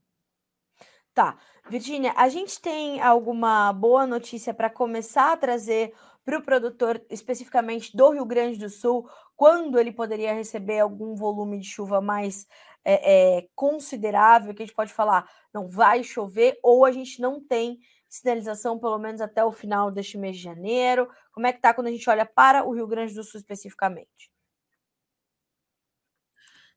Tá. 1.13 1.37
Virgínia, 1.69 2.11
a 2.17 2.27
gente 2.27 2.59
tem 2.59 2.99
alguma 3.01 3.71
boa 3.71 4.05
notícia 4.05 4.53
para 4.53 4.69
começar 4.69 5.31
a 5.31 5.37
trazer 5.37 5.93
para 6.25 6.39
o 6.39 6.41
produtor, 6.41 7.01
especificamente 7.09 7.95
do 7.95 8.09
Rio 8.09 8.25
Grande 8.25 8.57
do 8.57 8.69
Sul, 8.69 9.07
quando 9.35 9.79
ele 9.79 9.91
poderia 9.91 10.33
receber 10.33 10.79
algum 10.79 11.15
volume 11.15 11.59
de 11.59 11.67
chuva 11.67 12.01
mais 12.01 12.47
é, 12.83 13.37
é, 13.37 13.47
considerável, 13.53 14.53
que 14.53 14.63
a 14.63 14.65
gente 14.65 14.75
pode 14.75 14.91
falar, 14.91 15.29
não 15.53 15.67
vai 15.67 16.03
chover, 16.03 16.57
ou 16.63 16.83
a 16.83 16.91
gente 16.91 17.21
não 17.21 17.39
tem 17.39 17.79
sinalização, 18.09 18.79
pelo 18.79 18.97
menos 18.97 19.21
até 19.21 19.43
o 19.43 19.51
final 19.51 19.91
deste 19.91 20.17
mês 20.17 20.37
de 20.37 20.43
janeiro? 20.43 21.07
Como 21.31 21.45
é 21.45 21.51
que 21.51 21.59
está 21.59 21.73
quando 21.73 21.87
a 21.87 21.91
gente 21.91 22.09
olha 22.09 22.25
para 22.25 22.65
o 22.65 22.73
Rio 22.73 22.87
Grande 22.87 23.13
do 23.13 23.23
Sul 23.23 23.39
especificamente? 23.39 24.34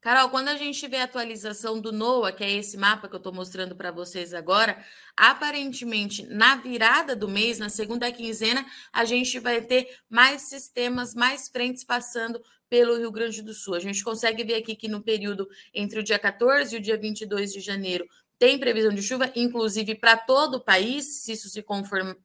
Carol, 0.00 0.30
quando 0.30 0.48
a 0.48 0.56
gente 0.56 0.86
vê 0.86 0.98
a 0.98 1.04
atualização 1.04 1.80
do 1.80 1.90
NOAA, 1.92 2.32
que 2.32 2.44
é 2.44 2.52
esse 2.52 2.76
mapa 2.76 3.08
que 3.08 3.14
eu 3.14 3.18
estou 3.18 3.32
mostrando 3.32 3.74
para 3.74 3.90
vocês 3.90 4.32
agora, 4.32 4.80
aparentemente 5.16 6.24
na 6.24 6.54
virada 6.54 7.16
do 7.16 7.26
mês, 7.26 7.58
na 7.58 7.68
segunda 7.68 8.10
quinzena, 8.12 8.64
a 8.92 9.04
gente 9.04 9.40
vai 9.40 9.60
ter 9.60 9.98
mais 10.08 10.42
sistemas, 10.42 11.14
mais 11.14 11.48
frentes 11.48 11.82
passando 11.82 12.40
pelo 12.68 12.96
Rio 12.96 13.10
Grande 13.10 13.42
do 13.42 13.52
Sul. 13.52 13.74
A 13.74 13.80
gente 13.80 14.04
consegue 14.04 14.44
ver 14.44 14.54
aqui 14.54 14.76
que 14.76 14.88
no 14.88 15.02
período 15.02 15.48
entre 15.74 15.98
o 15.98 16.02
dia 16.02 16.18
14 16.18 16.76
e 16.76 16.78
o 16.78 16.82
dia 16.82 16.96
22 16.96 17.52
de 17.52 17.60
janeiro 17.60 18.06
tem 18.38 18.58
previsão 18.58 18.92
de 18.92 19.02
chuva, 19.02 19.30
inclusive 19.34 19.94
para 19.96 20.16
todo 20.16 20.56
o 20.56 20.60
país, 20.60 21.22
se 21.22 21.32
isso 21.32 21.48
se, 21.48 21.64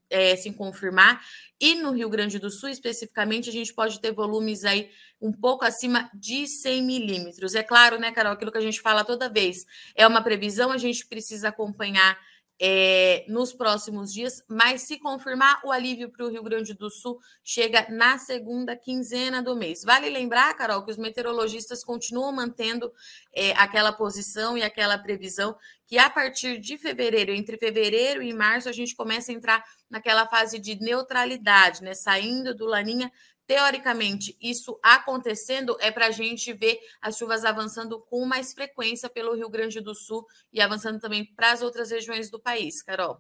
é, 0.10 0.36
se 0.36 0.52
confirmar. 0.54 1.22
E 1.60 1.76
no 1.76 1.92
Rio 1.92 2.10
Grande 2.10 2.38
do 2.38 2.52
Sul, 2.52 2.70
especificamente, 2.70 3.50
a 3.50 3.54
gente 3.54 3.74
pode 3.74 4.00
ter 4.00 4.12
volumes 4.12 4.64
aí 4.64 4.90
um 5.20 5.32
pouco 5.32 5.66
acima 5.66 6.10
de 6.14 6.46
100 6.46 6.84
milímetros. 6.84 7.56
É 7.56 7.64
claro, 7.64 7.98
né, 7.98 8.12
Carol, 8.12 8.34
aquilo 8.34 8.52
que 8.52 8.58
a 8.58 8.62
gente 8.62 8.82
fala 8.82 9.04
toda 9.04 9.30
vez. 9.30 9.66
É 9.96 10.06
uma 10.06 10.22
previsão, 10.22 10.72
a 10.72 10.78
gente 10.78 11.06
precisa 11.08 11.48
acompanhar 11.48 12.20
é, 12.60 13.26
nos 13.28 13.52
próximos 13.52 14.14
dias, 14.14 14.44
mas 14.48 14.84
se 14.84 15.00
confirmar, 15.00 15.60
o 15.66 15.72
alívio 15.72 16.10
para 16.10 16.26
o 16.26 16.30
Rio 16.30 16.44
Grande 16.44 16.74
do 16.74 16.90
Sul 16.90 17.20
chega 17.44 17.88
na 17.90 18.18
segunda 18.18 18.76
quinzena 18.76 19.42
do 19.42 19.56
mês. 19.56 19.84
Vale 19.84 20.10
lembrar, 20.10 20.54
Carol, 20.56 20.84
que 20.84 20.92
os 20.92 20.98
meteorologistas 20.98 21.84
continuam 21.84 22.32
mantendo 22.32 22.92
é, 23.34 23.52
aquela 23.54 23.92
posição 23.92 24.58
e 24.58 24.64
aquela 24.64 24.98
previsão 24.98 25.56
que 25.86 25.98
a 25.98 26.10
partir 26.10 26.60
de 26.60 26.78
fevereiro, 26.78 27.32
entre 27.32 27.58
fevereiro 27.58 28.24
e 28.24 28.34
março, 28.34 28.70
a 28.70 28.72
gente 28.72 28.96
começa 28.96 29.32
a 29.32 29.36
entrar 29.36 29.64
naquela 29.90 30.28
fase 30.28 30.58
de 30.58 30.80
neutralidade, 30.80 31.84
né? 31.84 31.94
Saindo 31.94 32.56
do 32.56 32.66
Laninha 32.66 33.12
teoricamente, 33.46 34.38
isso 34.42 34.80
acontecendo 34.82 35.76
é 35.80 35.92
para 35.92 36.08
a 36.08 36.12
gente 36.12 36.54
ver 36.54 36.80
as 37.02 37.18
chuvas 37.18 37.46
avançando 37.46 38.00
com 38.02 38.26
mais 38.26 38.54
frequência 38.54 39.10
pelo 39.10 39.36
Rio 39.36 39.50
Grande 39.50 39.82
do 39.82 39.94
Sul 39.94 40.26
e 40.52 40.62
avançando 40.62 41.00
também 41.00 41.26
para 41.36 41.52
as 41.52 41.62
outras 41.62 41.92
regiões 41.92 42.30
do 42.30 42.40
país, 42.40 42.82
Carol. 42.82 43.20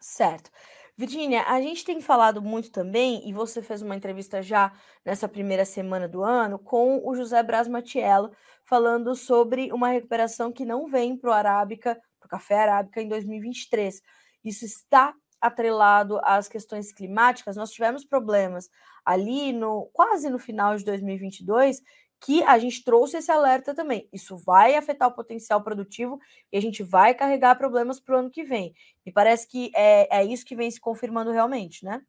Certo. 0.00 0.50
Virginia, 0.96 1.44
a 1.44 1.60
gente 1.60 1.84
tem 1.84 2.00
falado 2.00 2.42
muito 2.42 2.72
também, 2.72 3.28
e 3.28 3.32
você 3.32 3.62
fez 3.62 3.82
uma 3.82 3.94
entrevista 3.94 4.42
já 4.42 4.72
nessa 5.04 5.28
primeira 5.28 5.64
semana 5.64 6.08
do 6.08 6.24
ano, 6.24 6.58
com 6.58 7.00
o 7.08 7.14
José 7.14 7.40
Bras 7.40 7.68
Matiello, 7.68 8.32
falando 8.64 9.14
sobre 9.14 9.72
uma 9.72 9.90
recuperação 9.90 10.50
que 10.50 10.64
não 10.64 10.88
vem 10.88 11.16
para 11.16 11.30
o 11.30 11.32
Arábica, 11.32 11.94
para 12.18 12.26
o 12.26 12.28
café 12.28 12.58
Arábica 12.58 13.00
em 13.00 13.08
2023. 13.08 14.02
Isso 14.44 14.64
está 14.64 15.14
atrelado 15.40 16.18
às 16.24 16.48
questões 16.48 16.90
climáticas, 16.90 17.56
nós 17.56 17.70
tivemos 17.70 18.04
problemas 18.04 18.68
ali 19.08 19.54
no 19.54 19.88
quase 19.90 20.28
no 20.28 20.38
final 20.38 20.76
de 20.76 20.84
2022 20.84 21.82
que 22.20 22.42
a 22.42 22.58
gente 22.58 22.84
trouxe 22.84 23.16
esse 23.16 23.30
alerta 23.30 23.74
também. 23.74 24.06
Isso 24.12 24.36
vai 24.36 24.74
afetar 24.74 25.08
o 25.08 25.14
potencial 25.14 25.62
produtivo 25.62 26.20
e 26.52 26.58
a 26.58 26.60
gente 26.60 26.82
vai 26.82 27.14
carregar 27.14 27.54
problemas 27.56 27.98
para 27.98 28.16
o 28.16 28.18
ano 28.18 28.30
que 28.30 28.44
vem. 28.44 28.74
Me 29.06 29.12
parece 29.12 29.48
que 29.48 29.70
é, 29.74 30.18
é 30.18 30.24
isso 30.24 30.44
que 30.44 30.54
vem 30.54 30.70
se 30.70 30.80
confirmando 30.80 31.30
realmente, 31.30 31.84
né? 31.84 32.02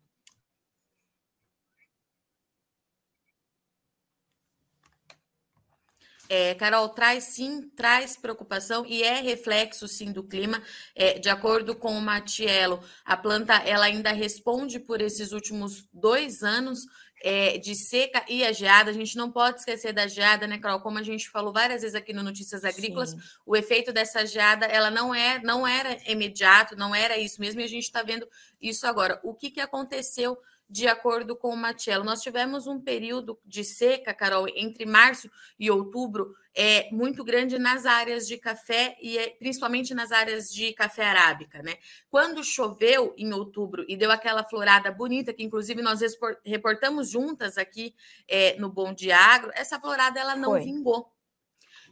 É, 6.30 6.54
Carol, 6.54 6.88
traz 6.90 7.24
sim, 7.24 7.70
traz 7.76 8.16
preocupação 8.16 8.86
e 8.86 9.02
é 9.02 9.20
reflexo 9.20 9.88
sim 9.88 10.12
do 10.12 10.24
clima. 10.24 10.62
É, 10.96 11.18
de 11.18 11.28
acordo 11.28 11.76
com 11.76 11.98
o 11.98 12.02
Matiello, 12.02 12.80
a 13.04 13.18
planta 13.18 13.56
ela 13.66 13.86
ainda 13.86 14.12
responde 14.12 14.80
por 14.80 15.02
esses 15.02 15.32
últimos 15.32 15.88
dois 15.92 16.44
anos 16.44 16.82
é, 17.22 17.58
de 17.58 17.76
seca 17.76 18.24
e 18.30 18.46
a 18.46 18.52
geada. 18.52 18.92
A 18.92 18.94
gente 18.94 19.18
não 19.18 19.32
pode 19.32 19.60
esquecer 19.60 19.92
da 19.92 20.08
geada, 20.08 20.46
né, 20.48 20.58
Carol? 20.58 20.82
Como 20.82 21.00
a 21.00 21.04
gente 21.04 21.30
falou 21.30 21.52
várias 21.52 21.82
vezes 21.82 21.96
aqui 21.96 22.14
no 22.14 22.24
Notícias 22.24 22.64
Agrícolas, 22.64 23.10
sim. 23.12 23.20
o 23.46 23.56
efeito 23.56 23.92
dessa 23.92 24.26
geada 24.26 24.66
ela 24.66 24.92
não 24.92 25.14
é, 25.14 25.42
não 25.44 25.68
era 25.68 25.98
imediato, 26.06 26.76
não 26.76 26.94
era 26.94 27.18
isso 27.18 27.42
mesmo, 27.42 27.60
e 27.62 27.64
a 27.64 27.68
gente 27.68 27.86
está 27.86 28.04
vendo 28.04 28.28
isso 28.62 28.86
agora. 28.86 29.20
O 29.24 29.34
que, 29.34 29.50
que 29.50 29.60
aconteceu? 29.60 30.38
De 30.70 30.88
acordo 30.88 31.36
com 31.36 31.50
o 31.50 31.58
Matiello. 31.58 32.04
Nós 32.04 32.22
tivemos 32.22 32.68
um 32.68 32.80
período 32.80 33.40
de 33.44 33.64
seca, 33.64 34.14
Carol, 34.14 34.48
entre 34.56 34.86
março 34.86 35.30
e 35.60 35.72
outubro, 35.72 36.36
é 36.56 36.90
muito 36.92 37.24
grande 37.24 37.58
nas 37.58 37.86
áreas 37.86 38.28
de 38.28 38.38
café 38.38 38.98
e 39.02 39.18
é, 39.18 39.30
principalmente 39.30 39.94
nas 39.94 40.12
áreas 40.12 40.52
de 40.52 40.74
café 40.74 41.06
arábica, 41.06 41.62
né? 41.64 41.76
Quando 42.10 42.44
choveu 42.44 43.14
em 43.18 43.32
outubro 43.34 43.86
e 43.88 43.96
deu 43.96 44.12
aquela 44.12 44.44
florada 44.44 44.92
bonita, 44.92 45.34
que 45.34 45.44
inclusive 45.44 45.82
nós 45.82 46.02
reportamos 46.46 47.10
juntas 47.10 47.58
aqui 47.58 47.96
é, 48.28 48.58
no 48.58 48.70
Bom 48.70 48.94
Dia 48.94 49.18
Agro, 49.18 49.52
essa 49.54 49.80
florada 49.80 50.20
ela 50.20 50.36
não 50.36 50.52
Foi. 50.52 50.62
vingou. 50.62 51.12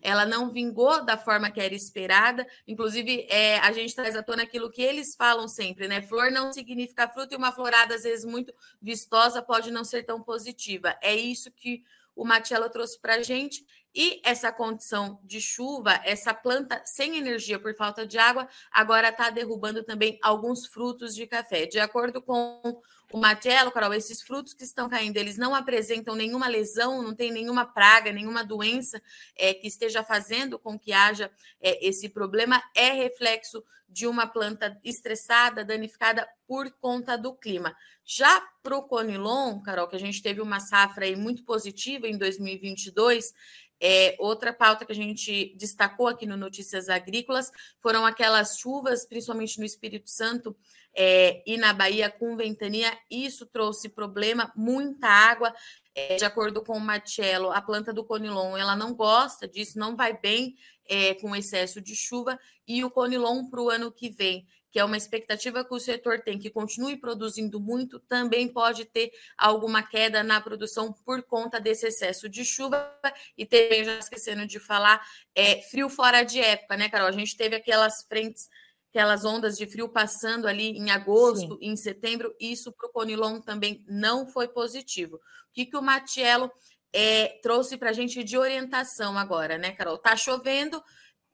Ela 0.01 0.25
não 0.25 0.49
vingou 0.49 1.03
da 1.03 1.17
forma 1.17 1.51
que 1.51 1.59
era 1.59 1.73
esperada. 1.73 2.47
Inclusive, 2.67 3.25
é, 3.29 3.59
a 3.59 3.71
gente 3.71 3.95
traz 3.95 4.15
à 4.15 4.23
tona 4.23 4.43
aquilo 4.43 4.69
que 4.69 4.81
eles 4.81 5.15
falam 5.15 5.47
sempre, 5.47 5.87
né? 5.87 6.01
Flor 6.01 6.31
não 6.31 6.53
significa 6.53 7.07
fruto 7.07 7.33
e 7.33 7.37
uma 7.37 7.51
florada, 7.51 7.95
às 7.95 8.03
vezes, 8.03 8.25
muito 8.25 8.53
vistosa 8.81 9.41
pode 9.41 9.71
não 9.71 9.83
ser 9.83 10.03
tão 10.03 10.21
positiva. 10.21 10.97
É 11.01 11.15
isso 11.15 11.51
que 11.51 11.83
o 12.15 12.25
Matiello 12.25 12.69
trouxe 12.69 12.99
para 12.99 13.15
a 13.15 13.23
gente. 13.23 13.63
E 13.99 14.21
essa 14.23 14.51
condição 14.51 15.19
de 15.23 15.41
chuva, 15.41 15.99
essa 16.05 16.31
planta 16.31 16.79
sem 16.85 17.17
energia 17.17 17.57
por 17.57 17.73
falta 17.73 18.05
de 18.05 18.19
água, 18.19 18.47
agora 18.71 19.09
está 19.09 19.31
derrubando 19.31 19.83
também 19.83 20.19
alguns 20.21 20.67
frutos 20.67 21.15
de 21.15 21.25
café. 21.25 21.65
De 21.65 21.79
acordo 21.79 22.21
com 22.21 22.79
o 23.11 23.17
Matiello, 23.17 23.71
Carol, 23.71 23.95
esses 23.95 24.21
frutos 24.21 24.53
que 24.53 24.63
estão 24.63 24.87
caindo, 24.87 25.17
eles 25.17 25.35
não 25.35 25.55
apresentam 25.55 26.13
nenhuma 26.13 26.47
lesão, 26.47 27.01
não 27.01 27.15
tem 27.15 27.31
nenhuma 27.31 27.65
praga, 27.65 28.11
nenhuma 28.11 28.43
doença 28.43 29.01
é, 29.35 29.51
que 29.51 29.65
esteja 29.65 30.03
fazendo 30.03 30.59
com 30.59 30.77
que 30.77 30.93
haja 30.93 31.31
é, 31.59 31.83
esse 31.87 32.07
problema. 32.07 32.61
É 32.75 32.91
reflexo 32.91 33.63
de 33.89 34.05
uma 34.05 34.27
planta 34.27 34.77
estressada, 34.83 35.63
danificada 35.65 36.27
por 36.45 36.69
conta 36.79 37.17
do 37.17 37.33
clima. 37.33 37.75
Já 38.05 38.41
para 38.61 38.77
o 38.77 38.83
Conilon, 38.83 39.61
Carol, 39.61 39.87
que 39.87 39.95
a 39.95 39.99
gente 39.99 40.21
teve 40.21 40.41
uma 40.41 40.59
safra 40.59 41.05
aí 41.05 41.15
muito 41.15 41.43
positiva 41.43 42.07
em 42.07 42.17
2022, 42.17 43.33
é, 43.79 44.15
outra 44.19 44.51
pauta 44.51 44.85
que 44.85 44.91
a 44.91 44.95
gente 44.95 45.55
destacou 45.55 46.07
aqui 46.07 46.25
no 46.25 46.35
Notícias 46.35 46.89
Agrícolas 46.89 47.51
foram 47.79 48.05
aquelas 48.05 48.57
chuvas, 48.57 49.05
principalmente 49.05 49.59
no 49.59 49.65
Espírito 49.65 50.09
Santo 50.09 50.55
é, 50.95 51.43
e 51.45 51.57
na 51.57 51.73
Bahia, 51.73 52.09
com 52.09 52.35
ventania. 52.35 52.91
Isso 53.09 53.45
trouxe 53.45 53.89
problema, 53.89 54.51
muita 54.55 55.07
água. 55.07 55.53
É, 55.93 56.15
de 56.15 56.25
acordo 56.25 56.63
com 56.63 56.77
o 56.77 56.79
Marcello, 56.79 57.51
a 57.51 57.61
planta 57.61 57.91
do 57.91 58.03
Conilon 58.03 58.55
ela 58.55 58.75
não 58.75 58.93
gosta 58.93 59.47
disso, 59.47 59.79
não 59.79 59.95
vai 59.95 60.15
bem 60.15 60.55
é, 60.87 61.15
com 61.15 61.35
excesso 61.35 61.81
de 61.81 61.95
chuva. 61.95 62.39
E 62.67 62.83
o 62.83 62.91
Conilon 62.91 63.49
para 63.49 63.61
o 63.61 63.69
ano 63.69 63.91
que 63.91 64.09
vem 64.09 64.47
que 64.69 64.79
é 64.79 64.83
uma 64.83 64.97
expectativa 64.97 65.63
que 65.63 65.73
o 65.73 65.79
setor 65.79 66.19
tem, 66.21 66.37
que 66.37 66.49
continue 66.49 66.97
produzindo 66.97 67.59
muito, 67.59 67.99
também 68.01 68.47
pode 68.47 68.85
ter 68.85 69.11
alguma 69.37 69.81
queda 69.81 70.23
na 70.23 70.41
produção 70.41 70.93
por 71.05 71.23
conta 71.23 71.59
desse 71.59 71.87
excesso 71.87 72.27
de 72.27 72.43
chuva. 72.43 72.91
E 73.37 73.45
também, 73.45 73.85
já 73.85 73.97
esquecendo 73.97 74.45
de 74.45 74.59
falar, 74.59 75.01
é 75.33 75.61
frio 75.61 75.89
fora 75.89 76.23
de 76.23 76.39
época, 76.39 76.75
né, 76.75 76.89
Carol? 76.89 77.07
A 77.07 77.11
gente 77.11 77.37
teve 77.37 77.55
aquelas 77.55 78.03
frentes, 78.07 78.49
aquelas 78.89 79.23
ondas 79.23 79.57
de 79.57 79.65
frio 79.65 79.87
passando 79.87 80.47
ali 80.47 80.77
em 80.77 80.91
agosto, 80.91 81.57
Sim. 81.57 81.59
em 81.61 81.75
setembro, 81.75 82.35
isso 82.39 82.71
para 82.73 82.87
o 82.87 82.91
Conilon 82.91 83.39
também 83.39 83.83
não 83.87 84.27
foi 84.27 84.47
positivo. 84.47 85.15
O 85.15 85.19
que, 85.53 85.65
que 85.65 85.77
o 85.77 85.81
Matiello 85.81 86.51
é, 86.91 87.39
trouxe 87.41 87.77
para 87.77 87.91
a 87.91 87.93
gente 87.93 88.23
de 88.23 88.37
orientação 88.37 89.17
agora, 89.17 89.57
né, 89.57 89.71
Carol? 89.71 89.97
Tá 89.97 90.15
chovendo, 90.15 90.83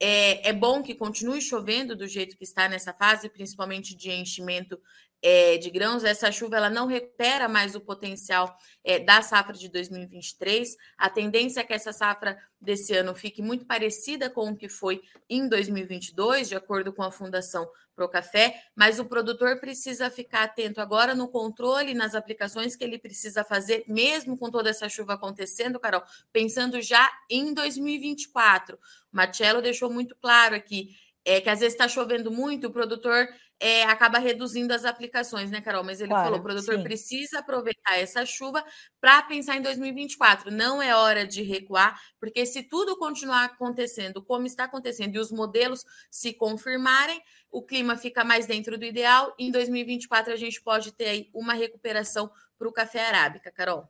é, 0.06 0.50
é 0.50 0.54
bom 0.54 0.84
que 0.84 0.94
continue 0.94 1.42
chovendo 1.42 1.96
do 1.96 2.06
jeito 2.06 2.36
que 2.36 2.44
está 2.44 2.68
nessa 2.68 2.94
fase, 2.94 3.30
principalmente 3.30 3.96
de 3.96 4.12
enchimento 4.12 4.78
é, 5.24 5.58
de 5.58 5.70
grãos, 5.70 6.04
essa 6.04 6.30
chuva 6.34 6.58
ela 6.58 6.70
não 6.70 6.86
recupera 6.86 7.48
mais 7.48 7.76
o 7.76 7.80
potencial 7.80 8.54
é, 8.84 9.00
da 9.00 9.22
safra 9.22 9.54
de 9.54 9.70
2023. 9.70 10.76
A 10.98 11.10
tendência 11.10 11.62
é 11.62 11.64
que 11.64 11.74
essa 11.74 11.94
safra 11.94 12.38
desse 12.60 12.94
ano 12.94 13.16
fique 13.16 13.42
muito 13.42 13.66
parecida 13.66 14.30
com 14.30 14.50
o 14.50 14.56
que 14.56 14.68
foi 14.68 15.02
em 15.30 15.48
2022, 15.48 16.50
de 16.50 16.56
acordo 16.56 16.92
com 16.92 17.02
a 17.02 17.10
Fundação 17.10 17.66
Pro 17.96 18.10
Café, 18.10 18.62
mas 18.76 19.00
o 19.00 19.06
produtor 19.06 19.60
precisa 19.60 20.10
ficar 20.10 20.44
atento 20.44 20.82
agora 20.82 21.16
no 21.16 21.30
controle, 21.30 21.94
nas 21.94 22.16
aplicações 22.16 22.76
que 22.76 22.84
ele 22.84 22.98
precisa 22.98 23.46
fazer, 23.46 23.86
mesmo 23.88 24.38
com 24.38 24.52
toda 24.52 24.72
essa 24.72 24.90
chuva 24.90 25.14
acontecendo, 25.14 25.80
Carol, 25.80 26.04
pensando 26.34 26.82
já 26.82 27.10
em 27.30 27.54
2024. 27.54 28.76
O 28.76 28.80
Marcelo 29.12 29.62
deixou 29.62 29.90
muito 29.90 30.16
claro 30.16 30.56
aqui 30.56 30.98
é 31.26 31.40
que 31.40 31.50
às 31.50 31.60
vezes 31.60 31.74
está 31.74 31.88
chovendo 31.88 32.32
muito, 32.32 32.68
o 32.68 32.72
produtor 32.72 33.28
é, 33.64 33.84
acaba 33.84 34.20
reduzindo 34.20 34.74
as 34.74 34.84
aplicações, 34.84 35.50
né, 35.50 35.62
Carol? 35.62 35.86
Mas 35.86 36.02
ele 36.02 36.10
claro, 36.10 36.26
falou: 36.26 36.40
o 36.40 36.44
produtor 36.44 36.76
sim. 36.76 36.84
precisa 36.84 37.40
aproveitar 37.40 37.98
essa 37.98 38.26
chuva 38.26 38.62
para 39.00 39.22
pensar 39.22 39.56
em 39.56 39.62
2024. 39.62 40.52
Não 40.52 40.82
é 40.82 40.94
hora 40.94 41.26
de 41.26 41.44
recuar, 41.44 41.98
porque 42.20 42.46
se 42.46 42.64
tudo 42.64 42.98
continuar 42.98 43.46
acontecendo 43.46 44.22
como 44.22 44.46
está 44.46 44.66
acontecendo 44.66 45.16
e 45.16 45.20
os 45.20 45.32
modelos 45.32 45.86
se 46.12 46.34
confirmarem, 46.34 47.22
o 47.50 47.64
clima 47.64 47.96
fica 47.96 48.26
mais 48.26 48.46
dentro 48.46 48.78
do 48.78 48.84
ideal. 48.84 49.34
E 49.40 49.48
em 49.48 49.52
2024 49.52 50.34
a 50.34 50.36
gente 50.36 50.62
pode 50.62 50.92
ter 50.92 51.06
aí 51.06 51.30
uma 51.34 51.54
recuperação 51.54 52.30
para 52.58 52.68
o 52.68 52.74
café 52.74 53.08
arábica, 53.08 53.50
Carol. 53.50 53.88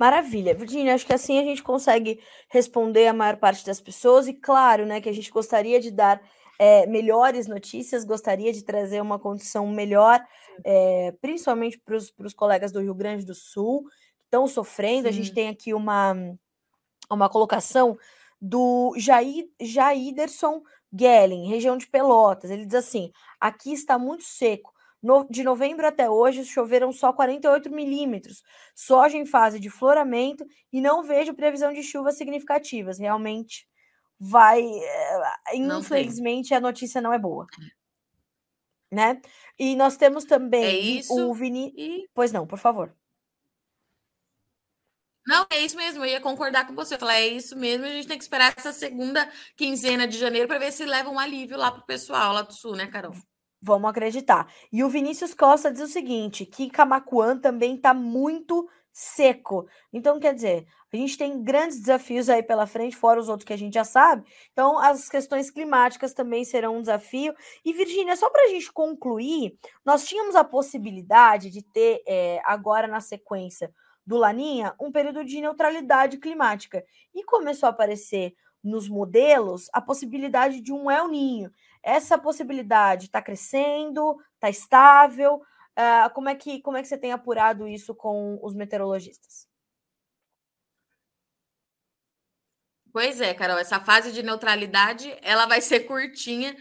Maravilha, 0.00 0.54
Virginia. 0.54 0.94
Acho 0.94 1.04
que 1.04 1.12
assim 1.12 1.38
a 1.38 1.42
gente 1.42 1.62
consegue 1.62 2.22
responder 2.48 3.06
a 3.06 3.12
maior 3.12 3.36
parte 3.36 3.66
das 3.66 3.82
pessoas, 3.82 4.26
e 4.26 4.32
claro, 4.32 4.86
né, 4.86 4.98
que 4.98 5.10
a 5.10 5.12
gente 5.12 5.30
gostaria 5.30 5.78
de 5.78 5.90
dar 5.90 6.22
é, 6.58 6.86
melhores 6.86 7.46
notícias, 7.46 8.04
gostaria 8.04 8.52
de 8.52 8.64
trazer 8.64 9.00
uma 9.00 9.18
condição 9.18 9.66
melhor, 9.68 10.20
é, 10.64 11.12
principalmente 11.20 11.78
para 11.78 11.96
os 11.96 12.34
colegas 12.34 12.72
do 12.72 12.80
Rio 12.80 12.94
Grande 12.94 13.24
do 13.24 13.34
Sul, 13.34 13.84
que 14.18 14.24
estão 14.24 14.46
sofrendo. 14.46 15.02
Sim. 15.02 15.08
A 15.08 15.12
gente 15.12 15.32
tem 15.32 15.48
aqui 15.48 15.72
uma, 15.72 16.14
uma 17.10 17.28
colocação 17.28 17.96
do 18.40 18.94
Jair, 18.96 19.48
Jaiderson 19.60 20.62
Gelling, 20.92 21.48
região 21.48 21.76
de 21.76 21.86
Pelotas. 21.86 22.50
Ele 22.50 22.66
diz 22.66 22.74
assim: 22.74 23.12
aqui 23.40 23.72
está 23.72 23.98
muito 23.98 24.24
seco. 24.24 24.72
No, 25.00 25.24
de 25.30 25.44
novembro 25.44 25.86
até 25.86 26.10
hoje, 26.10 26.44
choveram 26.44 26.90
só 26.90 27.12
48 27.12 27.70
milímetros. 27.70 28.42
Soja 28.74 29.16
em 29.16 29.24
fase 29.24 29.60
de 29.60 29.70
floramento 29.70 30.44
e 30.72 30.80
não 30.80 31.04
vejo 31.04 31.34
previsão 31.34 31.72
de 31.72 31.84
chuvas 31.84 32.16
significativas. 32.16 32.98
Realmente 32.98 33.67
vai. 34.18 34.62
Eh, 34.62 35.56
infelizmente, 35.56 36.54
a 36.54 36.60
notícia 36.60 37.00
não 37.00 37.12
é 37.12 37.18
boa. 37.18 37.46
Né? 38.90 39.20
E 39.58 39.76
nós 39.76 39.96
temos 39.96 40.24
é 40.24 40.28
também 40.28 40.64
é 40.64 40.78
isso, 40.78 41.14
o 41.14 41.34
Vini. 41.34 41.72
E... 41.76 42.08
Pois 42.14 42.32
não, 42.32 42.46
por 42.46 42.58
favor. 42.58 42.94
Não, 45.26 45.46
é 45.50 45.60
isso 45.60 45.76
mesmo, 45.76 46.02
eu 46.02 46.08
ia 46.08 46.20
concordar 46.22 46.66
com 46.66 46.74
você. 46.74 46.96
Falar, 46.96 47.16
é 47.16 47.28
isso 47.28 47.54
mesmo, 47.54 47.84
a 47.84 47.90
gente 47.90 48.08
tem 48.08 48.16
que 48.16 48.24
esperar 48.24 48.54
essa 48.56 48.72
segunda 48.72 49.30
quinzena 49.56 50.08
de 50.08 50.16
janeiro 50.16 50.48
para 50.48 50.58
ver 50.58 50.72
se 50.72 50.86
leva 50.86 51.10
um 51.10 51.18
alívio 51.18 51.58
lá 51.58 51.70
para 51.70 51.82
o 51.82 51.86
pessoal 51.86 52.32
lá 52.32 52.40
do 52.40 52.54
sul, 52.54 52.74
né, 52.74 52.86
Carol? 52.86 53.12
Vamos 53.60 53.90
acreditar. 53.90 54.50
E 54.72 54.82
o 54.82 54.88
Vinícius 54.88 55.34
Costa 55.34 55.70
diz 55.70 55.82
o 55.82 55.88
seguinte: 55.88 56.46
que 56.46 56.70
Camacuã 56.70 57.36
também 57.36 57.74
está 57.74 57.92
muito 57.92 58.68
seco. 58.98 59.68
Então, 59.92 60.18
quer 60.18 60.34
dizer, 60.34 60.66
a 60.92 60.96
gente 60.96 61.16
tem 61.16 61.40
grandes 61.40 61.78
desafios 61.78 62.28
aí 62.28 62.42
pela 62.42 62.66
frente, 62.66 62.96
fora 62.96 63.20
os 63.20 63.28
outros 63.28 63.46
que 63.46 63.52
a 63.52 63.56
gente 63.56 63.74
já 63.74 63.84
sabe. 63.84 64.28
Então, 64.52 64.76
as 64.76 65.08
questões 65.08 65.52
climáticas 65.52 66.12
também 66.12 66.44
serão 66.44 66.76
um 66.76 66.80
desafio. 66.80 67.32
E, 67.64 67.72
Virgínia, 67.72 68.16
só 68.16 68.28
para 68.28 68.46
a 68.46 68.48
gente 68.48 68.72
concluir, 68.72 69.56
nós 69.84 70.04
tínhamos 70.04 70.34
a 70.34 70.42
possibilidade 70.42 71.48
de 71.48 71.62
ter 71.62 72.02
é, 72.08 72.40
agora 72.44 72.88
na 72.88 73.00
sequência 73.00 73.72
do 74.04 74.16
Laninha 74.16 74.74
um 74.80 74.90
período 74.90 75.24
de 75.24 75.40
neutralidade 75.40 76.16
climática. 76.18 76.82
E 77.14 77.22
começou 77.22 77.68
a 77.68 77.70
aparecer 77.70 78.34
nos 78.64 78.88
modelos 78.88 79.68
a 79.72 79.80
possibilidade 79.80 80.60
de 80.60 80.72
um 80.72 80.90
El 80.90 81.06
Ninho. 81.06 81.52
Essa 81.84 82.18
possibilidade 82.18 83.06
está 83.06 83.22
crescendo, 83.22 84.16
está 84.34 84.50
estável. 84.50 85.40
Uh, 85.78 86.12
como, 86.12 86.28
é 86.28 86.34
que, 86.34 86.60
como 86.60 86.76
é 86.76 86.82
que 86.82 86.88
você 86.88 86.98
tem 86.98 87.12
apurado 87.12 87.68
isso 87.68 87.94
com 87.94 88.36
os 88.42 88.52
meteorologistas? 88.52 89.46
Pois 92.92 93.20
é, 93.20 93.32
Carol, 93.32 93.58
essa 93.58 93.78
fase 93.78 94.10
de 94.10 94.20
neutralidade 94.20 95.16
ela 95.22 95.46
vai 95.46 95.60
ser 95.60 95.80
curtinha. 95.80 96.56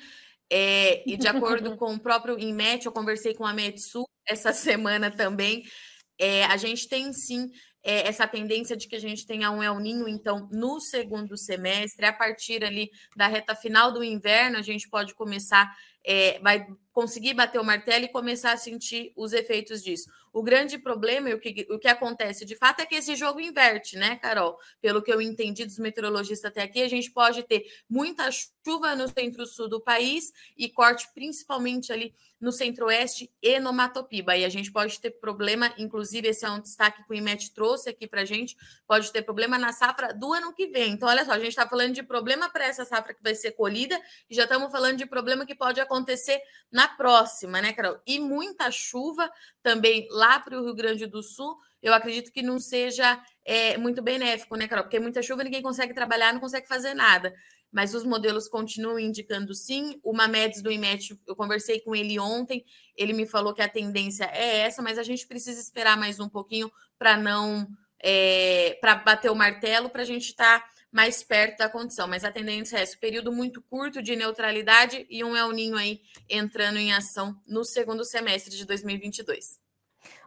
É, 0.52 1.04
e 1.10 1.18
de 1.18 1.28
acordo 1.28 1.76
com 1.78 1.96
o 1.96 2.00
próprio 2.00 2.38
INMET, 2.38 2.86
eu 2.86 2.92
conversei 2.92 3.34
com 3.34 3.44
a 3.44 3.54
Metsu 3.54 4.08
essa 4.24 4.54
semana 4.54 5.10
também. 5.10 5.64
É, 6.20 6.46
a 6.46 6.58
gente 6.58 6.88
tem 6.88 7.12
sim 7.12 7.50
é, 7.84 8.08
essa 8.08 8.28
tendência 8.28 8.78
de 8.78 8.88
que 8.88 8.96
a 8.96 9.00
gente 9.00 9.26
tenha 9.26 9.50
um 9.50 9.64
El 9.64 9.80
Ninho, 9.80 10.08
então, 10.08 10.48
no 10.52 10.80
segundo 10.80 11.36
semestre, 11.36 12.06
a 12.06 12.14
partir 12.14 12.64
ali 12.64 12.92
da 13.16 13.26
reta 13.26 13.56
final 13.56 13.92
do 13.92 14.04
inverno, 14.04 14.60
a 14.60 14.62
gente 14.62 14.88
pode 14.88 15.16
começar 15.16 15.74
é, 16.08 16.40
vai 16.40 16.66
conseguir 16.98 17.36
bater 17.36 17.60
o 17.60 17.64
martelo 17.64 18.06
e 18.06 18.08
começar 18.08 18.54
a 18.54 18.58
sentir 18.58 19.14
os 19.16 19.32
efeitos 19.32 19.84
disso. 19.84 20.10
O 20.34 20.44
grande 20.44 20.78
problema 20.78 21.30
e 21.30 21.34
o 21.34 21.40
que, 21.40 21.68
o 21.70 21.80
que 21.80 21.88
acontece 21.88 22.46
de 22.46 22.56
fato 22.56 22.82
é 22.82 22.86
que 22.86 22.96
esse 22.96 23.16
jogo 23.16 23.40
inverte, 23.40 23.98
né, 23.98 24.16
Carol? 24.18 24.58
Pelo 24.82 25.02
que 25.02 25.12
eu 25.12 25.22
entendi 25.22 25.66
dos 25.66 25.80
meteorologistas 25.80 26.52
até 26.52 26.62
aqui, 26.62 26.82
a 26.82 26.90
gente 26.90 27.12
pode 27.12 27.44
ter 27.44 27.66
muita 27.90 28.30
chuva 28.32 28.96
no 28.96 29.08
centro-sul 29.08 29.68
do 29.68 29.82
país 29.82 30.32
e 30.58 30.70
corte 30.70 31.08
principalmente 31.14 31.92
ali 31.92 32.14
no 32.40 32.52
centro-oeste 32.52 33.32
e 33.42 33.60
no 33.60 33.74
Mato 33.74 34.04
Piba. 34.04 34.38
E 34.38 34.46
a 34.46 34.50
gente 34.50 34.72
pode 34.72 35.00
ter 35.00 35.12
problema, 35.12 35.74
inclusive, 35.78 36.28
esse 36.28 36.46
é 36.46 36.50
um 36.50 36.60
destaque 36.60 37.04
que 37.04 37.12
o 37.12 37.16
IMET 37.16 37.52
trouxe 37.54 37.90
aqui 37.90 38.08
para 38.08 38.22
a 38.22 38.26
gente, 38.26 38.56
pode 38.88 39.12
ter 39.12 39.24
problema 39.24 39.58
na 39.58 39.74
safra 39.74 40.14
do 40.14 40.34
ano 40.34 40.54
que 40.54 40.68
vem. 40.68 40.94
Então, 40.94 41.10
olha 41.10 41.26
só, 41.26 41.32
a 41.32 41.40
gente 41.40 41.50
está 41.50 41.68
falando 41.68 41.94
de 41.94 42.04
problema 42.04 42.50
para 42.50 42.66
essa 42.66 42.86
safra 42.86 43.14
que 43.14 43.24
vai 43.24 43.34
ser 43.34 43.52
colhida 43.52 44.00
e 44.30 44.36
já 44.36 44.44
estamos 44.44 44.72
falando 44.72 44.98
de 44.98 45.06
problema 45.06 45.46
que 45.46 45.56
pode 45.56 45.80
acontecer 45.80 46.40
na 46.72 46.88
próxima, 46.88 47.62
né, 47.62 47.74
Carol? 47.74 48.00
E 48.06 48.20
muita 48.20 48.70
chuva 48.70 49.32
também 49.64 50.08
lá 50.18 50.40
para 50.40 50.60
o 50.60 50.64
Rio 50.64 50.74
Grande 50.74 51.06
do 51.06 51.22
Sul, 51.22 51.56
eu 51.82 51.94
acredito 51.94 52.32
que 52.32 52.42
não 52.42 52.60
seja 52.60 53.22
é, 53.46 53.78
muito 53.78 54.02
benéfico, 54.02 54.56
né, 54.56 54.68
Carol? 54.68 54.84
Porque 54.84 55.00
muita 55.00 55.22
chuva, 55.22 55.44
ninguém 55.44 55.62
consegue 55.62 55.94
trabalhar, 55.94 56.34
não 56.34 56.40
consegue 56.40 56.68
fazer 56.68 56.94
nada. 56.94 57.34
Mas 57.72 57.94
os 57.94 58.04
modelos 58.04 58.48
continuam 58.48 58.98
indicando 58.98 59.54
sim. 59.54 60.00
O 60.04 60.14
Mamedes 60.14 60.62
do 60.62 60.72
IMET, 60.72 61.18
eu 61.28 61.36
conversei 61.36 61.80
com 61.82 61.96
ele 61.96 62.18
ontem, 62.18 62.66
ele 62.96 63.14
me 63.14 63.28
falou 63.28 63.54
que 63.54 63.62
a 63.62 63.70
tendência 63.70 64.26
é 64.34 64.60
essa, 64.60 64.82
mas 64.82 64.98
a 64.98 65.04
gente 65.04 65.28
precisa 65.28 65.62
esperar 65.62 65.98
mais 65.98 66.20
um 66.20 66.30
pouquinho 66.30 66.72
para 66.98 67.16
não. 67.16 67.68
É, 68.04 68.78
para 68.80 68.96
bater 68.96 69.32
o 69.32 69.36
martelo, 69.36 69.90
para 69.90 70.02
a 70.02 70.06
gente 70.06 70.30
estar. 70.30 70.60
Tá 70.60 70.78
mais 70.92 71.22
perto 71.22 71.58
da 71.58 71.70
condição, 71.70 72.08
mas 72.08 72.24
a 72.24 72.32
tendência 72.32 72.78
é 72.78 72.82
esse 72.82 72.98
período 72.98 73.32
muito 73.32 73.62
curto 73.62 74.02
de 74.02 74.16
neutralidade 74.16 75.06
e 75.10 75.24
um 75.24 75.36
El 75.36 75.52
Ninho 75.52 75.76
aí 75.76 76.02
entrando 76.30 76.78
em 76.80 76.94
ação 76.94 77.40
no 77.46 77.64
segundo 77.66 78.06
semestre 78.06 78.56
de 78.56 78.66
2022. 78.66 79.67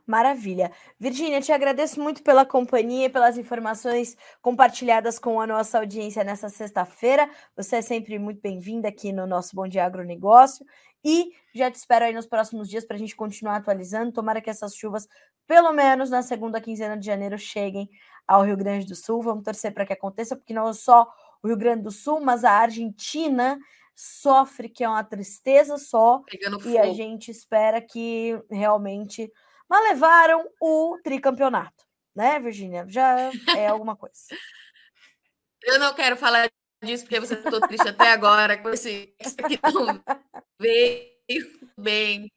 Maravilha. 0.07 0.71
Virgínia, 0.99 1.41
te 1.41 1.53
agradeço 1.53 2.01
muito 2.01 2.23
pela 2.23 2.45
companhia 2.45 3.07
e 3.07 3.11
pelas 3.11 3.39
informações 3.39 4.17
compartilhadas 4.43 5.19
com 5.19 5.41
a 5.41 5.47
nossa 5.47 5.79
audiência 5.79 6.25
nessa 6.25 6.49
sexta-feira. 6.49 7.31
Você 7.57 7.77
é 7.77 7.83
sempre 7.83 8.19
muito 8.19 8.41
bem-vinda 8.41 8.89
aqui 8.89 9.13
no 9.13 9.27
nosso 9.27 9.55
Bom 9.55 9.69
Dia 9.69 9.85
Agronegócio. 9.85 10.65
E 11.05 11.33
já 11.55 11.71
te 11.71 11.77
espero 11.77 12.05
aí 12.05 12.13
nos 12.13 12.27
próximos 12.27 12.69
dias 12.69 12.85
para 12.85 12.97
a 12.97 12.99
gente 12.99 13.17
continuar 13.17 13.57
atualizando. 13.57 14.13
Tomara 14.13 14.41
que 14.41 14.51
essas 14.51 14.75
chuvas, 14.75 15.09
pelo 15.47 15.73
menos 15.73 16.11
na 16.11 16.23
segunda 16.23 16.61
quinzena 16.61 16.97
de 16.97 17.07
janeiro, 17.07 17.39
cheguem 17.39 17.89
ao 18.27 18.43
Rio 18.43 18.57
Grande 18.57 18.87
do 18.87 18.95
Sul. 18.95 19.23
Vamos 19.23 19.45
torcer 19.45 19.73
para 19.73 19.87
que 19.87 19.93
aconteça, 19.93 20.37
porque 20.37 20.53
não 20.53 20.69
é 20.69 20.73
só 20.73 21.11
o 21.43 21.49
Rio 21.49 21.57
Grande 21.57 21.83
do 21.83 21.91
Sul, 21.91 22.21
mas 22.21 22.45
a 22.45 22.53
Argentina 22.53 23.59
sofre, 23.95 24.69
que 24.69 24.85
é 24.85 24.89
uma 24.89 25.05
tristeza 25.05 25.77
só. 25.77 26.21
Pegando 26.21 26.59
e 26.61 26.63
fogo. 26.63 26.79
a 26.79 26.93
gente 26.93 27.31
espera 27.31 27.81
que 27.81 28.41
realmente. 28.51 29.31
Mas 29.71 29.85
levaram 29.91 30.51
o 30.61 30.99
tricampeonato, 31.01 31.85
né, 32.13 32.41
Virginia? 32.41 32.85
Já 32.89 33.31
é 33.57 33.69
alguma 33.69 33.95
coisa. 33.95 34.17
Eu 35.63 35.79
não 35.79 35.95
quero 35.95 36.17
falar 36.17 36.51
disso 36.83 37.05
porque 37.05 37.21
você 37.21 37.37
ficou 37.37 37.61
triste 37.61 37.89
até 37.89 38.11
agora 38.11 38.57
com 38.59 38.71
esse, 38.71 39.15
aqui 39.39 39.61
não 39.73 40.03
veio 40.59 41.07
bem. 41.79 42.33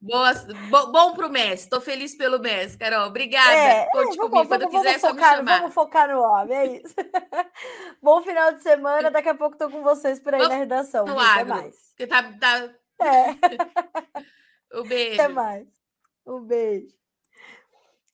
Boa, 0.00 0.32
bo, 0.70 0.92
bom 0.92 1.14
pro 1.14 1.28
Messi. 1.28 1.64
Estou 1.64 1.80
feliz 1.80 2.14
pelo 2.14 2.38
Messi, 2.38 2.78
Carol. 2.78 3.08
Obrigada. 3.08 3.52
É, 3.52 3.86
Conte 3.90 4.16
comigo. 4.16 4.48
Quando 4.48 4.62
vamos, 4.62 4.76
quiser, 4.76 4.98
vamos 4.98 5.00
focar, 5.00 5.36
só 5.36 5.42
me 5.42 5.48
chamar. 5.48 5.58
Vamos 5.58 5.74
focar 5.74 6.08
no 6.08 6.22
homem, 6.22 6.56
é 6.56 6.66
isso. 6.78 6.94
bom 8.00 8.22
final 8.22 8.52
de 8.52 8.62
semana. 8.62 9.10
Daqui 9.10 9.28
a 9.28 9.34
pouco 9.34 9.56
estou 9.56 9.68
com 9.68 9.82
vocês 9.82 10.20
por 10.20 10.32
aí 10.32 10.40
vamos 10.40 10.54
na 10.54 10.60
redação. 10.60 11.04
No 11.04 11.18
Até 11.18 11.44
mais. 11.44 11.76
Porque 11.90 12.06
tá, 12.06 12.22
tá... 12.40 12.70
É. 13.02 13.36
o 14.78 14.84
beijo. 14.84 15.20
Até 15.20 15.28
mais. 15.28 15.79
Um 16.26 16.40
beijo. 16.44 17.00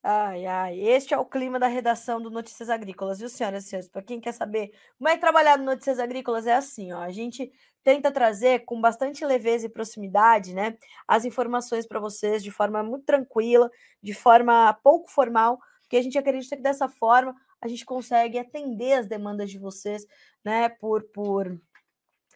Ai, 0.09 0.47
ai, 0.47 0.81
este 0.81 1.13
é 1.15 1.19
o 1.19 1.25
clima 1.25 1.59
da 1.59 1.67
redação 1.67 2.23
do 2.23 2.31
Notícias 2.31 2.71
Agrícolas, 2.71 3.19
viu, 3.19 3.29
senhoras 3.29 3.65
e 3.65 3.69
senhores? 3.69 3.89
Para 3.89 4.03
quem 4.03 4.21
quer 4.21 4.31
saber 4.33 4.71
como 4.97 5.09
é 5.09 5.17
trabalhar 5.17 5.59
no 5.59 5.65
Notícias 5.65 5.99
Agrícolas, 5.99 6.47
é 6.47 6.55
assim, 6.55 6.93
ó, 6.93 7.01
a 7.01 7.11
gente 7.11 7.51
tenta 7.83 8.13
trazer 8.13 8.65
com 8.65 8.81
bastante 8.81 9.25
leveza 9.25 9.67
e 9.67 9.69
proximidade, 9.69 10.55
né, 10.55 10.77
as 11.09 11.25
informações 11.25 11.89
para 11.89 11.99
vocês 11.99 12.41
de 12.41 12.53
forma 12.53 12.85
muito 12.85 13.05
tranquila, 13.05 13.69
de 14.01 14.15
forma 14.15 14.73
pouco 14.81 15.11
formal, 15.11 15.59
porque 15.83 15.97
a 15.97 16.03
gente 16.03 16.17
acredita 16.17 16.55
que 16.57 16.63
dessa 16.63 16.89
forma 16.89 17.35
a 17.61 17.67
gente 17.67 17.85
consegue 17.85 18.39
atender 18.39 18.93
as 18.93 19.09
demandas 19.09 19.51
de 19.51 19.59
vocês, 19.59 20.07
né, 20.45 20.69
por, 20.69 21.03
por 21.13 21.61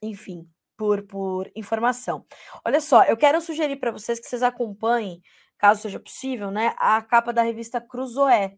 enfim, 0.02 0.48
por, 0.76 1.06
por 1.06 1.48
informação. 1.54 2.24
Olha 2.64 2.80
só, 2.80 3.04
eu 3.04 3.16
quero 3.16 3.40
sugerir 3.40 3.76
para 3.76 3.92
vocês 3.92 4.18
que 4.18 4.26
vocês 4.26 4.42
acompanhem 4.42 5.22
caso 5.60 5.82
seja 5.82 6.00
possível, 6.00 6.50
né, 6.50 6.74
a 6.78 7.02
capa 7.02 7.32
da 7.32 7.42
revista 7.42 7.80
Cruzoé. 7.80 8.56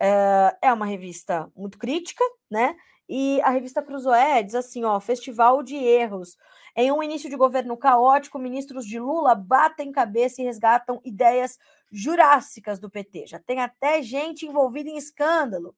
É, 0.00 0.56
é 0.62 0.72
uma 0.72 0.86
revista 0.86 1.50
muito 1.56 1.76
crítica, 1.78 2.24
né? 2.50 2.74
E 3.08 3.40
a 3.42 3.50
revista 3.50 3.82
Cruzoé 3.82 4.42
diz 4.42 4.54
assim: 4.54 4.84
ó, 4.84 5.00
festival 5.00 5.62
de 5.62 5.76
erros. 5.76 6.36
Em 6.76 6.92
um 6.92 7.02
início 7.02 7.28
de 7.28 7.36
governo 7.36 7.76
caótico, 7.76 8.38
ministros 8.38 8.86
de 8.86 9.00
Lula 9.00 9.34
batem 9.34 9.90
cabeça 9.90 10.40
e 10.40 10.44
resgatam 10.44 11.00
ideias 11.04 11.58
jurássicas 11.90 12.78
do 12.78 12.88
PT. 12.88 13.26
Já 13.26 13.40
tem 13.40 13.60
até 13.60 14.00
gente 14.02 14.46
envolvida 14.46 14.88
em 14.88 14.96
escândalo. 14.96 15.74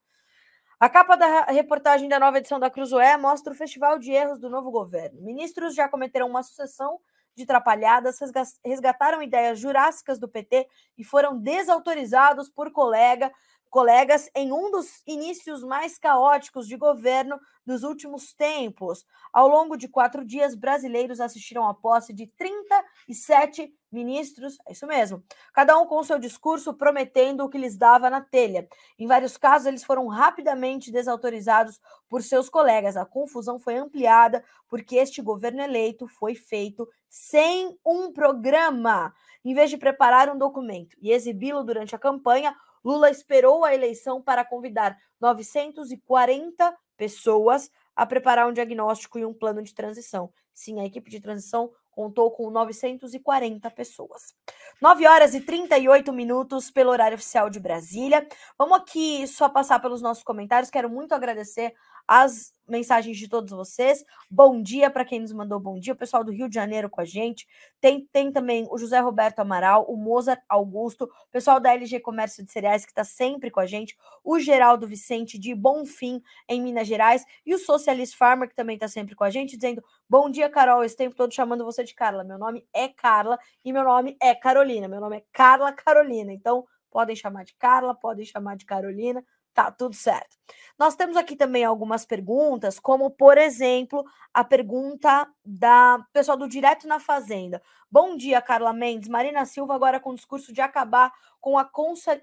A 0.79 0.89
capa 0.89 1.17
da 1.17 1.45
reportagem 1.45 2.09
da 2.09 2.19
nova 2.19 2.39
edição 2.39 2.59
da 2.59 2.71
Cruzoé 2.71 3.17
mostra 3.17 3.53
o 3.53 3.57
festival 3.57 3.99
de 3.99 4.11
erros 4.13 4.39
do 4.39 4.51
novo 4.51 4.71
governo. 4.71 5.23
Ministros 5.23 5.75
já 5.75 5.89
cometeram 5.89 6.29
uma 6.29 6.43
sucessão 6.43 6.99
de 7.41 7.47
trapalhadas, 7.47 8.19
resgataram 8.65 9.23
ideias 9.23 9.59
jurássicas 9.59 10.19
do 10.19 10.29
PT 10.29 10.69
e 10.99 11.03
foram 11.03 11.39
desautorizados 11.39 12.49
por 12.49 12.71
colega, 12.71 13.33
colegas 13.71 14.29
em 14.35 14.53
um 14.53 14.71
dos 14.71 15.01
inícios 15.07 15.63
mais 15.63 15.97
caóticos 15.97 16.67
de 16.67 16.77
governo 16.77 17.39
dos 17.65 17.85
últimos 17.85 18.35
tempos. 18.35 19.07
Ao 19.33 19.49
longo 19.49 19.77
de 19.77 19.87
quatro 19.87 20.25
dias, 20.25 20.57
brasileiros 20.57 21.21
assistiram 21.21 21.67
à 21.69 21.73
posse 21.73 22.13
de 22.13 22.27
37 22.27 23.73
ministros, 23.93 24.57
é 24.67 24.73
isso 24.73 24.87
mesmo, 24.87 25.23
cada 25.53 25.79
um 25.79 25.87
com 25.87 26.03
seu 26.03 26.19
discurso 26.19 26.75
prometendo 26.75 27.45
o 27.45 27.49
que 27.49 27.59
lhes 27.59 27.77
dava 27.77 28.11
na 28.11 28.21
telha. 28.21 28.69
Em 28.99 29.07
vários 29.07 29.37
casos, 29.37 29.67
eles 29.67 29.85
foram 29.85 30.07
rapidamente 30.09 30.93
desautorizados 30.93 31.81
por 32.09 32.23
seus 32.23 32.49
colegas. 32.49 32.97
A 32.97 33.05
confusão 33.05 33.59
foi 33.59 33.77
ampliada 33.77 34.45
porque 34.69 34.97
este 34.97 35.23
governo 35.23 35.63
eleito 35.63 36.07
foi 36.07 36.35
feito 36.35 36.89
sem 37.09 37.77
um 37.85 38.13
programa. 38.13 39.13
Em 39.45 39.55
vez 39.55 39.71
de 39.71 39.77
preparar 39.77 40.29
um 40.29 40.39
documento 40.39 40.97
e 41.01 41.11
exibi-lo 41.13 41.65
durante 41.65 41.95
a 41.95 41.99
campanha, 41.99 42.55
Lula 42.85 43.11
esperou 43.11 43.65
a 43.65 43.75
eleição 43.75 44.23
para 44.23 44.45
convidar 44.45 44.97
940 45.21 46.77
pessoas 46.97 47.71
a 47.95 48.07
preparar 48.07 48.49
um 48.49 48.53
diagnóstico 48.53 49.19
e 49.19 49.25
um 49.25 49.35
plano 49.35 49.63
de 49.63 49.75
transição. 49.75 50.33
Sim, 50.53 50.81
a 50.81 50.85
equipe 50.85 51.11
de 51.11 51.21
transição 51.21 51.71
contou 51.91 52.31
com 52.31 52.51
940 52.51 53.71
pessoas. 53.71 54.35
9 54.81 55.07
horas 55.07 55.35
e 55.35 55.41
38 55.41 56.13
minutos 56.13 56.71
pelo 56.71 56.91
horário 56.91 57.17
oficial 57.17 57.51
de 57.51 57.61
Brasília. 57.61 58.27
Vamos 58.57 58.79
aqui 58.79 59.27
só 59.27 59.49
passar 59.49 59.81
pelos 59.81 60.01
nossos 60.01 60.23
comentários. 60.23 60.71
Quero 60.71 60.89
muito 60.89 61.15
agradecer 61.15 61.75
as 62.11 62.53
mensagens 62.67 63.17
de 63.17 63.29
todos 63.29 63.53
vocês. 63.53 64.05
Bom 64.29 64.61
dia 64.61 64.91
para 64.91 65.05
quem 65.05 65.21
nos 65.21 65.33
mandou 65.33 65.61
bom 65.61 65.79
dia, 65.79 65.93
o 65.93 65.97
pessoal 65.97 66.25
do 66.25 66.33
Rio 66.33 66.49
de 66.49 66.57
Janeiro 66.57 66.91
com 66.91 67.01
a 67.01 67.05
gente. 67.05 67.47
Tem, 67.81 68.05
tem 68.11 68.33
também 68.33 68.67
o 68.69 68.77
José 68.77 68.99
Roberto 68.99 69.39
Amaral, 69.39 69.85
o 69.89 69.97
Mozart 69.97 70.43
Augusto, 70.49 71.05
o 71.05 71.31
pessoal 71.31 71.61
da 71.61 71.73
LG 71.73 72.01
Comércio 72.01 72.45
de 72.45 72.51
Cereais 72.51 72.85
que 72.85 72.91
está 72.91 73.05
sempre 73.05 73.49
com 73.49 73.61
a 73.61 73.67
gente, 73.67 73.97
o 74.25 74.41
Geraldo 74.41 74.89
Vicente 74.89 75.39
de 75.39 75.55
Bonfim, 75.55 76.21
em 76.49 76.61
Minas 76.61 76.89
Gerais, 76.89 77.25
e 77.47 77.55
o 77.55 77.59
Socialist 77.59 78.17
Farmer, 78.17 78.49
que 78.49 78.57
também 78.57 78.75
está 78.75 78.89
sempre 78.89 79.15
com 79.15 79.23
a 79.23 79.31
gente, 79.31 79.57
dizendo: 79.57 79.81
Bom 80.09 80.29
dia, 80.29 80.51
Carol. 80.51 80.83
Esse 80.83 80.97
tempo 80.97 81.15
todo 81.15 81.33
chamando 81.33 81.65
você 81.65 81.85
de 81.85 81.95
Carla. 81.95 82.25
Meu 82.25 82.39
nome 82.39 82.67
é 82.75 82.89
Carla 82.89 83.39
e 83.65 83.73
meu 83.73 83.85
nome 83.85 84.17
é 84.21 84.35
Carolina. 84.35 84.89
Meu 84.89 85.01
nome 85.01 85.19
é 85.19 85.25
Carla 85.33 85.73
Carolina. 85.73 86.33
Então, 86.33 86.67
podem 86.91 87.15
chamar 87.15 87.45
de 87.45 87.55
Carla, 87.55 87.95
podem 87.95 88.27
chamar 88.27 88.57
de 88.57 88.67
Carolina 88.67 89.25
Tá, 89.53 89.71
tudo 89.71 89.95
certo. 89.95 90.37
Nós 90.79 90.95
temos 90.95 91.17
aqui 91.17 91.35
também 91.37 91.65
algumas 91.65 92.07
perguntas, 92.07 92.79
como, 92.79 93.11
por 93.11 93.37
exemplo, 93.37 94.05
a 94.33 94.45
pergunta 94.45 95.29
da 95.45 96.05
pessoal 96.13 96.37
do 96.37 96.49
Direto 96.49 96.87
na 96.87 97.01
Fazenda. 97.01 97.61
Bom 97.91 98.17
dia, 98.17 98.41
Carla 98.41 98.73
Mendes. 98.73 99.09
Marina 99.09 99.45
Silva 99.45 99.75
agora 99.75 99.99
com 99.99 100.11
o 100.11 100.15
discurso 100.15 100.53
de 100.53 100.61
acabar 100.61 101.13
com 101.41 101.59
a 101.59 101.69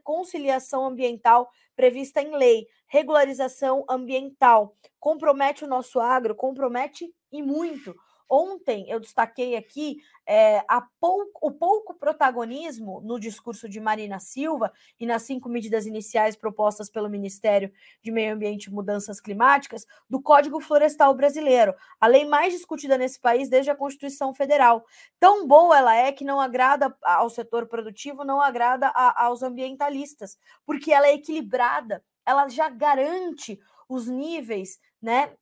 conciliação 0.03 0.85
ambiental 0.85 1.49
prevista 1.75 2.21
em 2.21 2.35
lei. 2.35 2.65
Regularização 2.87 3.85
ambiental. 3.89 4.75
Compromete 4.99 5.65
o 5.65 5.67
nosso 5.67 5.99
agro? 5.99 6.33
Compromete 6.33 7.13
e 7.31 7.43
muito. 7.43 7.93
Ontem 8.29 8.89
eu 8.89 8.99
destaquei 8.99 9.55
aqui 9.55 9.97
é, 10.25 10.61
pouco, 10.99 11.47
o 11.47 11.51
pouco 11.51 11.93
protagonismo 11.93 12.99
no 13.01 13.17
discurso 13.19 13.69
de 13.69 13.79
Marina 13.79 14.19
Silva 14.19 14.71
e 14.99 15.05
nas 15.05 15.23
cinco 15.23 15.47
medidas 15.47 15.85
iniciais 15.85 16.35
propostas 16.35 16.89
pelo 16.89 17.09
Ministério 17.09 17.71
de 18.01 18.11
Meio 18.11 18.33
Ambiente 18.33 18.65
e 18.65 18.73
Mudanças 18.73 19.21
Climáticas 19.21 19.85
do 20.09 20.21
Código 20.21 20.59
Florestal 20.59 21.13
Brasileiro, 21.15 21.73
a 21.99 22.07
lei 22.07 22.25
mais 22.25 22.53
discutida 22.53 22.97
nesse 22.97 23.19
país 23.19 23.49
desde 23.49 23.71
a 23.71 23.75
Constituição 23.75 24.33
Federal. 24.33 24.85
Tão 25.19 25.47
boa 25.47 25.77
ela 25.77 25.95
é 25.95 26.11
que 26.11 26.25
não 26.25 26.41
agrada 26.41 26.93
ao 27.01 27.29
setor 27.29 27.67
produtivo, 27.67 28.25
não 28.25 28.41
agrada 28.41 28.87
a, 28.87 29.25
aos 29.25 29.41
ambientalistas, 29.41 30.37
porque 30.65 30.91
ela 30.91 31.07
é 31.07 31.13
equilibrada, 31.13 32.03
ela 32.25 32.49
já 32.49 32.69
garante 32.69 33.57
os 33.87 34.07
níveis 34.07 34.79
né, 35.01 35.33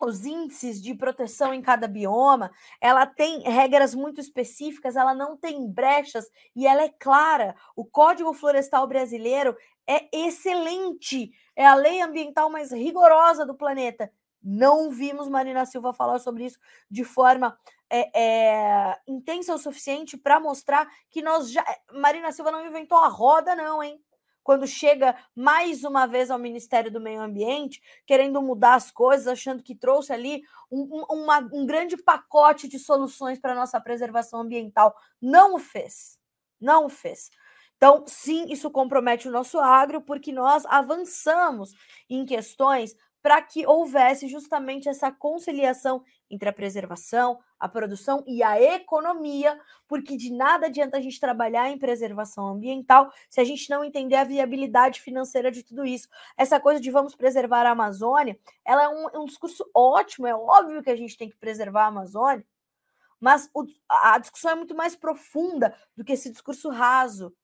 os 0.00 0.24
índices 0.24 0.80
de 0.80 0.94
proteção 0.94 1.52
em 1.52 1.60
cada 1.60 1.88
bioma, 1.88 2.50
ela 2.80 3.06
tem 3.06 3.40
regras 3.40 3.94
muito 3.94 4.20
específicas, 4.20 4.96
ela 4.96 5.14
não 5.14 5.36
tem 5.36 5.68
brechas 5.70 6.30
e 6.54 6.66
ela 6.66 6.82
é 6.82 6.88
clara. 6.88 7.54
O 7.74 7.84
Código 7.84 8.32
Florestal 8.32 8.86
Brasileiro 8.86 9.56
é 9.86 10.08
excelente, 10.12 11.32
é 11.56 11.66
a 11.66 11.74
lei 11.74 12.00
ambiental 12.00 12.50
mais 12.50 12.70
rigorosa 12.70 13.44
do 13.44 13.54
planeta. 13.54 14.12
Não 14.42 14.90
vimos 14.90 15.28
Marina 15.28 15.66
Silva 15.66 15.92
falar 15.92 16.20
sobre 16.20 16.44
isso 16.44 16.58
de 16.88 17.04
forma 17.04 17.58
é, 17.90 18.10
é, 18.14 18.96
intensa 19.06 19.54
o 19.54 19.58
suficiente 19.58 20.16
para 20.16 20.38
mostrar 20.38 20.88
que 21.10 21.22
nós 21.22 21.50
já. 21.50 21.64
Marina 21.92 22.30
Silva 22.30 22.50
não 22.50 22.64
inventou 22.64 22.98
a 22.98 23.08
roda, 23.08 23.56
não, 23.56 23.82
hein? 23.82 24.00
Quando 24.48 24.66
chega 24.66 25.14
mais 25.36 25.84
uma 25.84 26.06
vez 26.06 26.30
ao 26.30 26.38
Ministério 26.38 26.90
do 26.90 27.02
Meio 27.02 27.20
Ambiente, 27.20 27.82
querendo 28.06 28.40
mudar 28.40 28.76
as 28.76 28.90
coisas, 28.90 29.28
achando 29.28 29.62
que 29.62 29.74
trouxe 29.74 30.10
ali 30.10 30.40
um, 30.70 30.88
um, 30.90 31.22
uma, 31.22 31.40
um 31.52 31.66
grande 31.66 31.98
pacote 31.98 32.66
de 32.66 32.78
soluções 32.78 33.38
para 33.38 33.52
a 33.52 33.54
nossa 33.54 33.78
preservação 33.78 34.40
ambiental. 34.40 34.96
Não 35.20 35.56
o 35.56 35.58
fez. 35.58 36.18
Não 36.58 36.86
o 36.86 36.88
fez. 36.88 37.30
Então, 37.76 38.06
sim, 38.06 38.46
isso 38.48 38.70
compromete 38.70 39.28
o 39.28 39.30
nosso 39.30 39.58
agro, 39.58 40.00
porque 40.00 40.32
nós 40.32 40.64
avançamos 40.64 41.74
em 42.08 42.24
questões 42.24 42.96
para 43.20 43.42
que 43.42 43.66
houvesse 43.66 44.28
justamente 44.28 44.88
essa 44.88 45.12
conciliação 45.12 46.02
entre 46.30 46.48
a 46.48 46.52
preservação, 46.52 47.38
a 47.58 47.68
produção 47.68 48.22
e 48.26 48.42
a 48.42 48.60
economia, 48.60 49.58
porque 49.86 50.16
de 50.16 50.32
nada 50.32 50.66
adianta 50.66 50.96
a 50.96 51.00
gente 51.00 51.18
trabalhar 51.18 51.70
em 51.70 51.78
preservação 51.78 52.48
ambiental 52.48 53.12
se 53.28 53.40
a 53.40 53.44
gente 53.44 53.68
não 53.70 53.84
entender 53.84 54.16
a 54.16 54.24
viabilidade 54.24 55.00
financeira 55.00 55.50
de 55.50 55.62
tudo 55.62 55.84
isso. 55.84 56.08
Essa 56.36 56.60
coisa 56.60 56.80
de 56.80 56.90
vamos 56.90 57.14
preservar 57.14 57.66
a 57.66 57.70
Amazônia, 57.70 58.38
ela 58.64 58.84
é 58.84 58.88
um, 58.88 59.08
é 59.10 59.18
um 59.18 59.24
discurso 59.26 59.68
ótimo, 59.74 60.26
é 60.26 60.34
óbvio 60.34 60.82
que 60.82 60.90
a 60.90 60.96
gente 60.96 61.16
tem 61.16 61.28
que 61.28 61.36
preservar 61.36 61.84
a 61.84 61.88
Amazônia, 61.88 62.44
mas 63.20 63.50
o, 63.52 63.66
a 63.88 64.18
discussão 64.18 64.52
é 64.52 64.54
muito 64.54 64.76
mais 64.76 64.94
profunda 64.94 65.74
do 65.96 66.04
que 66.04 66.12
esse 66.12 66.30
discurso 66.30 66.70
raso 66.70 67.34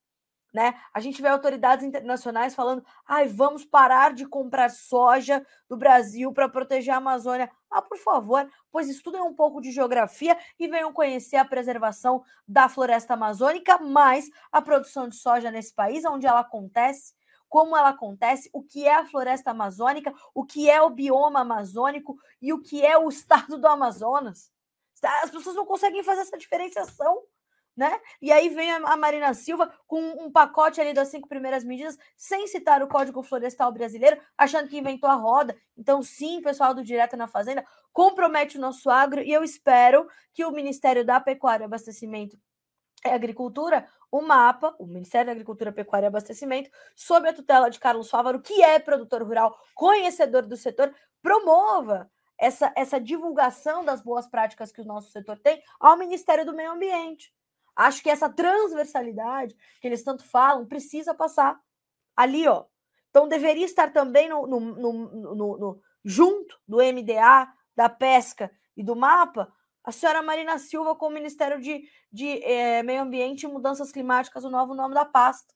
né? 0.54 0.72
A 0.94 1.00
gente 1.00 1.20
vê 1.20 1.26
autoridades 1.26 1.84
internacionais 1.84 2.54
falando: 2.54 2.84
ai, 3.04 3.26
vamos 3.26 3.64
parar 3.64 4.14
de 4.14 4.24
comprar 4.24 4.70
soja 4.70 5.44
do 5.68 5.76
Brasil 5.76 6.32
para 6.32 6.48
proteger 6.48 6.94
a 6.94 6.98
Amazônia. 6.98 7.50
Ah, 7.68 7.82
por 7.82 7.98
favor, 7.98 8.48
pois 8.70 8.88
estudem 8.88 9.20
um 9.20 9.34
pouco 9.34 9.60
de 9.60 9.72
geografia 9.72 10.38
e 10.56 10.68
venham 10.68 10.92
conhecer 10.92 11.36
a 11.36 11.44
preservação 11.44 12.22
da 12.46 12.68
floresta 12.68 13.14
amazônica, 13.14 13.78
mais 13.78 14.30
a 14.52 14.62
produção 14.62 15.08
de 15.08 15.16
soja 15.16 15.50
nesse 15.50 15.74
país, 15.74 16.04
onde 16.04 16.24
ela 16.24 16.40
acontece, 16.40 17.14
como 17.48 17.76
ela 17.76 17.88
acontece, 17.88 18.48
o 18.52 18.62
que 18.62 18.86
é 18.86 18.94
a 18.94 19.06
floresta 19.06 19.50
amazônica, 19.50 20.14
o 20.32 20.44
que 20.44 20.70
é 20.70 20.80
o 20.80 20.90
bioma 20.90 21.40
amazônico 21.40 22.16
e 22.40 22.52
o 22.52 22.62
que 22.62 22.86
é 22.86 22.96
o 22.96 23.08
estado 23.10 23.58
do 23.58 23.66
Amazonas. 23.66 24.52
As 25.02 25.32
pessoas 25.32 25.56
não 25.56 25.66
conseguem 25.66 26.04
fazer 26.04 26.20
essa 26.20 26.38
diferenciação 26.38 27.24
né? 27.76 28.00
E 28.22 28.30
aí 28.30 28.48
vem 28.48 28.70
a 28.70 28.96
Marina 28.96 29.34
Silva 29.34 29.72
com 29.86 30.00
um 30.00 30.30
pacote 30.30 30.80
ali 30.80 30.92
das 30.92 31.08
cinco 31.08 31.28
primeiras 31.28 31.64
medidas, 31.64 31.98
sem 32.16 32.46
citar 32.46 32.82
o 32.82 32.88
Código 32.88 33.22
Florestal 33.22 33.72
Brasileiro, 33.72 34.20
achando 34.38 34.68
que 34.68 34.78
inventou 34.78 35.10
a 35.10 35.14
roda. 35.14 35.56
Então, 35.76 36.02
sim, 36.02 36.40
pessoal 36.40 36.74
do 36.74 36.84
Direto 36.84 37.16
na 37.16 37.26
Fazenda 37.26 37.64
compromete 37.92 38.58
o 38.58 38.60
nosso 38.60 38.90
agro 38.90 39.22
e 39.22 39.32
eu 39.32 39.44
espero 39.44 40.08
que 40.32 40.44
o 40.44 40.50
Ministério 40.50 41.04
da 41.04 41.20
Pecuária 41.20 41.64
e 41.64 41.66
Abastecimento 41.66 42.36
e 43.04 43.08
Agricultura, 43.08 43.86
o 44.10 44.20
MAPA, 44.20 44.74
o 44.78 44.86
Ministério 44.86 45.26
da 45.26 45.32
Agricultura, 45.32 45.72
Pecuária 45.72 46.06
e 46.06 46.08
Abastecimento, 46.08 46.70
sob 46.96 47.28
a 47.28 47.32
tutela 47.32 47.68
de 47.68 47.78
Carlos 47.78 48.10
Fávaro, 48.10 48.40
que 48.40 48.62
é 48.62 48.78
produtor 48.78 49.22
rural, 49.22 49.56
conhecedor 49.74 50.42
do 50.42 50.56
setor, 50.56 50.92
promova 51.22 52.10
essa, 52.38 52.72
essa 52.76 53.00
divulgação 53.00 53.84
das 53.84 54.02
boas 54.02 54.26
práticas 54.26 54.72
que 54.72 54.80
o 54.80 54.84
nosso 54.84 55.10
setor 55.10 55.38
tem 55.38 55.62
ao 55.78 55.96
Ministério 55.96 56.44
do 56.44 56.54
Meio 56.54 56.72
Ambiente. 56.72 57.32
Acho 57.76 58.02
que 58.02 58.10
essa 58.10 58.28
transversalidade 58.28 59.56
que 59.80 59.88
eles 59.88 60.02
tanto 60.02 60.24
falam 60.24 60.66
precisa 60.66 61.14
passar 61.14 61.60
ali, 62.16 62.46
ó. 62.46 62.64
Então 63.10 63.28
deveria 63.28 63.64
estar 63.64 63.92
também 63.92 64.28
no, 64.28 64.46
no, 64.46 64.60
no, 64.60 65.58
no 65.58 65.82
junto 66.04 66.58
do 66.66 66.78
MDA, 66.78 67.48
da 67.74 67.88
pesca 67.88 68.50
e 68.76 68.82
do 68.82 68.94
mapa, 68.94 69.52
a 69.84 69.92
senhora 69.92 70.22
Marina 70.22 70.58
Silva 70.58 70.94
com 70.94 71.08
o 71.08 71.10
Ministério 71.10 71.60
de, 71.60 71.86
de 72.10 72.42
eh, 72.42 72.82
Meio 72.82 73.02
Ambiente 73.02 73.42
e 73.42 73.48
Mudanças 73.48 73.92
Climáticas, 73.92 74.42
o 74.42 74.50
novo 74.50 74.74
nome 74.74 74.94
da 74.94 75.04
pasta. 75.04 75.52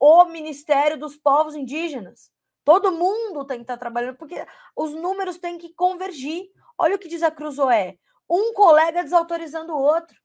O 0.00 0.24
Ministério 0.24 0.98
dos 0.98 1.16
Povos 1.16 1.54
Indígenas. 1.54 2.30
Todo 2.64 2.92
mundo 2.92 3.44
tem 3.44 3.58
que 3.58 3.64
estar 3.64 3.76
trabalhando, 3.76 4.16
porque 4.16 4.42
os 4.74 4.94
números 4.94 5.36
têm 5.36 5.58
que 5.58 5.74
convergir. 5.74 6.50
Olha 6.78 6.96
o 6.96 6.98
que 6.98 7.08
diz 7.08 7.22
a 7.22 7.30
Cruzoé. 7.30 7.98
Um 8.28 8.54
colega 8.54 9.02
desautorizando 9.02 9.74
o 9.74 9.80
outro 9.82 10.18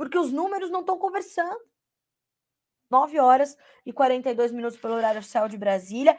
porque 0.00 0.16
os 0.16 0.32
números 0.32 0.70
não 0.70 0.80
estão 0.80 0.96
conversando. 0.96 1.60
9 2.90 3.20
horas 3.20 3.54
e 3.84 3.92
42 3.92 4.50
minutos 4.50 4.78
pelo 4.78 4.94
horário 4.94 5.18
oficial 5.18 5.46
de 5.46 5.58
Brasília. 5.58 6.16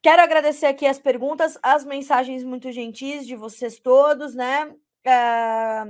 Quero 0.00 0.22
agradecer 0.22 0.66
aqui 0.66 0.86
as 0.86 1.00
perguntas, 1.00 1.58
as 1.60 1.84
mensagens 1.84 2.44
muito 2.44 2.70
gentis 2.70 3.26
de 3.26 3.34
vocês 3.34 3.80
todos, 3.80 4.32
né? 4.36 4.72
É, 5.04 5.82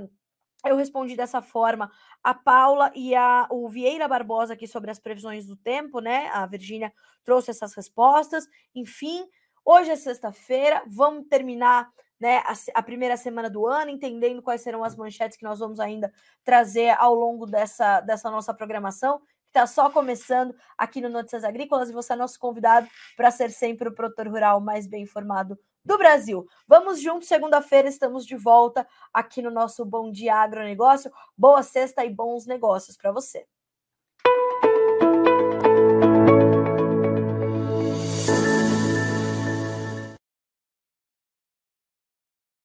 eu 0.65 0.75
respondi 0.75 1.15
dessa 1.15 1.43
forma 1.43 1.91
a 2.23 2.33
Paula 2.33 2.91
e 2.95 3.13
a, 3.13 3.47
o 3.51 3.69
Vieira 3.69 4.07
Barbosa 4.07 4.55
aqui 4.55 4.67
sobre 4.67 4.89
as 4.89 4.97
previsões 4.97 5.45
do 5.45 5.55
tempo, 5.55 5.99
né? 5.99 6.27
A 6.33 6.47
Virgínia 6.47 6.91
trouxe 7.23 7.51
essas 7.51 7.75
respostas. 7.75 8.47
Enfim, 8.73 9.23
hoje 9.63 9.91
é 9.91 9.95
sexta-feira, 9.95 10.81
vamos 10.87 11.27
terminar 11.27 11.87
né, 12.21 12.37
a, 12.45 12.53
a, 12.75 12.83
primeira 12.83 13.17
semana 13.17 13.49
do 13.49 13.65
ano, 13.65 13.89
entendendo 13.89 14.43
quais 14.43 14.61
serão 14.61 14.83
as 14.83 14.95
manchetes 14.95 15.35
que 15.35 15.43
nós 15.43 15.57
vamos 15.57 15.79
ainda 15.79 16.13
trazer 16.43 16.89
ao 16.99 17.15
longo 17.15 17.47
dessa, 17.47 17.99
dessa 18.01 18.29
nossa 18.29 18.53
programação, 18.53 19.17
que 19.17 19.25
está 19.47 19.65
só 19.65 19.89
começando 19.89 20.55
aqui 20.77 21.01
no 21.01 21.09
Notícias 21.09 21.43
Agrícolas, 21.43 21.89
e 21.89 21.93
você 21.93 22.13
é 22.13 22.15
nosso 22.15 22.39
convidado 22.39 22.87
para 23.17 23.31
ser 23.31 23.49
sempre 23.49 23.89
o 23.89 23.95
produtor 23.95 24.27
rural 24.27 24.61
mais 24.61 24.85
bem 24.85 25.01
informado 25.01 25.57
do 25.83 25.97
Brasil. 25.97 26.47
Vamos 26.67 27.01
juntos, 27.01 27.27
segunda-feira 27.27 27.89
estamos 27.89 28.23
de 28.23 28.35
volta 28.35 28.87
aqui 29.11 29.41
no 29.41 29.49
nosso 29.49 29.83
Bom 29.83 30.11
Dia 30.11 30.35
Agronegócio. 30.35 31.11
Boa 31.35 31.63
sexta 31.63 32.05
e 32.05 32.09
bons 32.13 32.45
negócios 32.45 32.95
para 32.95 33.11
você. 33.11 33.47